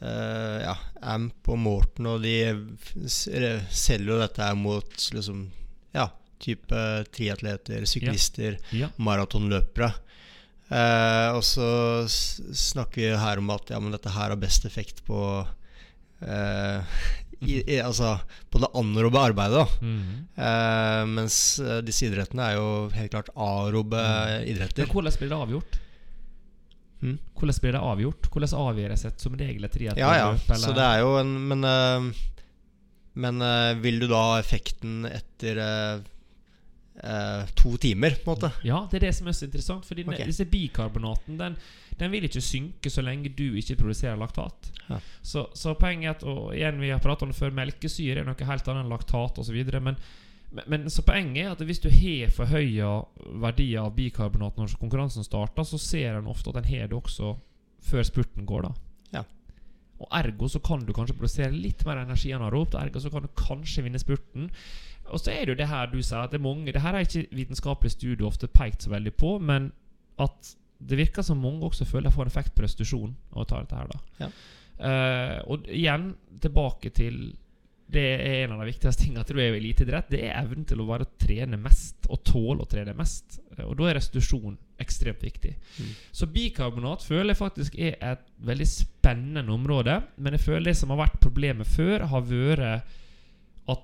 uh, 0.00 0.58
Ja, 0.64 0.74
Amp 1.12 1.50
og 1.52 1.60
Morten 1.60 2.08
og 2.08 2.24
de 2.24 2.34
selger 3.04 4.08
jo 4.14 4.20
dette 4.22 4.44
her 4.44 4.56
mot 4.56 4.96
liksom 5.12 5.44
Ja, 5.92 6.08
type 6.40 6.80
triatleter, 7.12 7.84
syklister, 7.84 8.56
Ja. 8.72 8.88
maratonløpere. 8.96 9.92
Uh, 10.70 11.34
og 11.34 11.42
så 11.44 11.68
snakker 12.08 13.02
vi 13.02 13.08
her 13.18 13.42
om 13.42 13.50
at 13.52 13.72
ja, 13.74 13.80
men 13.82 13.92
dette 13.92 14.12
her 14.14 14.32
har 14.32 14.40
best 14.40 14.64
effekt 14.68 15.02
på 15.04 15.18
eh, 16.22 17.00
i, 17.40 17.60
i, 17.64 17.78
Altså 17.80 18.16
på 18.50 18.60
det 18.62 18.70
anarobe 18.76 19.20
arbeidet. 19.30 19.66
Mhm. 19.80 20.16
eh, 20.36 21.04
Mens 21.10 21.36
eh, 21.62 21.78
disse 21.86 22.08
idrettene 22.08 22.50
er 22.50 22.58
jo 22.58 22.66
helt 22.96 23.14
klart 23.14 23.30
arobe 23.36 24.02
idretter. 24.50 24.84
Men 24.84 24.92
hvordan 24.94 25.18
blir 25.20 25.32
det 25.32 25.38
avgjort? 25.38 25.80
Mm. 27.00 27.16
Hvordan 27.38 27.60
blir 27.64 27.72
det 27.76 27.82
avgjort? 27.92 28.30
Hvordan 28.32 28.56
avgjøres 28.60 29.06
et 29.08 29.24
som 29.24 29.36
regel 29.40 29.64
et? 29.64 29.80
Ja, 29.96 30.12
ja. 30.18 30.30
Så 30.52 30.74
det 30.76 30.84
er 30.84 31.00
jo 31.00 31.14
en 31.20 31.34
Men, 31.48 31.64
eh, 31.64 32.10
men 33.20 33.42
eh, 33.42 33.74
vil 33.80 34.00
du 34.00 34.08
da 34.10 34.24
ha 34.32 34.40
effekten 34.40 35.04
etter 35.08 35.64
to 37.56 37.70
timer, 37.80 38.12
på 38.20 38.28
en 38.28 38.34
måte? 38.34 38.48
Ja, 38.66 38.82
det 38.90 38.98
er 38.98 39.06
det 39.06 39.14
som 39.16 39.28
er 39.30 39.32
så 39.32 39.46
interessant. 39.46 39.86
Fordi 39.88 40.02
okay. 40.04 40.26
Disse 40.28 40.44
bikarbonaten 40.44 41.38
den, 41.38 41.54
den 42.00 42.12
vil 42.12 42.26
ikke 42.26 42.42
synke 42.44 42.90
så 42.92 43.04
lenge 43.04 43.32
du 43.36 43.46
ikke 43.58 43.78
produserer 43.80 44.18
laktat. 44.18 44.70
Ja. 44.88 44.98
Så, 45.22 45.46
så 45.54 45.74
poenget 45.78 46.24
Og 46.26 46.54
igjen, 46.56 46.80
vi 46.80 46.90
har 46.90 47.02
pratet 47.02 47.26
om 47.26 47.32
det 47.32 47.38
før, 47.38 47.54
melkesyre 47.54 48.22
er 48.22 48.26
noe 48.26 48.48
helt 48.48 48.68
annet 48.68 48.84
enn 48.84 48.92
laktat 48.92 49.40
osv. 49.42 49.58
Men, 49.76 49.98
men, 50.50 50.64
men 50.66 50.88
så 50.90 51.04
poenget 51.06 51.44
er 51.44 51.52
at 51.54 51.64
hvis 51.66 51.82
du 51.84 51.90
har 51.92 52.32
forhøya 52.34 52.92
verdier 53.42 53.84
av 53.84 53.94
bikarbonat 53.96 54.58
når 54.58 54.78
konkurransen 54.80 55.26
starter, 55.26 55.66
så 55.68 55.80
ser 55.80 56.18
en 56.18 56.30
ofte 56.30 56.52
at 56.52 56.62
en 56.62 56.70
har 56.70 56.90
det 56.90 56.98
også 56.98 57.34
før 57.90 58.06
spurten 58.06 58.48
går, 58.48 58.68
da. 58.68 58.74
Ja. 59.20 59.24
Og 60.00 60.08
ergo 60.16 60.48
så 60.48 60.60
kan 60.64 60.84
du 60.84 60.94
kanskje 60.96 61.16
produsere 61.16 61.52
litt 61.54 61.84
mer 61.88 62.02
energi 62.02 62.32
enn 62.32 62.44
anrop. 62.44 62.76
Ergo 62.80 63.00
så 63.02 63.12
kan 63.12 63.24
du 63.24 63.32
kanskje 63.36 63.84
vinne 63.84 64.00
spurten. 64.00 64.50
Og 65.10 65.20
så 65.20 65.32
er 65.34 65.44
det 65.44 65.54
jo 65.54 65.60
det 65.60 65.68
her 65.70 65.90
du 65.90 65.98
sier, 66.00 66.22
at 66.22 66.32
det 66.32 66.38
er 66.38 66.44
mange 66.44 66.72
Det 66.72 66.82
her 66.82 66.94
er 66.94 67.04
ikke 67.04 67.26
vitenskapelig 67.34 67.92
studie 67.96 68.26
ofte 68.26 68.48
pekt 68.48 68.86
så 68.86 68.92
veldig 68.92 69.12
på, 69.18 69.38
men 69.42 69.72
at 70.20 70.54
det 70.80 70.96
virker 70.96 71.22
som 71.26 71.40
mange 71.42 71.66
også 71.68 71.84
føler 71.88 72.08
de 72.08 72.14
får 72.16 72.30
effekt 72.30 72.54
på 72.56 72.64
restitusjon 72.64 73.12
av 73.34 73.42
å 73.44 73.46
ta 73.48 73.60
dette 73.60 73.76
her, 73.76 73.90
da. 73.92 74.00
Ja. 74.24 74.30
uh, 74.80 75.36
og 75.52 75.68
igjen, 75.68 76.14
tilbake 76.40 76.92
til 76.96 77.20
Det 77.90 78.04
er 78.22 78.44
en 78.44 78.52
av 78.54 78.60
de 78.62 78.68
viktigste 78.70 79.02
tingene 79.02 79.24
til 79.26 79.34
du 79.34 79.40
er 79.42 79.56
i 79.56 79.58
eliteidrett. 79.58 80.12
Det 80.12 80.20
er 80.22 80.36
evnen 80.38 80.62
til 80.64 80.78
å 80.78 80.86
bare 80.86 81.08
trene 81.18 81.58
mest, 81.58 82.06
og 82.06 82.20
tåle 82.22 82.62
å 82.62 82.68
trene 82.70 82.94
mest. 82.94 83.40
Eh, 83.56 83.64
Og 83.66 83.74
da 83.80 83.88
er 83.90 83.96
restitusjon 83.98 84.54
ekstremt 84.78 85.24
viktig. 85.26 85.56
Mm. 85.58 85.88
Så 86.14 86.28
bikarbonat 86.30 87.02
føler 87.02 87.32
jeg 87.32 87.40
faktisk 87.40 87.74
er 87.82 87.96
et 88.12 88.22
veldig 88.46 88.68
spennende 88.70 89.50
område. 89.52 89.96
Men 90.22 90.38
jeg 90.38 90.44
føler 90.44 90.70
det 90.70 90.76
som 90.78 90.94
har 90.94 91.00
vært 91.02 91.18
problemet 91.20 91.66
før, 91.66 92.06
har 92.12 92.22
vært 92.30 92.70
at 93.74 93.82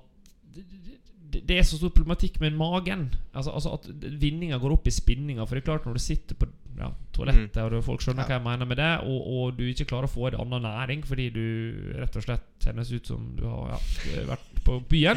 det- 1.31 1.51
er 1.59 1.63
så 1.63 1.77
stor 1.79 1.91
problematikk 1.91 2.41
med 2.41 2.53
magen. 2.57 3.11
Altså, 3.35 3.51
altså 3.53 3.75
At 3.75 3.87
vinninga 4.21 4.59
går 4.59 4.73
opp 4.73 4.87
i 4.87 4.91
spinninga. 4.95 5.47
For 5.47 5.55
det 5.57 5.63
er 5.65 5.71
klart 5.73 5.87
når 5.87 5.95
du 5.95 5.99
sitter 6.05 6.35
på 6.35 6.47
ja, 6.79 6.91
toalettet, 7.13 7.57
og 7.73 7.85
folk 7.85 8.01
skjønner 8.05 8.23
Ja. 8.29 8.29
hva 8.29 8.37
jeg 8.37 8.45
mener 8.45 8.67
med 8.67 8.77
det, 8.77 9.01
og, 9.09 9.27
og 9.27 9.57
du 9.57 9.65
ikke 9.65 9.87
klarer 9.89 10.05
å 10.05 10.13
få 10.13 10.29
i 10.29 10.31
deg 10.35 10.41
annen 10.41 10.63
næring 10.63 11.05
fordi 11.09 11.31
du 11.33 11.93
rett 11.97 12.17
og 12.17 12.23
slett 12.27 12.45
kjennes 12.61 12.93
ut 12.93 13.07
som 13.07 13.31
du 13.37 13.45
har 13.49 13.71
ja, 13.79 14.25
vært 14.29 14.65
på 14.67 14.77
byen, 14.91 15.17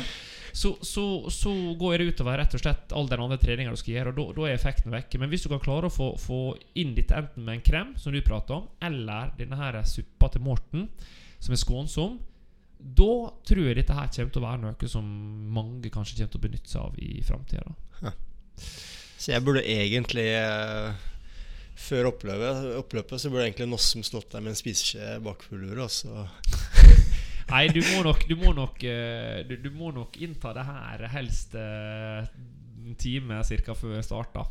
så, 0.53 0.71
så, 0.81 1.03
så 1.29 1.51
går 1.77 1.97
det 1.99 2.07
utover 2.15 2.37
rett 2.39 2.55
og 2.55 2.61
slett 2.63 2.93
all 2.95 3.07
den 3.11 3.19
andre 3.19 3.37
treninga 3.37 3.71
du 3.75 3.75
skal 3.81 3.93
gjøre, 3.97 4.13
og 4.23 4.35
da 4.37 4.47
er 4.47 4.55
effekten 4.55 4.91
vekke. 4.95 5.19
Men 5.19 5.29
hvis 5.29 5.43
du 5.43 5.49
kan 5.49 5.59
klare 5.59 5.89
å 5.89 5.93
få, 5.93 6.13
få 6.17 6.39
inn 6.79 6.95
dette 6.95 7.13
enten 7.19 7.43
med 7.43 7.59
en 7.59 7.61
krem, 7.67 7.91
som 7.97 8.13
du 8.15 8.21
prater 8.21 8.55
om, 8.55 8.67
eller 8.81 9.33
denne 9.37 9.59
her 9.59 9.81
suppa 9.83 10.31
til 10.31 10.41
Morten, 10.47 10.87
som 11.39 11.53
er 11.53 11.59
skånsom, 11.61 12.19
da 12.79 13.11
tror 13.43 13.65
jeg 13.67 13.75
dette 13.81 13.95
her 13.95 14.07
kommer 14.07 14.33
til 14.33 14.41
å 14.41 14.45
være 14.45 14.61
noe 14.63 14.89
som 14.91 15.07
mange 15.51 15.91
kanskje 15.91 16.15
kommer 16.15 16.31
til 16.31 16.39
å 16.39 16.45
benytte 16.45 16.71
seg 16.71 16.85
av 16.85 16.99
i 17.03 17.11
framtida. 17.27 17.73
Så 19.19 19.33
jeg 19.33 19.43
burde 19.43 19.63
egentlig 19.67 20.29
eh, 20.31 20.95
Før 21.79 22.09
oppløpet, 22.13 22.69
oppløpet 22.79 23.21
så 23.21 23.31
burde 23.31 23.45
egentlig 23.49 23.69
Nossum 23.71 24.03
stått 24.03 24.31
der 24.31 24.43
med 24.43 24.53
en 24.53 24.59
spiseskje 24.59 25.17
bak 25.23 25.43
så 25.91 26.25
Nei, 27.49 27.63
du 27.73 27.79
må 27.81 28.03
nok, 28.05 28.23
du 28.29 28.35
må 28.37 28.53
nok, 28.53 28.83
eh, 28.85 29.41
du, 29.47 29.55
du 29.57 29.71
må 29.73 29.89
nok 29.91 30.19
innta 30.21 30.53
det 30.53 30.67
her 30.67 31.05
helst 31.15 31.55
eh, 31.57 32.27
en 32.89 32.95
time 32.99 33.39
cirka 33.47 33.75
før 33.77 34.01
start. 34.05 34.33
da 34.33 34.45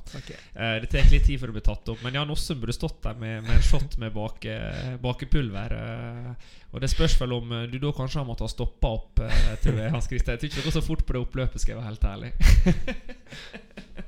Eh, 0.54 0.80
Det 0.80 0.90
tar 0.92 1.10
litt 1.10 1.26
tid 1.26 1.40
før 1.40 1.50
det 1.52 1.58
blir 1.58 1.66
tatt 1.68 1.88
opp. 1.92 2.02
Men 2.06 2.14
Jan 2.14 2.30
Ossum 2.30 2.60
burde 2.62 2.72
stått 2.76 3.02
der 3.02 3.14
med, 3.18 3.42
med 3.44 3.56
en 3.58 3.62
shot 3.66 3.98
med 3.98 4.14
bake, 4.14 4.56
bakepulver. 5.02 5.74
eh, 5.78 6.34
og 6.72 6.80
det 6.84 6.90
spørs 6.92 7.14
vel 7.20 7.32
om 7.32 7.52
eh, 7.52 7.66
du 7.72 7.78
da 7.78 7.92
kanskje 7.96 8.20
har 8.20 8.26
måttet 8.28 8.46
ha 8.48 8.52
stoppa 8.52 8.88
opp, 8.98 9.20
eh, 9.24 9.54
tror 9.62 9.78
jeg. 9.82 9.90
Hans 9.94 10.08
Christian. 10.10 10.36
Jeg 10.36 10.40
tror 10.40 10.48
ikke 10.50 10.60
det 10.62 10.68
går 10.70 10.80
så 10.80 10.86
fort 10.86 11.04
på 11.06 11.12
det 11.16 11.22
oppløpet, 11.26 11.60
skal 11.60 11.74
jeg 11.76 11.82
være 11.82 11.90
helt 11.92 12.04
ærlig. 12.04 12.32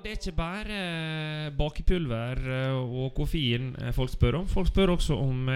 det 0.00 0.10
er 0.10 0.16
ikke 0.18 0.36
bare 0.36 0.76
eh, 0.76 1.46
bakepulver 1.56 2.40
eh, 2.40 2.76
og 2.76 3.12
koffein 3.16 3.70
eh, 3.80 3.92
folk 3.94 4.12
spør 4.12 4.40
om. 4.40 4.46
Folk 4.48 4.70
spør 4.70 4.94
også 4.94 5.16
om 5.20 5.50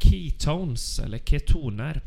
ketones, 0.00 0.84
eller 1.04 1.20
ketoner. 1.26 2.00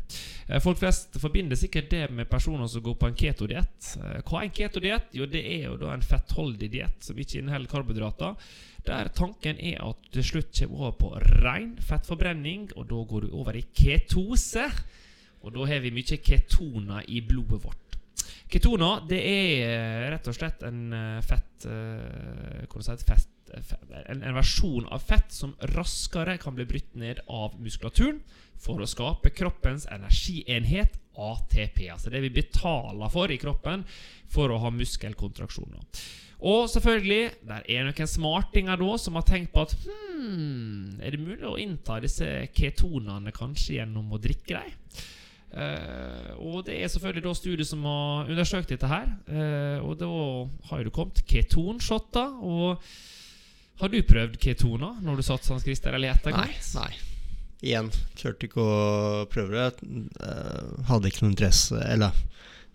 Folk 0.62 0.80
flest 0.80 1.18
forbinder 1.22 1.58
sikkert 1.58 1.90
det 1.92 2.02
med 2.10 2.28
personer 2.30 2.66
som 2.70 2.82
går 2.84 2.96
på 2.98 3.10
en 3.10 3.18
ketodiett. 3.18 3.90
Hva 4.26 4.40
er 4.40 4.48
en 4.48 4.54
ketodiett? 4.54 5.12
Jo, 5.14 5.28
det 5.30 5.44
er 5.46 5.68
jo 5.68 5.78
da 5.80 5.92
en 5.94 6.04
fettholdig 6.04 6.70
diett 6.72 7.06
som 7.06 7.18
ikke 7.18 7.38
inneholder 7.40 7.70
karbohydrater. 7.70 8.50
Der 8.84 9.12
tanken 9.16 9.62
er 9.62 9.80
at 9.86 10.02
du 10.10 10.18
til 10.18 10.26
slutt 10.32 10.50
kommer 10.58 10.82
over 10.82 10.98
på 10.98 11.12
ren 11.44 11.76
fettforbrenning, 11.80 12.68
og 12.74 12.90
da 12.90 13.06
går 13.08 13.28
du 13.28 13.38
over 13.38 13.56
i 13.56 13.64
ketose. 13.70 14.66
Og 15.44 15.54
da 15.54 15.66
har 15.68 15.82
vi 15.84 15.94
mye 15.94 16.18
ketoner 16.24 17.06
i 17.12 17.22
blodet 17.24 17.62
vårt. 17.62 17.83
Ketoner 18.52 19.04
det 19.08 19.20
er 19.24 19.62
eh, 19.64 20.08
rett 20.12 20.28
og 20.28 20.36
slett 20.36 20.64
en 20.68 20.80
eh, 20.94 21.20
fett 21.24 21.66
eh, 21.68 22.64
Hvordan 22.68 23.00
si? 23.00 23.06
Fett, 23.08 23.30
en, 24.04 24.20
en 24.20 24.36
versjon 24.36 24.88
av 24.92 25.04
fett 25.04 25.32
som 25.32 25.54
raskere 25.74 26.36
kan 26.42 26.56
bli 26.56 26.66
brutt 26.68 26.96
ned 26.98 27.22
av 27.30 27.54
muskulaturen 27.62 28.20
for 28.60 28.80
å 28.80 28.88
skape 28.88 29.32
kroppens 29.36 29.86
energienhet 29.92 30.98
ATP. 31.14 31.86
Altså 31.92 32.10
det 32.10 32.24
vi 32.24 32.32
betaler 32.34 33.12
for 33.12 33.30
i 33.30 33.38
kroppen 33.38 33.84
for 34.32 34.50
å 34.50 34.60
ha 34.62 34.72
muskelkontraksjoner. 34.74 36.04
Og 36.44 36.66
selvfølgelig, 36.68 37.30
der 37.48 37.66
er 37.70 37.86
noen 37.86 38.10
smartinger 38.10 38.80
da 38.80 38.96
som 39.00 39.16
har 39.16 39.26
tenkt 39.28 39.54
på 39.54 39.64
at 39.64 39.74
hmm, 39.84 41.00
er 41.00 41.14
det 41.14 41.22
mulig 41.22 41.46
å 41.48 41.58
innta 41.60 42.00
disse 42.04 42.26
ketonene 42.56 43.32
kanskje 43.34 43.78
gjennom 43.78 44.12
å 44.12 44.20
drikke 44.20 44.58
dem? 44.58 45.04
Eh, 45.54 46.30
og 46.42 46.64
det 46.66 46.80
er 46.82 46.90
selvfølgelig 46.90 47.24
da 47.28 47.32
studier 47.38 47.66
som 47.68 47.84
har 47.86 48.30
undersøkt 48.32 48.72
dette 48.74 48.88
her. 48.90 49.10
Uh, 49.28 49.78
og 49.86 49.98
da 50.00 50.08
har 50.70 50.82
det 50.82 50.92
kommet 50.94 51.22
ketonshotter. 51.30 52.32
Og 52.42 52.82
har 53.80 53.90
du 53.92 54.00
prøvd 54.06 54.38
ketoner 54.42 54.98
når 55.04 55.20
du 55.20 55.26
satt 55.26 55.46
Hans 55.50 55.66
Christer 55.66 55.94
eller 55.94 56.18
Nei. 56.26 56.50
nei 56.74 56.92
Igjen, 57.64 57.88
turte 58.18 58.48
ikke 58.48 58.60
å 58.62 59.24
prøve 59.30 59.54
det. 59.70 59.90
Uh, 60.20 60.84
hadde 60.90 61.10
ikke 61.10 61.24
noe 61.24 61.32
interesse 61.32 61.78
Eller 61.80 62.14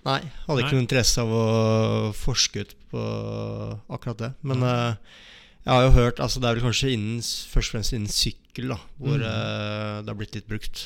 Nei, 0.07 0.21
hadde 0.47 0.63
ikke 0.63 0.71
Nei. 0.71 0.77
noe 0.79 0.85
interesse 0.85 1.21
av 1.23 1.33
å 1.35 1.45
forske 2.15 2.63
ut 2.63 2.75
på 2.89 3.01
akkurat 3.91 4.21
det. 4.23 4.29
Men 4.47 4.63
jeg 4.63 5.67
har 5.67 5.83
jo 5.83 5.91
hørt 5.97 6.21
altså 6.23 6.39
Det 6.39 6.47
er 6.47 6.55
vel 6.55 6.63
kanskje 6.69 6.93
innen, 6.95 7.19
først 7.19 7.67
og 7.67 7.75
fremst 7.75 7.93
innen 7.97 8.13
sykkel 8.13 8.71
da 8.71 8.79
hvor 8.95 9.19
Mm. 9.19 10.05
det 10.05 10.07
har 10.13 10.17
blitt 10.17 10.37
litt 10.39 10.47
brukt. 10.47 10.85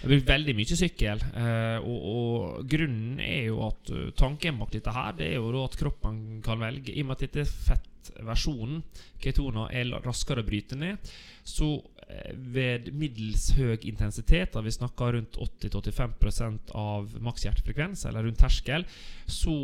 Jeg 0.00 0.08
brukt 0.14 0.30
veldig 0.30 0.52
mye 0.56 0.76
sykkel. 0.78 1.22
eh, 1.36 1.78
og, 1.84 2.04
og 2.10 2.68
grunnen 2.72 3.18
er 3.20 3.50
jo 3.50 3.58
at 3.66 3.90
uh, 3.92 4.06
tanken 4.16 4.56
bak 4.56 4.72
dette 4.72 4.94
her 4.96 5.12
Det 5.18 5.26
er 5.26 5.36
jo 5.36 5.60
at 5.60 5.76
kroppen 5.76 6.40
kan 6.44 6.60
velge 6.62 6.94
I 6.94 7.02
og 7.02 7.10
med 7.10 7.18
at 7.18 7.24
dette 7.26 7.44
fettversjonen, 7.44 8.80
ketoner, 9.20 9.68
er 9.76 9.92
raskere 10.00 10.40
å 10.40 10.46
bryte 10.46 10.78
ned, 10.80 11.12
så 11.44 11.68
eh, 12.06 12.32
ved 12.32 12.88
middels 12.96 13.50
høy 13.58 13.76
intensitet, 13.90 14.54
da 14.54 14.64
vi 14.64 14.72
snakker 14.72 15.18
rundt 15.18 15.36
80-85% 15.36 16.72
av 16.80 17.12
maks 17.20 17.44
hjertefrekvens, 17.44 18.06
eller 18.08 18.24
rundt 18.24 18.40
terskel, 18.40 18.88
så 19.28 19.54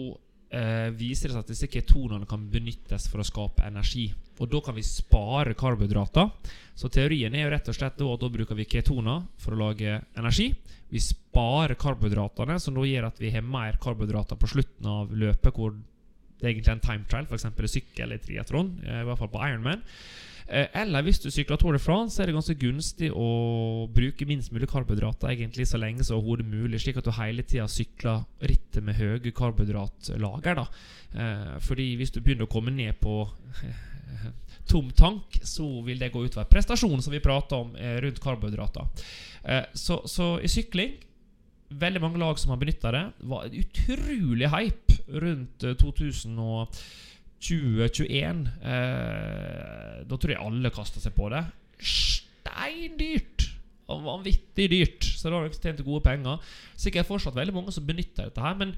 eh, 0.51 0.89
viser 0.95 1.31
det 1.31 1.37
seg 1.37 1.43
at 1.45 1.51
disse 1.53 1.69
ketonene 1.71 2.29
kan 2.29 2.47
benyttes 2.51 3.09
for 3.11 3.23
å 3.23 3.27
skape 3.27 3.67
energi. 3.67 4.09
Og 4.39 4.51
da 4.53 4.61
kan 4.65 4.77
vi 4.77 4.85
spare 4.85 5.57
karbohydrater. 5.57 6.31
Så 6.77 6.91
teorien 6.93 7.35
er 7.35 7.47
jo 7.47 7.53
rett 7.55 7.70
og 7.73 7.77
slett 7.77 7.97
at 7.97 8.23
da 8.23 8.31
bruker 8.33 8.59
vi 8.59 8.68
ketoner 8.68 9.25
for 9.41 9.57
å 9.57 9.61
lage 9.64 9.99
energi. 10.18 10.51
Vi 10.93 11.03
sparer 11.03 11.79
karbohydratene, 11.81 12.61
som 12.62 12.77
da 12.77 12.85
gjør 12.87 13.09
at 13.09 13.20
vi 13.20 13.33
har 13.35 13.45
mer 13.45 13.81
karbohydrater 13.83 14.39
på 14.39 14.51
slutten 14.53 14.91
av 14.91 15.14
løpet, 15.16 15.57
hvor 15.57 15.75
det 16.37 16.45
er 16.45 16.53
egentlig 16.53 16.75
en 16.75 16.85
time 16.85 17.09
trial, 17.09 17.27
f.eks. 17.27 17.49
i 17.49 17.73
sykkel 17.79 18.05
eller 18.07 18.20
triatron, 18.23 18.75
eh, 18.85 19.03
i 19.03 19.09
hvert 19.09 19.23
fall 19.23 19.33
på 19.33 19.43
Ironman. 19.49 19.83
Eh, 20.49 20.66
Eller 20.78 21.03
hvis 21.03 21.18
du 21.22 21.30
sykler 21.30 21.59
Tour 21.59 21.74
de 21.74 21.80
France, 21.82 22.20
er 22.22 22.26
det 22.26 22.36
ganske 22.36 22.55
gunstig 22.61 23.11
å 23.11 23.88
bruke 23.92 24.26
minst 24.28 24.53
mulig 24.55 24.68
karbohydrater 24.70 25.32
egentlig 25.32 25.66
så 25.66 25.80
lenge 25.82 26.05
som 26.07 26.20
overhodet 26.20 26.47
mulig, 26.47 26.80
slik 26.80 27.01
at 27.01 27.05
du 27.09 27.11
hele 27.16 27.42
tida 27.42 27.66
sykler 27.70 28.22
rittet 28.40 28.84
med 28.86 28.94
høye 28.94 29.32
karbohydratlager. 29.34 30.55
da. 30.55 30.66
Eh, 31.14 31.59
Fordi 31.61 31.97
hvis 31.97 32.14
du 32.14 32.20
begynner 32.20 32.47
å 32.47 32.53
komme 32.53 32.70
ned 32.70 32.94
på 33.01 33.24
tom 34.66 34.90
tank, 34.90 35.38
så 35.42 35.66
vil 35.86 35.99
det 35.99 36.12
gå 36.12 36.24
utover 36.24 36.49
prestasjonen 36.51 37.03
som 37.03 37.12
vi 37.14 37.20
prata 37.22 37.57
om 37.62 37.74
eh, 37.76 37.99
rundt 38.03 38.20
karbohydrater. 38.22 38.86
Eh, 39.44 39.64
Så, 39.74 40.03
så 40.07 40.36
i 40.42 40.49
sykling 40.51 40.97
veldig 41.70 42.01
mange 42.01 42.18
lag 42.22 42.38
som 42.38 42.51
har 42.51 42.61
benytta 42.61 42.92
det. 42.94 43.05
Det 43.18 43.28
var 43.30 43.44
en 43.47 43.59
utrolig 43.62 44.51
hype 44.53 44.99
rundt 45.22 45.64
eh, 45.66 45.74
2020-2021. 47.47 48.47
Eh, 48.62 49.99
da 50.07 50.18
tror 50.18 50.34
jeg 50.34 50.42
alle 50.42 50.72
kasta 50.74 51.03
seg 51.03 51.14
på 51.16 51.30
det. 51.32 51.42
Steindyrt! 51.80 53.51
Vanvittig 53.86 54.70
dyrt. 54.72 55.07
Så 55.07 55.30
da 55.30 55.38
har 55.38 55.47
de 55.47 55.59
tjent 55.59 55.84
gode 55.86 56.03
penger. 56.07 56.42
Sikkert 56.78 57.09
fortsatt 57.09 57.36
veldig 57.36 57.55
mange 57.55 57.74
som 57.74 57.86
benytter 57.86 58.30
dette 58.30 58.42
her, 58.42 58.57
men 58.59 58.74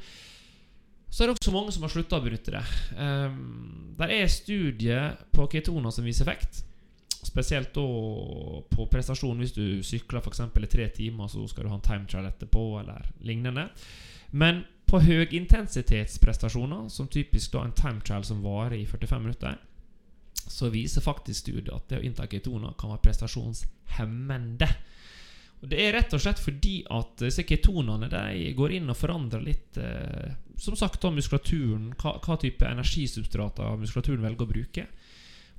så 1.08 1.24
er 1.24 1.30
det 1.30 1.38
også 1.38 1.52
mange 1.54 1.72
som 1.72 1.84
har 1.86 1.92
slutta 1.92 2.18
å 2.18 2.24
benytte 2.24 2.52
det. 2.52 2.64
Um, 3.00 3.94
der 3.96 4.12
er 4.12 4.28
studier 4.28 5.14
på 5.32 5.46
ketoner 5.48 5.94
som 5.94 6.04
viser 6.04 6.28
effekt. 6.28 6.60
Spesielt 7.24 7.72
da 7.74 7.84
på 8.68 8.86
prestasjon 8.92 9.40
hvis 9.40 9.54
du 9.56 9.64
sykler 9.86 10.20
f.eks. 10.20 10.44
i 10.44 10.70
tre 10.70 10.90
timer, 10.94 11.30
så 11.32 11.46
skal 11.48 11.64
du 11.64 11.72
ha 11.72 11.78
en 11.78 11.86
time 11.86 12.06
trial 12.10 12.28
etterpå, 12.28 12.64
eller 12.82 13.08
lignende. 13.24 13.70
Men 14.36 14.62
på 14.88 15.00
høyintensitetsprestasjoner, 15.04 16.86
som 16.88 17.10
typisk 17.12 17.52
da 17.52 17.64
en 17.64 17.74
time 17.76 18.00
trial 18.04 18.24
som 18.24 18.40
varer 18.44 18.78
i 18.78 18.86
45 18.88 19.22
minutter, 19.22 19.58
så 20.48 20.70
viser 20.72 21.04
faktisk 21.04 21.44
studiet 21.44 21.74
at 21.74 21.90
det 21.90 22.00
å 22.00 22.06
innta 22.06 22.28
ketoner 22.30 22.76
kan 22.80 22.94
være 22.94 23.04
prestasjonshemmende. 23.04 24.68
Det 25.68 25.80
er 25.82 25.92
rett 25.96 26.14
og 26.14 26.22
slett 26.22 26.40
fordi 26.40 26.80
at 26.94 27.18
disse 27.20 27.44
ketonene 27.44 28.08
de 28.12 28.52
går 28.56 28.76
inn 28.78 28.88
og 28.92 28.96
forandrer 28.96 29.42
litt 29.42 29.78
eh, 29.82 30.36
Som 30.58 30.76
sagt 30.78 31.02
da 31.02 31.10
muskulaturen, 31.10 31.92
hva, 31.98 32.16
hva 32.22 32.36
type 32.38 32.66
energisubstrater 32.66 33.76
muskulaturen 33.78 34.22
velger 34.22 34.46
å 34.46 34.52
bruke. 34.52 34.86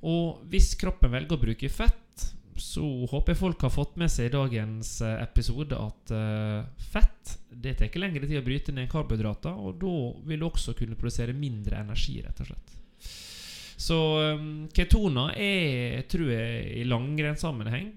Og 0.08 0.42
hvis 0.52 0.74
kroppen 0.80 1.12
velger 1.12 1.36
å 1.36 1.40
bruke 1.40 1.70
fett, 1.72 2.26
så 2.62 2.84
håper 3.10 3.34
jeg 3.34 3.40
folk 3.40 3.64
har 3.64 3.72
fått 3.74 3.96
med 4.00 4.12
seg 4.12 4.28
i 4.28 4.34
dagens 4.34 4.92
eh, 5.06 5.16
episode 5.24 5.76
at 5.76 6.12
eh, 6.14 6.60
fett 6.92 7.36
det 7.50 7.74
tar 7.76 7.88
ikke 7.88 8.02
lengre 8.02 8.28
tid 8.28 8.40
å 8.40 8.46
bryte 8.46 8.74
ned 8.74 8.90
karbohydrater, 8.92 9.56
og 9.56 9.80
da 9.80 9.94
vil 10.28 10.40
du 10.40 10.46
også 10.46 10.74
kunne 10.78 10.98
produsere 10.98 11.34
mindre 11.36 11.80
energi, 11.82 12.20
rett 12.24 12.42
og 12.44 12.50
slett. 12.52 12.76
Så 13.80 13.96
um, 14.36 14.68
ketoner 14.76 15.32
er, 15.40 16.02
tror 16.10 16.28
jeg, 16.30 16.66
i 16.82 16.84
langrennssammenheng 16.84 17.90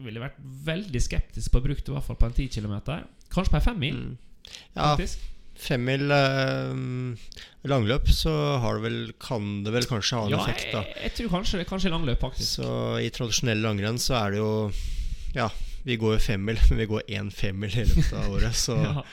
ville 0.00 0.22
vært 0.22 0.38
veldig 0.40 1.02
skeptisk 1.02 1.52
på 1.52 1.60
å 1.60 1.64
bruke 1.64 1.82
det, 1.82 1.90
i 1.90 1.96
hvert 1.96 2.06
fall 2.06 2.18
på 2.20 2.30
en 2.30 2.36
10 2.36 2.54
km. 2.54 2.76
Kanskje 3.34 3.52
på 3.52 3.58
en 3.58 3.66
femmil. 3.66 3.98
Mm. 3.98 4.14
Ja, 4.76 4.92
faktisk. 4.94 5.26
Femmil 5.60 6.10
eh, 6.14 7.32
langløp, 7.70 8.08
så 8.14 8.32
har 8.62 8.78
det 8.78 8.84
vel, 8.86 9.00
kan 9.20 9.48
det 9.66 9.72
vel 9.74 9.88
kanskje 9.90 10.16
ha 10.18 10.26
en 10.28 10.34
Ja, 10.34 10.42
effekt, 10.44 10.70
da. 10.72 10.82
jeg, 10.86 11.02
jeg 11.08 11.16
tror 11.18 11.32
kanskje, 11.38 11.64
kanskje 11.68 11.92
langløp, 11.92 12.20
faktisk. 12.24 12.60
Så 12.60 12.70
i 13.04 13.10
tradisjonell 13.14 13.60
langrenn 13.64 14.00
så 14.00 14.16
er 14.24 14.36
det 14.36 14.40
jo 14.42 14.52
Ja, 15.36 15.50
vi 15.84 15.96
går 16.00 16.18
femmil, 16.24 16.58
men 16.70 16.80
vi 16.82 16.88
går 16.90 17.04
én 17.20 17.30
femmil 17.34 17.72
i 17.76 17.84
løpet 17.88 18.16
av 18.16 18.32
året. 18.38 18.56
Så 18.56 18.76
Ja. 18.88 19.04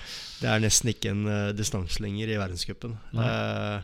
det 0.42 0.50
er 0.54 0.60
nesten 0.64 0.92
ikke 0.94 1.12
en 1.14 1.24
uh, 1.28 1.52
distanse 1.58 2.02
lenger 2.04 2.30
i 2.30 2.40
verdenscupen. 2.40 2.92
Eh, 3.18 3.80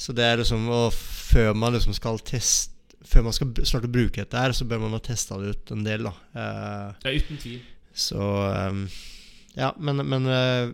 så 0.00 0.14
det 0.16 0.24
er 0.24 0.38
liksom 0.40 0.68
Og 0.72 0.92
før 0.96 1.50
man 1.58 1.74
liksom 1.76 1.92
skal 1.92 2.16
teste 2.24 2.72
Før 3.10 3.24
man 3.26 3.34
skal 3.36 3.50
starte 3.66 3.88
å 3.88 3.92
bruke 3.92 4.20
dette 4.22 4.38
her, 4.38 4.52
så 4.56 4.64
bør 4.68 4.80
man 4.84 4.92
ha 4.96 5.00
testa 5.02 5.36
det 5.40 5.54
ut 5.56 5.70
en 5.74 5.82
del, 5.84 6.04
da. 6.08 6.12
Eh, 6.36 7.08
Ja, 7.08 7.12
uten 7.16 7.40
tvil. 7.42 7.60
så 7.96 8.20
um, 8.70 8.84
Ja, 9.56 9.72
men, 9.82 10.00
men 10.08 10.28
uh, 10.30 10.70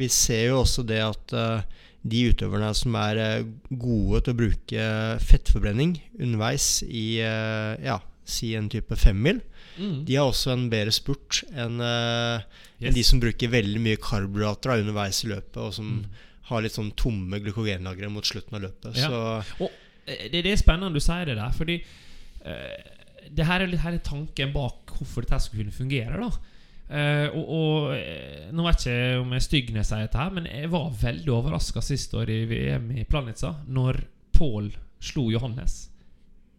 vi 0.00 0.08
ser 0.12 0.46
jo 0.50 0.62
også 0.64 0.84
det 0.88 1.00
at 1.04 1.34
uh, 1.36 1.62
de 2.02 2.22
utøverne 2.32 2.70
som 2.74 2.94
er 2.96 3.20
uh, 3.20 3.48
gode 3.76 4.22
til 4.24 4.32
å 4.34 4.38
bruke 4.40 4.86
fettforbrenning 5.28 5.98
underveis 6.18 6.80
i 6.88 7.20
uh, 7.20 7.76
ja, 7.84 7.98
si 8.24 8.54
en 8.58 8.70
type 8.72 8.96
femmil, 9.00 9.42
Mm. 9.80 10.02
de 10.04 10.16
har 10.18 10.26
også 10.28 10.50
en 10.52 10.64
bedre 10.68 10.92
spurt 10.92 11.38
enn 11.56 11.78
Yes. 12.82 12.92
de 12.96 13.02
som 13.06 13.20
bruker 13.22 13.48
veldig 13.48 13.80
mye 13.80 13.96
karbohydrater 14.02 14.82
underveis 14.82 15.22
i 15.24 15.28
løpet, 15.30 15.56
og 15.56 15.72
som 15.72 15.86
Mm. 16.02 16.18
har 16.50 16.60
litt 16.66 16.74
sånn 16.74 16.90
tomme 16.98 17.38
glykogenlagre 17.40 18.10
mot 18.10 18.24
slutten 18.26 18.58
av 18.58 18.64
løpet. 18.66 18.96
Ja. 18.98 19.08
Så 19.08 19.62
Og 19.64 19.70
eh, 20.06 20.26
det, 20.32 20.42
det 20.44 20.52
er 20.52 20.60
spennende 20.60 20.92
du 20.92 21.00
sier 21.00 21.24
det 21.30 21.36
der, 21.38 21.52
fordi 21.56 21.78
uh, 22.44 22.76
det 23.30 23.46
her 23.46 23.62
er 23.62 23.70
litt 23.70 23.80
her 23.84 23.94
er 23.96 24.02
tanken 24.04 24.52
bak 24.52 24.90
hvorfor 24.98 25.24
dette 25.24 25.38
skulle 25.46 25.62
kunne 25.64 25.78
fungere. 25.78 26.18
da 26.18 26.30
Eh, 26.90 27.28
og, 27.30 27.50
og 27.54 27.92
eh, 27.94 28.48
Nå 28.50 28.64
vet 28.66 28.82
jeg 28.82 28.96
ikke 28.98 29.20
om 29.22 29.34
jeg 29.36 29.44
stygner 29.44 29.46
stygg 29.46 29.68
når 29.70 29.80
jeg 29.80 29.88
sier 29.90 30.06
dette, 30.08 30.18
her 30.18 30.32
men 30.34 30.48
jeg 30.50 30.70
var 30.72 30.96
veldig 31.04 31.32
overraska 31.36 31.82
sist 31.86 32.16
år 32.18 32.32
i 32.34 32.40
VM 32.50 32.90
i 32.98 33.06
Planica 33.06 33.54
når 33.70 34.02
Pål 34.34 34.72
slo 35.00 35.28
Johannes. 35.30 35.84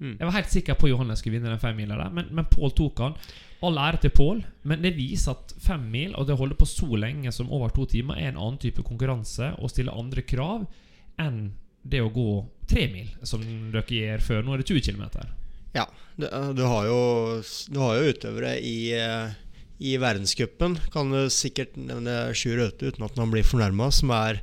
Mm. 0.02 0.16
Jeg 0.16 0.26
var 0.26 0.36
helt 0.38 0.54
sikker 0.54 0.78
på 0.80 0.90
Johannes 0.90 1.22
skulle 1.22 1.38
vinne 1.38 1.52
den 1.52 1.62
femmila 1.62 2.08
men, 2.10 2.32
men 2.32 2.48
Pål 2.50 2.72
tok 2.78 3.04
han. 3.04 3.18
All 3.62 3.78
ære 3.78 4.00
til 4.06 4.14
Pål, 4.18 4.40
men 4.66 4.82
det 4.82 4.96
viser 4.96 5.36
at 5.36 5.52
femmil 5.62 6.16
og 6.18 6.26
det 6.30 6.40
holder 6.40 6.58
på 6.58 6.70
så 6.70 6.88
lenge 6.98 7.34
som 7.36 7.52
over 7.54 7.70
to 7.76 7.86
timer 7.92 8.18
er 8.18 8.32
en 8.32 8.40
annen 8.40 8.58
type 8.62 8.82
konkurranse 8.88 9.52
og 9.60 9.70
stiller 9.70 10.00
andre 10.00 10.24
krav 10.26 10.64
enn 11.22 11.52
det 11.84 12.02
å 12.02 12.10
gå 12.14 12.32
tremil, 12.70 13.12
som 13.26 13.44
dere 13.74 13.86
gjør 13.86 14.26
før. 14.26 14.44
Nå 14.46 14.56
er 14.56 14.62
det 14.62 14.70
20 14.70 14.86
km. 14.88 15.06
Ja, 15.76 15.86
du, 16.16 16.26
du, 16.58 16.64
har 16.68 16.88
jo, 16.90 17.00
du 17.72 17.80
har 17.82 17.98
jo 17.98 18.12
utøvere 18.12 18.56
i, 18.60 18.92
eh, 18.98 19.38
i 19.82 19.96
verdenscupen. 19.98 20.76
Kan 20.94 21.10
du 21.14 21.24
sikkert 21.34 21.74
nevne 21.80 22.30
Sjur 22.38 22.60
Røthe 22.62 22.92
uten 22.92 23.06
at 23.08 23.16
han 23.18 23.32
blir 23.34 23.46
fornærma, 23.48 23.88
som 23.96 24.12
er 24.14 24.42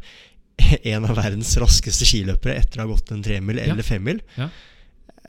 en 0.93 1.07
av 1.07 1.15
verdens 1.21 1.53
raskeste 1.63 2.07
skiløpere 2.09 2.57
etter 2.59 2.81
å 2.83 2.87
ha 2.87 2.91
gått 2.95 3.13
en 3.15 3.23
tremil 3.23 3.61
Ja. 3.63 3.69
eller 3.73 3.87
femmil. 3.87 4.19
Ja. 4.39 4.49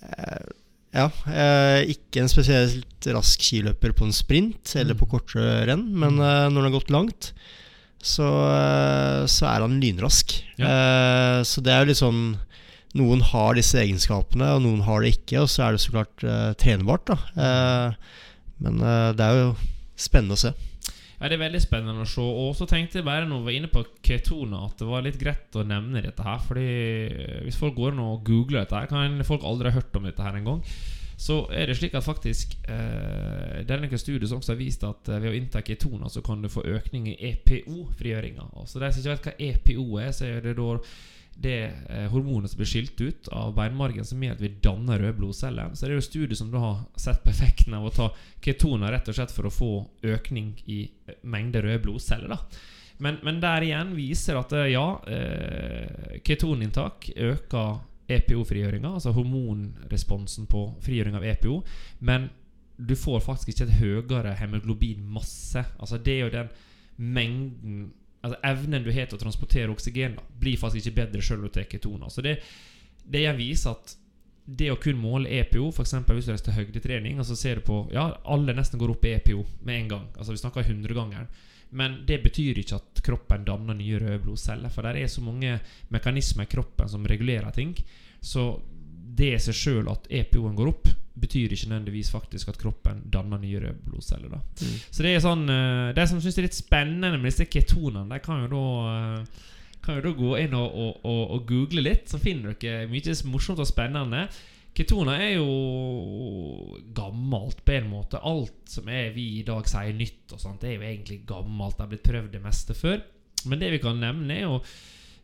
Eh, 0.01 0.49
ja, 0.97 1.05
eh, 1.29 1.83
ikke 1.93 2.23
en 2.23 2.31
spesielt 2.31 3.05
rask 3.13 3.43
skiløper 3.45 3.93
på 3.93 4.07
en 4.07 4.15
sprint 4.15 4.71
eller 4.79 4.95
Mm. 4.97 4.99
på 5.03 5.09
korte 5.11 5.43
renn, 5.69 5.85
men 5.93 6.17
eh, 6.17 6.47
når 6.49 6.63
han 6.63 6.71
har 6.71 6.77
gått 6.79 6.89
langt, 6.95 7.31
så, 8.01 8.25
så 9.29 9.45
er 9.51 9.61
han 9.67 9.77
lynrask. 9.83 10.33
Ja. 10.57 11.43
så 11.43 11.59
det 11.61 11.73
er 11.75 11.83
jo 11.83 11.89
litt 11.91 11.99
sånn 11.99 12.21
noen 12.97 13.21
har 13.21 13.53
disse 13.59 13.77
egenskapene, 13.83 14.47
og 14.55 14.63
noen 14.63 14.81
har 14.87 15.03
det 15.03 15.11
ikke. 15.17 15.43
Og 15.43 15.49
så 15.51 15.67
er 15.67 15.75
det 15.75 15.81
så 15.83 15.91
klart 15.93 16.23
trenbart, 16.57 17.05
da. 17.11 17.17
Eh, 17.37 18.15
men 18.65 18.79
det 19.13 19.25
er 19.27 19.35
jo 19.43 19.51
spennende 19.99 20.37
å 20.37 20.43
se. 20.47 20.53
Ja, 21.19 21.27
Det 21.27 21.35
er 21.35 21.41
veldig 21.43 21.59
spennende 21.59 22.05
å 22.05 22.07
se. 22.07 22.23
Og 22.23 22.53
så 22.55 22.67
tenkte 22.69 23.01
jeg 23.01 23.07
bare 23.07 23.27
når 23.27 23.41
vi 23.41 23.49
var 23.49 23.57
inne 23.57 23.71
på 23.71 23.83
ketona, 24.05 24.63
at 24.69 24.79
det 24.79 24.87
var 24.87 25.03
litt 25.03 25.19
greit 25.19 25.57
å 25.59 25.65
nevne 25.67 26.03
dette 26.05 26.23
her. 26.23 26.39
Fordi 26.45 26.69
eh, 27.09 27.41
hvis 27.43 27.59
folk 27.59 27.75
går 27.75 27.91
inn 27.93 28.05
og 28.05 28.23
googler 28.27 28.63
dette 28.63 28.79
her, 28.79 28.87
kan 28.91 29.27
folk 29.27 29.43
aldri 29.43 29.71
ha 29.71 29.79
hørt 29.81 29.99
om 29.99 30.07
dette 30.07 30.23
her 30.23 30.39
engang. 30.39 30.63
Så 31.19 31.41
er 31.51 31.67
det 31.67 31.75
slik 31.75 31.97
at 31.99 32.05
faktisk 32.05 32.53
eh, 32.71 33.59
Det 33.67 33.73
er 33.75 33.81
noen 33.83 33.99
studier 33.99 34.23
som 34.29 34.39
også 34.39 34.53
har 34.53 34.61
vist 34.61 34.85
at 34.87 35.09
eh, 35.11 35.19
ved 35.19 35.33
å 35.33 35.35
innta 35.35 35.63
ketona, 35.67 36.07
så 36.07 36.23
kan 36.23 36.39
du 36.39 36.47
få 36.47 36.63
økning 36.63 37.09
i 37.11 37.17
EPO-frigjøringa. 37.33 38.47
Så 38.63 38.79
de 38.79 38.91
som 38.93 39.03
ikke 39.03 39.17
vet 39.17 39.27
hva 39.27 39.49
EPO 39.49 39.87
er, 39.99 40.13
så 40.15 40.29
er 40.29 40.45
det 40.45 40.55
da 40.55 40.69
det 41.41 41.71
eh, 41.89 42.07
hormonet 42.11 42.51
som 42.51 42.59
blir 42.59 42.67
skilt 42.67 43.01
ut 43.01 43.27
av 43.35 43.53
beinmargen, 43.55 44.05
som 44.05 44.23
gjør 44.23 44.35
at 44.35 44.43
vi 44.43 44.51
danner 44.63 44.99
røde 44.99 45.17
blodceller. 45.19 45.71
Så 45.73 45.85
det 45.85 45.93
er 45.93 45.99
jo 45.99 46.07
studier 46.07 46.39
som 46.39 46.51
du 46.51 46.57
har 46.59 46.81
sett 46.99 47.21
på 47.23 47.31
effekten 47.31 47.77
av 47.77 47.87
å 47.87 47.93
ta 47.95 48.09
ketoner 48.43 48.91
rett 48.91 49.07
og 49.07 49.15
slett 49.15 49.33
for 49.33 49.47
å 49.47 49.53
få 49.53 49.71
økning 50.11 50.51
i 50.67 50.81
eh, 51.07 51.21
mengde 51.23 51.63
røde 51.63 51.83
blodceller. 51.85 52.35
da 52.35 52.41
men, 52.99 53.21
men 53.23 53.37
der 53.39 53.63
igjen 53.63 53.93
viser 53.95 54.35
at 54.41 54.51
eh, 54.51 54.73
ja, 54.73 54.87
ketoninntak 56.27 57.07
øker 57.15 57.77
EPO-frigjøringa, 58.09 58.91
altså 58.97 59.13
hormonresponsen 59.15 60.49
på 60.49 60.65
frigjøring 60.83 61.15
av 61.15 61.27
EPO, 61.29 61.61
men 62.09 62.27
du 62.75 62.95
får 62.97 63.21
faktisk 63.23 63.53
ikke 63.53 63.67
et 63.67 63.77
høyere 63.79 64.33
hemoglobinmasse. 64.39 65.63
Altså 65.79 65.99
det 66.01 66.15
er 66.15 66.25
jo 66.25 66.33
den 66.33 66.51
mengden 66.99 67.79
Altså 68.19 68.39
Evnen 68.43 68.83
du 68.83 68.91
har 68.91 69.07
til 69.07 69.15
å 69.15 69.21
transportere 69.21 69.71
oksygen, 69.71 70.17
da, 70.17 70.25
blir 70.41 70.59
faktisk 70.59 70.89
ikke 70.89 71.01
bedre 71.03 71.23
sjøl 71.23 71.39
om 71.39 71.47
du 71.47 71.55
tar 71.55 71.69
ketoner. 71.71 72.11
Så 72.11 72.23
det, 72.25 72.39
det 73.07 73.23
jeg 73.23 73.37
viser 73.39 73.77
at 73.77 73.95
det 74.49 74.71
å 74.73 74.79
kun 74.81 74.97
måle 74.97 75.29
EPO, 75.39 75.69
f.eks. 75.69 75.93
hvis 76.07 76.25
du 76.25 76.31
reiser 76.33 76.47
til 76.47 76.57
høydetrening, 76.57 77.19
og 77.21 77.27
så 77.29 77.37
ser 77.37 77.59
du 77.59 77.67
på 77.67 77.83
Ja, 77.93 78.09
alle 78.25 78.55
nesten 78.57 78.81
går 78.81 78.95
opp 78.95 79.05
i 79.05 79.13
EPO 79.19 79.43
med 79.67 79.75
en 79.75 79.91
gang. 79.93 80.07
Altså 80.17 80.33
Vi 80.33 80.41
snakker 80.41 80.67
hundregangeren. 80.67 81.29
Men 81.69 81.99
det 82.09 82.23
betyr 82.23 82.57
ikke 82.57 82.79
at 82.79 83.01
kroppen 83.05 83.43
danner 83.45 83.77
nye 83.77 83.99
røde 84.01 84.23
blodceller. 84.23 84.73
For 84.73 84.85
det 84.85 85.03
er 85.03 85.11
så 85.11 85.21
mange 85.21 85.59
mekanismer 85.93 86.47
i 86.47 86.49
kroppen 86.49 86.89
som 86.89 87.05
regulerer 87.05 87.53
ting. 87.53 87.75
Så 88.21 88.55
det 89.19 89.35
i 89.35 89.43
seg 89.43 89.57
sjøl 89.57 89.91
at 89.91 90.09
EPO-en 90.09 90.57
går 90.57 90.71
opp, 90.71 90.89
betyr 91.21 91.53
ikke 91.53 91.69
nødvendigvis 91.71 92.11
faktisk 92.13 92.51
at 92.51 92.59
kroppen 92.61 93.01
danner 93.13 93.41
nye 93.41 93.61
røde 93.63 93.77
blodceller. 93.85 94.29
da 94.29 94.39
Mm. 94.59 94.75
Så 94.91 95.03
det 95.03 95.13
er 95.13 95.21
sånn 95.23 95.45
uh, 95.47 95.93
De 95.95 96.03
som 96.07 96.19
syns 96.19 96.35
det 96.35 96.41
er 96.41 96.47
litt 96.49 96.57
spennende 96.57 97.17
med 97.17 97.31
disse 97.31 97.45
ketonene, 97.47 98.09
de 98.09 98.19
kan 98.19 98.41
jo 98.43 98.49
da 98.51 98.63
eh, 98.91 99.45
Kan 99.83 99.99
jo 99.99 100.01
da 100.03 100.11
gå 100.11 100.31
inn 100.41 100.53
og, 100.53 100.73
og, 100.75 101.05
og, 101.07 101.21
og 101.35 101.45
google 101.47 101.81
litt, 101.85 102.09
så 102.11 102.19
finner 102.19 102.57
dere 102.59 102.89
mye 102.91 103.15
morsomt 103.31 103.61
og 103.63 103.67
spennende. 103.69 104.25
Ketoner 104.75 105.21
er 105.23 105.31
jo 105.37 106.75
gammelt 106.95 107.63
på 107.65 107.77
en 107.77 107.87
måte. 107.89 108.19
Alt 108.19 108.69
som 108.69 108.89
er 108.91 109.13
vi 109.15 109.39
i 109.39 109.45
dag 109.47 109.65
sier 109.67 109.95
nytt, 109.95 110.35
og 110.35 110.39
sånt, 110.43 110.61
det 110.61 110.69
er 110.69 110.75
jo 110.75 110.87
egentlig 110.89 111.21
gammelt. 111.27 111.77
Det 111.77 111.85
har 111.85 111.91
blitt 111.93 112.05
prøvd 112.05 112.29
det 112.35 112.43
meste 112.43 112.75
før. 112.77 113.01
Men 113.49 113.63
det 113.63 113.71
vi 113.73 113.81
kan 113.83 113.99
nevne, 113.99 114.35
er 114.35 114.45
jo 114.45 114.59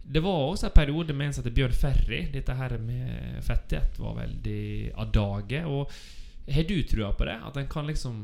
Det 0.05 0.21
var 0.21 0.43
også 0.51 0.67
en 0.69 0.75
periode 0.75 1.13
med 1.17 1.27
en 1.31 1.33
som 1.33 1.47
Bjørn 1.49 1.73
Ferry. 1.73 2.19
Dette 2.33 2.53
her 2.53 2.75
med 2.77 3.39
fettighet 3.45 3.97
var 3.99 4.19
veldig 4.19 4.91
av 5.01 5.09
dage. 5.15 5.63
Og 5.65 5.89
har 6.53 6.67
du 6.69 6.75
trua 6.85 7.09
på 7.17 7.25
det? 7.25 7.39
At 7.47 7.57
en 7.57 7.67
kan 7.71 7.87
liksom 7.89 8.19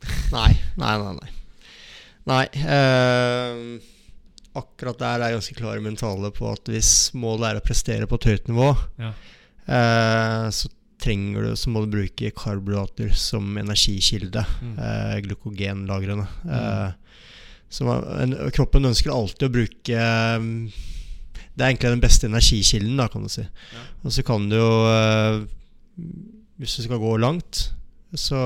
Nei, 0.34 0.50
nei, 0.80 0.94
nei. 0.98 1.12
nei. 1.20 1.30
Nei. 2.30 2.44
Eh, 2.74 3.62
akkurat 4.58 4.98
der 4.98 5.20
er 5.22 5.30
jeg 5.30 5.38
ganske 5.38 5.56
klar 5.60 5.78
i 5.78 5.84
mentale 5.84 6.30
på 6.34 6.50
at 6.50 6.68
hvis 6.72 6.90
målet 7.14 7.46
er 7.52 7.60
å 7.60 7.64
prestere 7.64 8.08
på 8.10 8.18
et 8.18 8.26
høyt 8.32 8.50
nivå, 8.50 8.70
Ja. 9.00 9.12
eh, 9.70 10.46
så 10.50 10.70
trenger 11.00 11.46
du, 11.46 11.52
så 11.56 11.70
må 11.72 11.84
du 11.86 11.94
bruke 11.94 12.32
karbohydrater 12.36 13.14
som 13.16 13.54
energikilde. 13.56 14.42
Mm. 14.60 14.74
Eh, 14.84 15.14
glykogenlagrene. 15.28 16.26
Eh, 16.58 16.90
så 17.70 17.86
man, 17.86 18.04
en, 18.20 18.34
kroppen 18.52 18.90
ønsker 18.90 19.14
alltid 19.14 19.46
å 19.48 19.54
bruke 19.54 19.96
eh, 19.96 20.48
Det 21.60 21.66
er 21.66 21.74
egentlig 21.74 21.90
den 21.92 22.00
beste 22.02 22.28
energikilden, 22.30 22.96
da, 22.96 23.06
kan 23.12 23.26
du 23.26 23.28
si. 23.32 23.44
Ja. 23.44 23.82
Og 24.00 24.14
så 24.16 24.24
kan 24.24 24.46
du 24.48 24.56
jo 24.56 24.68
eh, 24.88 25.42
Hvis 26.60 26.78
du 26.78 26.86
skal 26.86 27.00
gå 27.02 27.10
langt, 27.20 27.66
så 28.16 28.38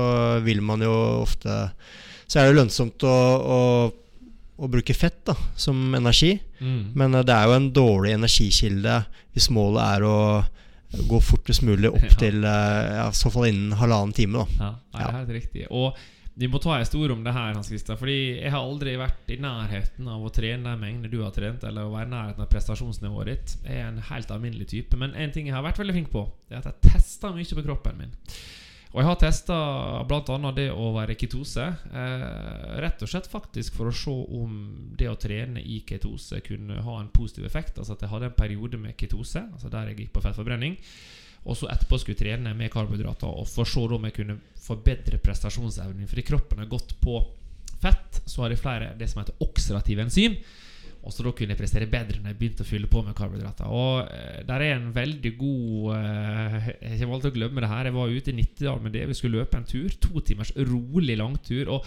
vil 0.45 0.59
man 0.61 0.83
jo 0.83 0.91
ofte 1.23 1.55
Så 2.27 2.41
er 2.41 2.49
det 2.51 2.57
lønnsomt 2.59 3.01
å, 3.07 3.13
å, 3.55 3.59
å 4.59 4.69
bruke 4.71 4.93
fett 4.97 5.21
da, 5.27 5.35
som 5.59 5.95
energi. 5.97 6.33
Mm. 6.59 6.91
Men 6.97 7.15
eh, 7.21 7.23
det 7.27 7.33
er 7.37 7.47
jo 7.47 7.55
en 7.61 7.71
dårlig 7.75 8.13
energikilde 8.17 8.99
hvis 9.35 9.49
målet 9.51 9.83
er 9.97 10.05
å 10.07 10.17
gå 11.09 11.17
fortest 11.19 11.63
mulig 11.67 11.89
opp 11.91 12.03
Ja. 12.11 12.17
til 12.19 12.43
eh, 12.43 12.91
ja, 12.99 13.07
i 13.11 13.17
så 13.19 13.31
fall 13.33 13.49
innen 13.49 13.75
halvannen 13.79 14.13
time. 14.15 14.43
da 14.43 14.67
Ja, 14.67 14.73
det 14.99 15.07
er 15.07 15.17
helt 15.21 15.33
riktig. 15.39 15.65
Og 15.71 15.95
vi 16.37 16.47
må 16.51 16.59
ta 16.59 16.75
en 16.75 16.85
stor 16.87 17.11
om 17.13 17.21
det 17.23 17.31
her, 17.31 17.53
Hans 17.55 17.69
Christian. 17.71 17.97
Fordi 17.99 18.17
jeg 18.41 18.51
har 18.51 18.59
aldri 18.59 18.97
vært 18.99 19.31
i 19.31 19.37
nærheten 19.39 20.09
av 20.11 20.25
å 20.25 20.31
trene 20.35 20.67
de 20.67 20.81
mengdene 20.81 21.11
du 21.11 21.21
har 21.23 21.31
trent, 21.35 21.63
eller 21.63 21.87
å 21.87 21.93
være 21.93 22.09
i 22.09 22.11
nærheten 22.11 22.43
av 22.43 22.51
prestasjonsnivået 22.51 23.31
ditt. 23.31 23.55
Jeg 23.63 23.79
er 23.79 23.87
en 23.87 24.03
helt 24.09 24.35
alminnelig 24.35 24.67
type. 24.73 24.99
Men 24.99 25.15
en 25.15 25.31
ting 25.31 25.47
jeg 25.47 25.55
har 25.55 25.63
vært 25.63 25.79
veldig 25.79 25.95
flink 25.95 26.11
på, 26.11 26.27
Det 26.49 26.57
er 26.57 26.61
at 26.65 26.69
jeg 26.73 26.91
tester 26.91 27.33
mye 27.35 27.57
på 27.59 27.65
kroppen 27.69 28.03
min. 28.03 28.13
Og 28.95 29.01
jeg 29.01 29.07
har 29.09 29.17
testa 29.19 29.55
bl.a. 30.07 30.51
det 30.55 30.69
å 30.71 30.91
være 30.95 31.15
i 31.15 31.19
ketose. 31.19 31.63
Eh, 31.67 32.21
rett 32.83 33.01
og 33.03 33.11
slett 33.11 33.27
faktisk 33.27 33.75
for 33.75 33.91
å 33.91 33.95
se 33.95 34.13
om 34.39 34.53
det 34.95 35.09
å 35.11 35.17
trene 35.19 35.59
i 35.59 35.81
ketose 35.87 36.39
kunne 36.43 36.83
ha 36.83 36.99
en 37.01 37.11
positiv 37.15 37.47
effekt. 37.47 37.79
Altså 37.79 37.95
at 37.95 38.03
jeg 38.03 38.11
hadde 38.11 38.29
en 38.31 38.37
periode 38.39 38.79
med 38.79 38.95
ketose, 38.99 39.43
altså 39.51 39.71
der 39.71 39.91
jeg 39.91 40.05
gikk 40.05 40.15
på 40.15 40.23
fettforbrenning. 40.23 40.79
Og 41.45 41.57
så 41.57 41.69
etterpå 41.69 41.99
skulle 42.01 42.17
jeg 42.17 42.23
trene 42.23 42.55
med 42.57 42.71
karbohydrater 42.73 43.29
og 43.29 43.47
for 43.49 43.69
da 43.69 43.99
om 43.99 44.07
jeg 44.09 44.17
kunne 44.17 44.39
forbedre 44.65 45.21
prestasjonsevnen. 45.21 46.09
Fordi 46.09 46.25
kroppen 46.25 46.63
har 46.63 46.71
gått 46.71 46.95
på 47.01 47.19
fett, 47.81 48.21
så 48.25 48.43
har 48.43 48.53
de 48.53 48.57
flere 48.59 48.93
det 48.97 49.09
som 49.11 49.21
heter 49.21 49.43
oksidative 49.45 50.05
enzym. 50.07 50.39
Og 51.05 51.13
så 51.13 51.21
da 51.21 51.35
kunne 51.37 51.53
jeg 51.53 51.59
prestere 51.59 51.89
bedre 51.89 52.17
når 52.17 52.31
jeg 52.31 52.39
begynte 52.39 52.65
å 52.65 52.67
fylle 52.67 52.89
på 52.89 53.03
med 53.05 53.13
karbohydrater. 53.17 53.69
Og 53.69 54.09
eh, 54.09 54.41
der 54.47 54.63
er 54.65 54.73
en 54.79 54.89
veldig 54.95 55.31
god 55.37 55.91
eh, 55.99 56.69
Jeg 56.87 56.99
kommer 57.03 57.19
alltid 57.19 57.27
til 57.27 57.35
å 57.35 57.37
glemme 57.37 57.61
det 57.61 57.69
her. 57.69 57.89
Jeg 57.89 57.97
var 57.99 58.15
ute 58.15 58.31
i 58.31 58.35
Nittedal 58.39 58.81
med 58.81 58.95
det. 58.97 59.05
Vi 59.11 59.17
skulle 59.19 59.43
løpe 59.43 59.61
en 59.61 59.69
tur. 59.69 59.93
To 60.07 60.23
timers 60.25 60.53
rolig 60.57 61.17
langtur. 61.21 61.69
Og 61.75 61.85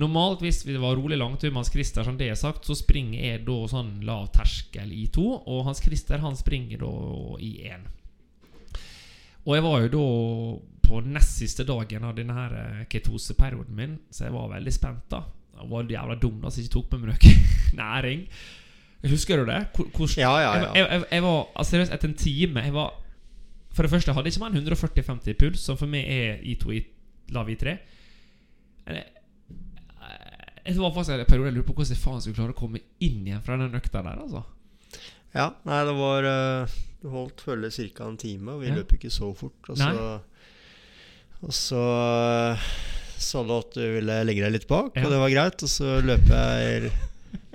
normalt 0.00 0.40
hvis 0.46 0.62
det 0.64 0.80
var 0.80 0.96
rolig 0.96 1.20
langtur 1.20 1.50
med 1.50 1.60
Hans 1.60 1.74
Christer, 1.74 2.08
som 2.08 2.16
det 2.16 2.30
er 2.32 2.40
sagt, 2.40 2.64
så 2.64 2.78
springer 2.78 3.20
jeg 3.20 3.44
da 3.44 3.58
sånn 3.68 3.98
lav 4.08 4.30
terskel 4.32 4.96
i 4.96 5.04
to. 5.12 5.26
Og 5.44 5.66
Hans 5.68 5.84
Christer 5.84 6.24
han 6.24 6.40
springer 6.40 6.80
da 6.86 6.94
i 7.44 7.52
én. 7.68 7.84
Og 9.44 9.56
jeg 9.56 9.64
var 9.64 9.84
jo 9.84 9.88
da 9.92 10.04
på 10.84 11.00
nest 11.04 11.38
siste 11.40 11.64
dagen 11.68 12.04
av 12.04 12.16
denne 12.16 12.34
her 12.36 12.52
eh, 12.60 12.82
ketoseperioden 12.92 13.76
min, 13.76 13.96
så 14.12 14.26
jeg 14.26 14.34
var 14.34 14.52
veldig 14.52 14.72
spent. 14.72 15.06
da 15.10 15.22
Jeg 15.60 15.70
var 15.70 15.88
jævla 15.90 16.18
dum 16.20 16.40
da, 16.42 16.50
som 16.50 16.60
jeg 16.60 16.68
ikke 16.68 16.74
tok 16.78 16.92
med 16.92 17.00
meg 17.00 17.08
noe 17.14 17.32
næring. 17.82 18.26
Husker 19.04 19.40
du 19.40 19.50
det? 19.50 19.60
Hvor, 19.76 19.88
hvor, 19.96 20.12
Ja, 20.16 20.32
ja, 20.40 20.52
ja. 20.56 20.70
jeg, 20.72 20.88
jeg, 20.90 21.04
jeg 21.10 21.22
var 21.22 21.40
altså, 21.54 21.70
seriøst 21.70 21.92
etter 21.92 22.08
en 22.08 22.14
time 22.16 22.62
jeg 22.64 22.72
var, 22.72 22.94
For 23.74 23.82
det 23.82 23.90
første 23.90 24.08
jeg 24.10 24.16
hadde 24.16 24.30
ikke 24.30 24.40
mer 24.40 24.54
enn 24.54 24.68
140-50 24.70 25.28
i 25.28 25.36
puls, 25.40 25.60
som 25.60 25.76
for 25.76 25.90
meg 25.90 26.08
er 26.08 26.40
I2 26.40 26.72
i 26.72 26.80
lav 27.34 27.48
I3. 27.50 27.76
Men 28.86 29.00
jeg, 29.00 29.06
det 30.64 30.80
var 30.80 30.92
faktisk 30.94 31.18
en 31.18 31.28
periode 31.28 31.50
jeg 31.50 31.56
lurte 31.58 31.68
på 31.68 31.76
hvordan 31.76 31.96
jeg 31.96 32.00
faen 32.00 32.22
skulle 32.22 32.38
klare 32.38 32.54
å 32.54 32.60
komme 32.60 32.80
inn 33.04 33.24
igjen 33.26 33.42
fra 33.44 33.58
den 33.60 33.76
økta 33.76 34.04
der. 34.06 34.20
altså 34.24 34.44
Ja, 35.34 35.48
nei, 35.66 35.80
det 35.88 35.94
var 35.98 36.26
eh, 36.30 36.74
Du 37.02 37.08
holdt 37.12 37.42
følge 37.44 37.70
ca. 37.92 38.06
en 38.08 38.16
time, 38.20 38.52
og 38.54 38.60
vi 38.62 38.68
Ja. 38.70 38.76
løp 38.78 38.92
ikke 38.96 39.10
så 39.12 39.32
fort. 39.36 39.68
Og 39.68 39.76
så, 39.76 40.20
og 41.42 41.52
så 41.52 41.80
eh, 42.54 42.68
sa 43.18 43.42
du 43.44 43.52
at 43.58 43.74
du 43.76 43.82
ville 43.98 44.20
legge 44.24 44.44
deg 44.46 44.52
litt 44.54 44.68
bak, 44.70 44.94
Ja. 44.96 45.04
og 45.04 45.10
det 45.12 45.18
var 45.20 45.34
greit. 45.34 45.62
Og 45.66 45.68
så 45.68 45.98
løp 46.04 46.24
jeg 46.30 46.92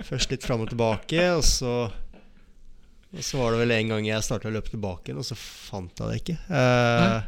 først 0.06 0.30
litt 0.30 0.44
fram 0.46 0.60
og 0.62 0.68
tilbake, 0.70 1.24
og 1.36 1.42
så 1.44 1.90
Og 3.12 3.24
så 3.26 3.38
var 3.40 3.50
det 3.50 3.58
vel 3.64 3.72
en 3.74 3.88
gang 3.90 4.04
jeg 4.06 4.22
starta 4.22 4.46
å 4.46 4.52
løpe 4.54 4.70
tilbake 4.70 5.08
igjen, 5.10 5.18
og 5.18 5.24
så 5.26 5.34
fant 5.34 5.98
jeg 5.98 6.06
det 6.12 6.18
ikke. 6.20 6.36
Eh, 6.54 7.22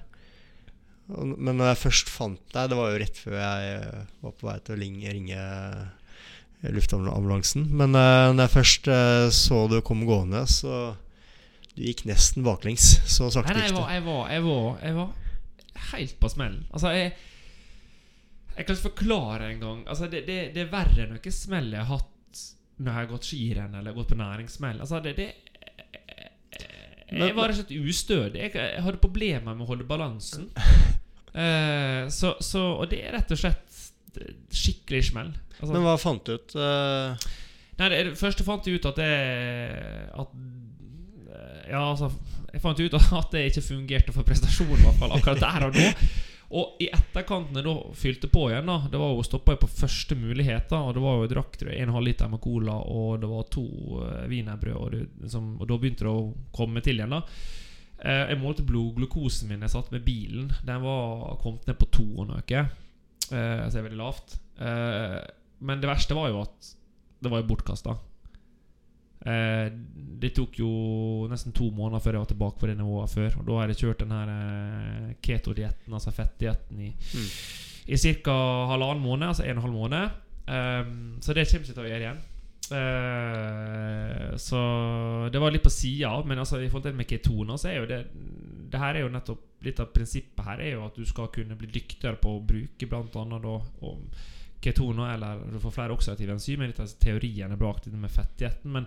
og, 1.11 1.33
men 1.43 1.57
når 1.59 1.73
jeg 1.73 1.81
først 1.91 2.09
fant 2.09 2.39
deg, 2.55 2.69
det 2.71 2.77
var 2.79 2.93
jo 2.93 3.01
rett 3.03 3.19
før 3.19 3.35
jeg 3.35 3.73
eh, 3.81 4.05
var 4.23 4.37
på 4.39 4.47
vei 4.47 4.55
til 4.63 4.77
å 4.77 4.79
ringe, 4.79 5.11
ringe 5.17 5.41
luftambulansen. 6.71 7.67
Men 7.75 7.97
uh, 7.97 8.31
når 8.35 8.47
jeg 8.47 8.55
først 8.55 8.89
uh, 8.93 9.27
så 9.35 9.65
du 9.71 9.81
kom 9.85 10.05
gående, 10.07 10.45
så 10.47 10.95
Du 11.73 11.81
gikk 11.81 12.05
nesten 12.05 12.45
baklengs. 12.45 12.85
Så 13.09 13.31
sakte 13.33 13.55
gikk 13.57 13.73
var, 13.73 13.89
det. 13.89 13.95
jeg 13.97 14.05
var, 14.05 14.25
jeg 14.31 14.43
var, 14.45 14.67
jeg 14.85 14.97
var 14.99 15.13
helt 15.93 16.19
på 16.21 16.29
smellen. 16.29 16.65
Altså, 16.71 16.91
jeg 16.93 17.13
Jeg 18.57 18.67
kan 18.67 18.77
ikke 18.77 18.91
forklare 18.91 19.53
engang. 19.55 19.89
Altså, 19.89 20.07
det, 20.07 20.27
det, 20.27 20.55
det 20.55 20.67
er 20.67 20.73
verre 20.73 21.07
enn 21.07 21.15
noe 21.15 21.31
smell 21.33 21.71
jeg 21.73 21.81
har 21.81 21.97
hatt 21.97 22.09
når 22.83 22.91
jeg 22.91 22.99
har 22.99 23.09
gått 23.11 23.29
skirenn 23.29 23.75
eller 23.79 23.95
gått 23.97 24.11
på 24.13 24.19
næringssmell. 24.19 24.81
Altså, 24.81 25.01
det, 25.01 25.15
det 25.17 25.31
Jeg 27.13 27.37
var 27.37 27.49
rett 27.49 27.59
og 27.59 27.63
slett 27.63 27.89
ustødig. 27.89 28.41
Jeg, 28.41 28.53
jeg 28.57 28.85
hadde 28.85 29.01
problemer 29.01 29.55
med 29.55 29.65
å 29.65 29.71
holde 29.71 29.89
balansen. 29.89 30.51
Uh, 31.33 32.09
så, 32.19 32.35
så 32.45 32.67
Og 32.77 32.91
det 32.93 33.01
er 33.07 33.17
rett 33.17 33.33
og 33.33 33.41
slett 33.41 33.72
skikkelig 34.53 35.05
smell. 35.11 35.31
Altså, 35.61 35.73
Men 35.73 35.83
hva 35.87 35.97
fant 36.01 36.25
du 36.27 36.35
ut? 36.37 36.55
Uh... 36.59 37.15
Nei, 37.79 37.89
det, 37.89 38.01
første 38.21 38.45
fant 38.45 38.67
jeg 38.69 38.77
ut 38.79 38.87
at 38.91 38.99
det 39.01 39.13
At 40.13 40.35
Ja, 41.71 41.81
altså 41.93 42.11
Jeg 42.53 42.61
fant 42.63 42.83
ut 42.83 42.97
at 43.23 43.33
det 43.33 43.47
ikke 43.49 43.65
fungerte 43.65 44.13
for 44.15 44.27
prestasjonen, 44.29 44.77
i 44.83 44.85
hvert 44.85 45.01
fall 45.01 45.15
akkurat 45.17 45.41
der 45.41 45.67
og 45.71 45.79
da. 45.79 45.87
Og 46.53 46.83
i 46.85 46.91
etterkant, 46.93 47.49
når 47.57 47.65
jeg 47.65 47.95
fylte 47.97 48.29
på 48.29 48.43
igjen, 48.51 48.69
da 48.69 48.75
Det 48.93 48.99
var 49.01 49.15
jo 49.17 49.23
stoppa 49.25 49.55
på 49.57 49.71
første 49.73 50.19
mulighet, 50.21 50.67
da 50.69 50.83
og 50.85 50.93
det 50.99 51.01
var 51.05 51.17
jo 51.17 51.25
jeg 51.25 51.33
drakk 51.33 51.57
tror 51.57 51.71
jeg, 51.73 51.87
1,5 51.89 52.05
liter 52.05 52.29
med 52.29 52.43
cola, 52.45 52.75
og 52.93 53.23
det 53.23 53.31
var 53.31 53.47
to 53.55 53.65
uh, 54.03 54.27
wienerbrød, 54.29 54.77
og, 54.77 54.93
det- 54.93 55.31
som- 55.33 55.55
og 55.57 55.65
da 55.71 55.79
begynte 55.81 56.05
det 56.05 56.13
å 56.13 56.27
komme 56.53 56.85
til 56.85 57.01
igjen, 57.01 57.17
da. 57.17 57.23
Eh, 58.03 58.25
jeg 58.35 58.41
målte 58.43 58.65
blodglukosen 58.67 59.49
min 59.49 59.63
jeg 59.63 59.71
satt 59.71 59.93
med 59.95 60.03
bilen. 60.05 60.49
Den 60.67 60.83
var 60.83 61.37
kommet 61.41 61.65
ned 61.71 61.77
på 61.79 61.87
to 61.95 62.05
og 62.19 62.29
noe. 62.33 62.65
Eh, 63.31 63.63
så 63.69 63.75
det 63.77 63.81
er 63.83 63.87
veldig 63.91 64.01
lavt. 64.01 64.39
Uh, 64.63 65.21
men 65.63 65.81
det 65.83 65.89
verste 65.91 66.15
var 66.19 66.29
jo 66.33 66.41
at 66.43 66.73
det 67.23 67.31
var 67.31 67.43
jo 67.43 67.49
bortkasta. 67.53 67.95
Uh, 69.23 69.69
det 70.23 70.33
tok 70.35 70.59
jo 70.59 70.71
nesten 71.31 71.55
to 71.55 71.69
måneder 71.75 72.03
før 72.03 72.17
jeg 72.19 72.25
var 72.25 72.31
tilbake 72.33 72.59
på 72.59 72.67
det 72.71 72.77
nivået 72.81 73.11
før. 73.15 73.37
Og 73.39 73.47
da 73.47 73.61
har 73.61 73.71
jeg 73.73 73.81
kjørt 73.85 74.03
den 74.03 74.15
her 74.17 74.33
uh, 74.35 75.13
keto-dietten, 75.23 75.95
altså 75.95 76.11
fettdietten, 76.15 76.81
i, 76.83 76.91
Mm. 77.15 77.31
i 77.87 77.97
ca. 78.03 78.37
halvannen 78.73 79.03
måned. 79.03 79.29
Altså 79.29 79.45
en 79.47 79.57
og 79.57 79.63
en 79.63 79.67
halv 79.69 79.79
måned. 79.79 80.21
Um, 80.43 81.19
så 81.23 81.33
det 81.35 81.47
kommer 81.49 81.67
ikke 81.67 81.75
til 81.79 81.85
å 81.85 81.91
gjøre 81.91 82.05
igjen. 82.07 82.23
Uh, 82.73 84.37
så 84.41 84.61
det 85.33 85.41
var 85.43 85.53
litt 85.55 85.65
på 85.65 85.71
sida 85.73 86.13
men 86.25 86.39
altså, 86.41 86.59
i 86.63 86.69
forhold 86.71 86.87
til 86.87 86.93
det 86.95 87.01
med 87.03 87.09
ketoner, 87.11 87.59
så 87.61 87.69
er 87.69 87.77
jo 87.81 87.89
det 87.91 87.99
Det 88.73 88.81
her 88.81 88.95
er 88.97 89.05
jo 89.05 89.13
nettopp 89.13 89.43
litt 89.65 89.81
av 89.81 89.93
prinsippet 89.95 90.45
her 90.45 90.61
er 90.61 90.73
jo 90.77 90.85
at 90.87 90.97
du 90.99 91.05
skal 91.09 91.29
kunne 91.35 91.57
bli 91.59 91.69
dyktigere 91.73 92.17
på 92.21 92.37
å 92.39 92.45
bruke 92.47 92.89
annet 92.93 93.43
da 93.43 93.57
ketoner, 94.63 95.15
eller 95.17 95.41
du 95.53 95.59
får 95.63 95.75
flere 95.75 95.93
oksidative 95.97 96.33
enzymer. 96.37 96.71
Litt 96.71 96.81
av 96.81 96.91
teoriene 97.03 97.57
bak 97.59 97.83
det 97.85 97.93
med 97.99 98.11
fettdietten, 98.15 98.71
men, 98.73 98.87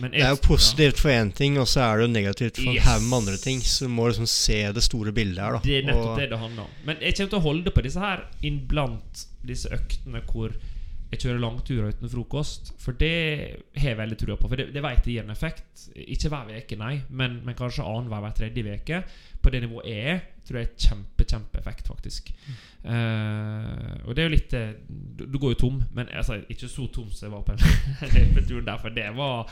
men 0.00 0.10
Det 0.12 0.20
er 0.26 0.34
jo 0.34 0.42
positivt 0.44 1.00
for 1.00 1.10
én 1.14 1.32
ting, 1.32 1.56
og 1.60 1.66
så 1.70 1.80
er 1.86 1.96
det 2.02 2.06
jo 2.08 2.12
negativt 2.12 2.60
for 2.60 2.68
en 2.68 2.74
Yes. 2.76 2.84
haug 2.84 3.02
med 3.08 3.18
andre 3.22 3.36
ting. 3.40 3.60
Så 3.64 3.86
du 3.88 3.94
må 3.94 4.08
liksom 4.10 4.28
se 4.28 4.60
det 4.72 4.82
store 4.84 5.12
bildet 5.16 5.40
her, 5.40 5.52
da. 5.56 5.64
Det 5.64 5.78
er 5.78 5.88
nettopp 5.88 6.12
Og- 6.12 6.18
det 6.20 6.28
det 6.30 6.38
handler 6.38 6.62
om. 6.68 6.70
Men 6.84 6.96
jeg 7.00 7.14
kommer 7.16 7.30
til 7.30 7.38
å 7.38 7.42
holde 7.48 7.70
på 7.70 7.82
disse 7.82 8.00
her 8.00 8.24
innblant 8.42 9.26
disse 9.44 9.68
øktene 9.72 10.20
hvor 10.26 10.52
jeg 11.12 11.20
kjører 11.20 11.40
langturer 11.40 11.92
uten 11.94 12.08
frokost. 12.10 12.72
For 12.78 12.92
det 12.92 13.62
har 13.76 13.88
jeg 13.94 13.96
veldig 13.96 14.18
trua 14.18 14.36
på. 14.36 14.48
For 14.48 14.56
det, 14.56 14.72
det 14.74 14.82
vet 14.82 15.04
jeg 15.06 15.14
gir 15.14 15.22
en 15.24 15.30
effekt. 15.30 15.88
Ikke 15.94 16.28
hver 16.28 16.50
uke, 16.58 16.76
nei, 16.76 17.02
men, 17.08 17.40
men 17.44 17.54
kanskje 17.54 17.84
annenhver 17.86 18.20
hver 18.20 18.34
tredje 18.34 18.64
uke. 18.80 19.04
På 19.44 19.52
det 19.52 19.60
nivået 19.64 19.90
jeg 19.90 20.10
er, 20.14 20.24
tror 20.48 20.58
jeg 20.60 20.70
er 20.70 20.88
kjempe, 20.88 21.28
kjempeeffekt, 21.28 21.88
faktisk. 21.92 22.32
Eh, 22.84 23.94
og 24.04 24.16
det 24.16 24.24
er 24.24 24.28
jo 24.28 24.34
litt 24.34 24.56
eh, 24.56 24.74
Du, 24.88 25.24
du 25.28 25.38
går 25.38 25.54
jo 25.54 25.60
tom, 25.66 25.80
men 25.96 26.08
altså, 26.12 26.40
ikke 26.48 26.68
så 26.68 26.88
tom 26.92 27.10
som 27.12 27.28
jeg 27.28 27.32
var 27.36 27.44
på 27.46 27.56
den 27.56 28.12
løpeturen 28.16 28.68
der, 28.70 28.78
for 28.80 28.96
det 28.96 29.08
var 29.16 29.50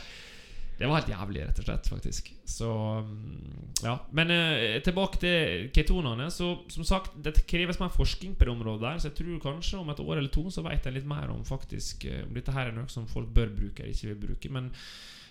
det 0.73 0.89
var 0.89 0.97
helt 0.97 1.11
jævlig, 1.13 1.43
rett 1.45 1.59
og 1.61 1.67
slett. 1.67 1.87
faktisk 1.89 2.29
Så 2.49 2.69
mm, 3.05 3.83
ja 3.85 3.97
Men 4.11 4.31
eh, 4.33 4.81
tilbake 4.83 5.19
til 5.21 5.69
ketonene. 5.73 6.29
Så 6.31 6.57
som 6.69 6.83
sagt, 6.83 7.13
det 7.23 7.45
kreves 7.47 7.79
mer 7.79 7.93
forskning 7.93 8.35
på 8.35 8.45
det 8.45 8.53
området 8.53 8.81
der. 8.81 8.97
Så 8.97 9.11
jeg 9.11 9.17
tror 9.21 9.51
kanskje 9.51 9.79
om 9.79 9.89
et 9.89 9.99
år 9.99 10.17
eller 10.17 10.29
to 10.33 10.49
så 10.49 10.65
vet 10.65 10.85
jeg 10.85 10.97
litt 10.97 11.07
mer 11.07 11.29
om 11.29 11.45
faktisk 11.45 12.05
eh, 12.05 12.23
Om 12.25 12.33
dette 12.33 12.51
her 12.51 12.71
er 12.71 12.75
noe 12.75 12.89
som 12.89 13.07
folk 13.07 13.29
bør 13.33 13.53
bruke 13.53 13.83
eller 13.83 13.93
ikke 13.93 14.13
vil 14.13 14.21
bruke. 14.27 14.49
Men 14.49 14.71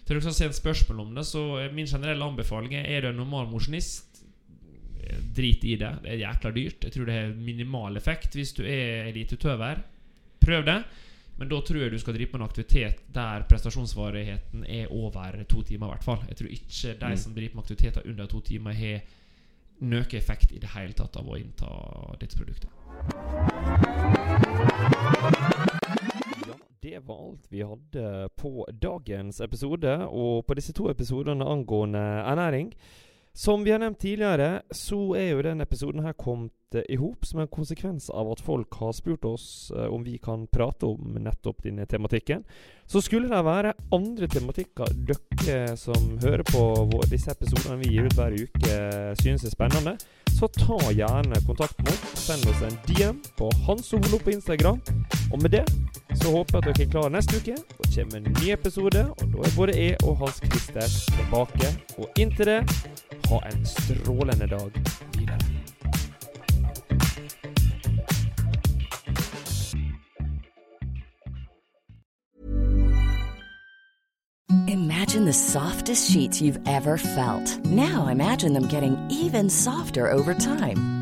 til 0.07 0.15
dere 0.15 0.23
som 0.23 0.33
har 0.33 0.39
sendt 0.39 0.59
spørsmål 0.59 1.01
om 1.01 1.15
det, 1.15 1.27
så 1.27 1.43
min 1.73 1.87
generelle 1.87 2.25
anbefaling 2.25 2.75
er 2.75 2.89
Er 2.91 3.01
du 3.01 3.09
en 3.09 3.21
normal 3.23 3.47
mosjonist, 3.51 4.12
drit 5.35 5.65
i 5.65 5.77
det. 5.81 5.95
Det 6.03 6.13
er 6.13 6.21
jækla 6.25 6.53
dyrt. 6.57 6.85
Jeg 6.85 6.93
tror 6.95 7.09
det 7.09 7.17
har 7.17 7.33
minimal 7.37 7.97
effekt 8.01 8.37
hvis 8.39 8.53
du 8.57 8.63
er 8.65 9.09
eliteutøver. 9.11 9.83
Prøv 10.43 10.67
det. 10.67 10.83
Men 11.39 11.49
da 11.49 11.59
tror 11.65 11.81
jeg 11.81 11.91
du 11.91 11.99
skal 11.99 12.15
drive 12.15 12.31
på 12.31 12.39
en 12.39 12.45
aktivitet 12.45 13.01
der 13.15 13.47
prestasjonsvarigheten 13.49 14.67
er 14.69 14.93
over 14.93 15.43
to 15.49 15.63
timer. 15.63 15.87
I 15.87 15.91
hvert 15.95 16.05
fall 16.05 16.25
Jeg 16.29 16.37
tror 16.37 16.53
ikke 16.53 16.95
de 17.01 17.17
som 17.19 17.35
driver 17.35 17.57
med 17.57 17.65
aktiviteter 17.65 18.09
under 18.11 18.27
to 18.27 18.41
timer, 18.41 18.73
har 18.73 19.01
noen 19.83 20.15
effekt 20.15 20.53
i 20.53 20.61
det 20.63 20.71
hele 20.77 20.95
tatt 20.95 21.17
av 21.19 21.27
å 21.27 21.39
innta 21.41 21.71
dette 22.21 22.39
produktet. 22.39 22.71
Ja, 26.47 26.59
det 26.83 26.99
var 27.07 27.25
alt 27.25 27.49
vi 27.51 27.65
hadde 27.67 28.29
på 28.39 28.67
dagens 28.83 29.41
episode, 29.41 29.97
og 30.07 30.47
på 30.47 30.55
disse 30.59 30.75
to 30.77 30.91
episodene 30.93 31.49
angående 31.49 32.03
ernæring. 32.23 32.71
Som 33.35 33.65
vi 33.65 33.71
har 33.71 33.79
nevnt 33.79 33.99
tidligere, 33.99 34.63
så 34.71 35.15
er 35.17 35.31
jo 35.31 35.45
denne 35.45 35.65
episoden 35.65 36.05
her 36.05 36.13
kommet 36.13 36.53
i 36.89 36.97
hop 37.01 37.25
som 37.25 37.41
en 37.41 37.49
konsekvens 37.53 38.11
av 38.11 38.31
at 38.33 38.41
folk 38.45 38.77
har 38.81 38.93
spurt 38.97 39.25
oss 39.29 39.73
eh, 39.77 39.89
om 39.93 40.05
vi 40.05 40.19
kan 40.21 40.47
prate 40.53 40.89
om 40.89 41.17
nettopp 41.21 41.63
denne 41.65 41.87
tematikken. 41.89 42.45
Så 42.87 43.01
skulle 43.01 43.29
det 43.33 43.41
være 43.45 43.73
andre 43.93 44.29
tematikker 44.29 44.93
dere 45.09 45.77
som 45.81 46.19
hører 46.21 46.45
på 46.49 46.65
disse 47.09 47.33
episodene 47.33 47.81
vi 47.81 47.95
gir 47.95 48.09
ut 48.09 48.17
hver 48.17 48.37
uke, 48.37 48.77
synes 49.21 49.45
er 49.49 49.55
spennende, 49.55 49.97
så 50.33 50.49
ta 50.53 50.79
gjerne 50.93 51.41
kontakt 51.47 51.79
med 51.81 51.93
oss. 51.93 52.27
Send 52.27 52.45
oss 52.53 52.63
en 52.69 52.79
DM 52.89 53.21
på 53.39 53.49
Hans 53.67 53.93
Olo 53.97 54.21
på 54.21 54.37
Instagram. 54.37 54.81
Og 55.33 55.41
med 55.43 55.57
det 55.57 55.65
så 56.21 56.33
håper 56.35 56.59
jeg 56.59 56.63
at 56.63 56.69
dere 56.69 56.87
er 56.87 56.91
klare 56.93 57.13
neste 57.17 57.41
uke. 57.41 57.57
Da 57.57 57.89
kommer 57.95 58.21
en 58.21 58.37
ny 58.37 58.53
episode, 58.53 59.07
og 59.11 59.25
da 59.33 59.47
er 59.49 59.57
både 59.57 59.77
jeg 59.79 59.97
og 60.05 60.19
Hans 60.21 60.43
Christer 60.45 60.89
tilbake. 61.17 61.73
Og 61.99 62.21
inntil 62.21 62.51
det, 62.53 62.61
ha 63.33 63.43
en 63.47 63.67
strålende 63.67 64.47
dag 64.47 64.73
videre. 65.13 65.39
Imagine 74.69 75.25
the 75.25 75.33
softest 75.33 76.11
sheets 76.11 76.41
you've 76.41 76.61
ever 76.67 76.99
felt. 76.99 77.59
Now 77.65 78.09
imagine 78.09 78.53
them 78.53 78.69
getting 78.69 78.97
even 79.11 79.51
softer 79.51 80.11
over 80.11 80.35
time. 80.35 81.02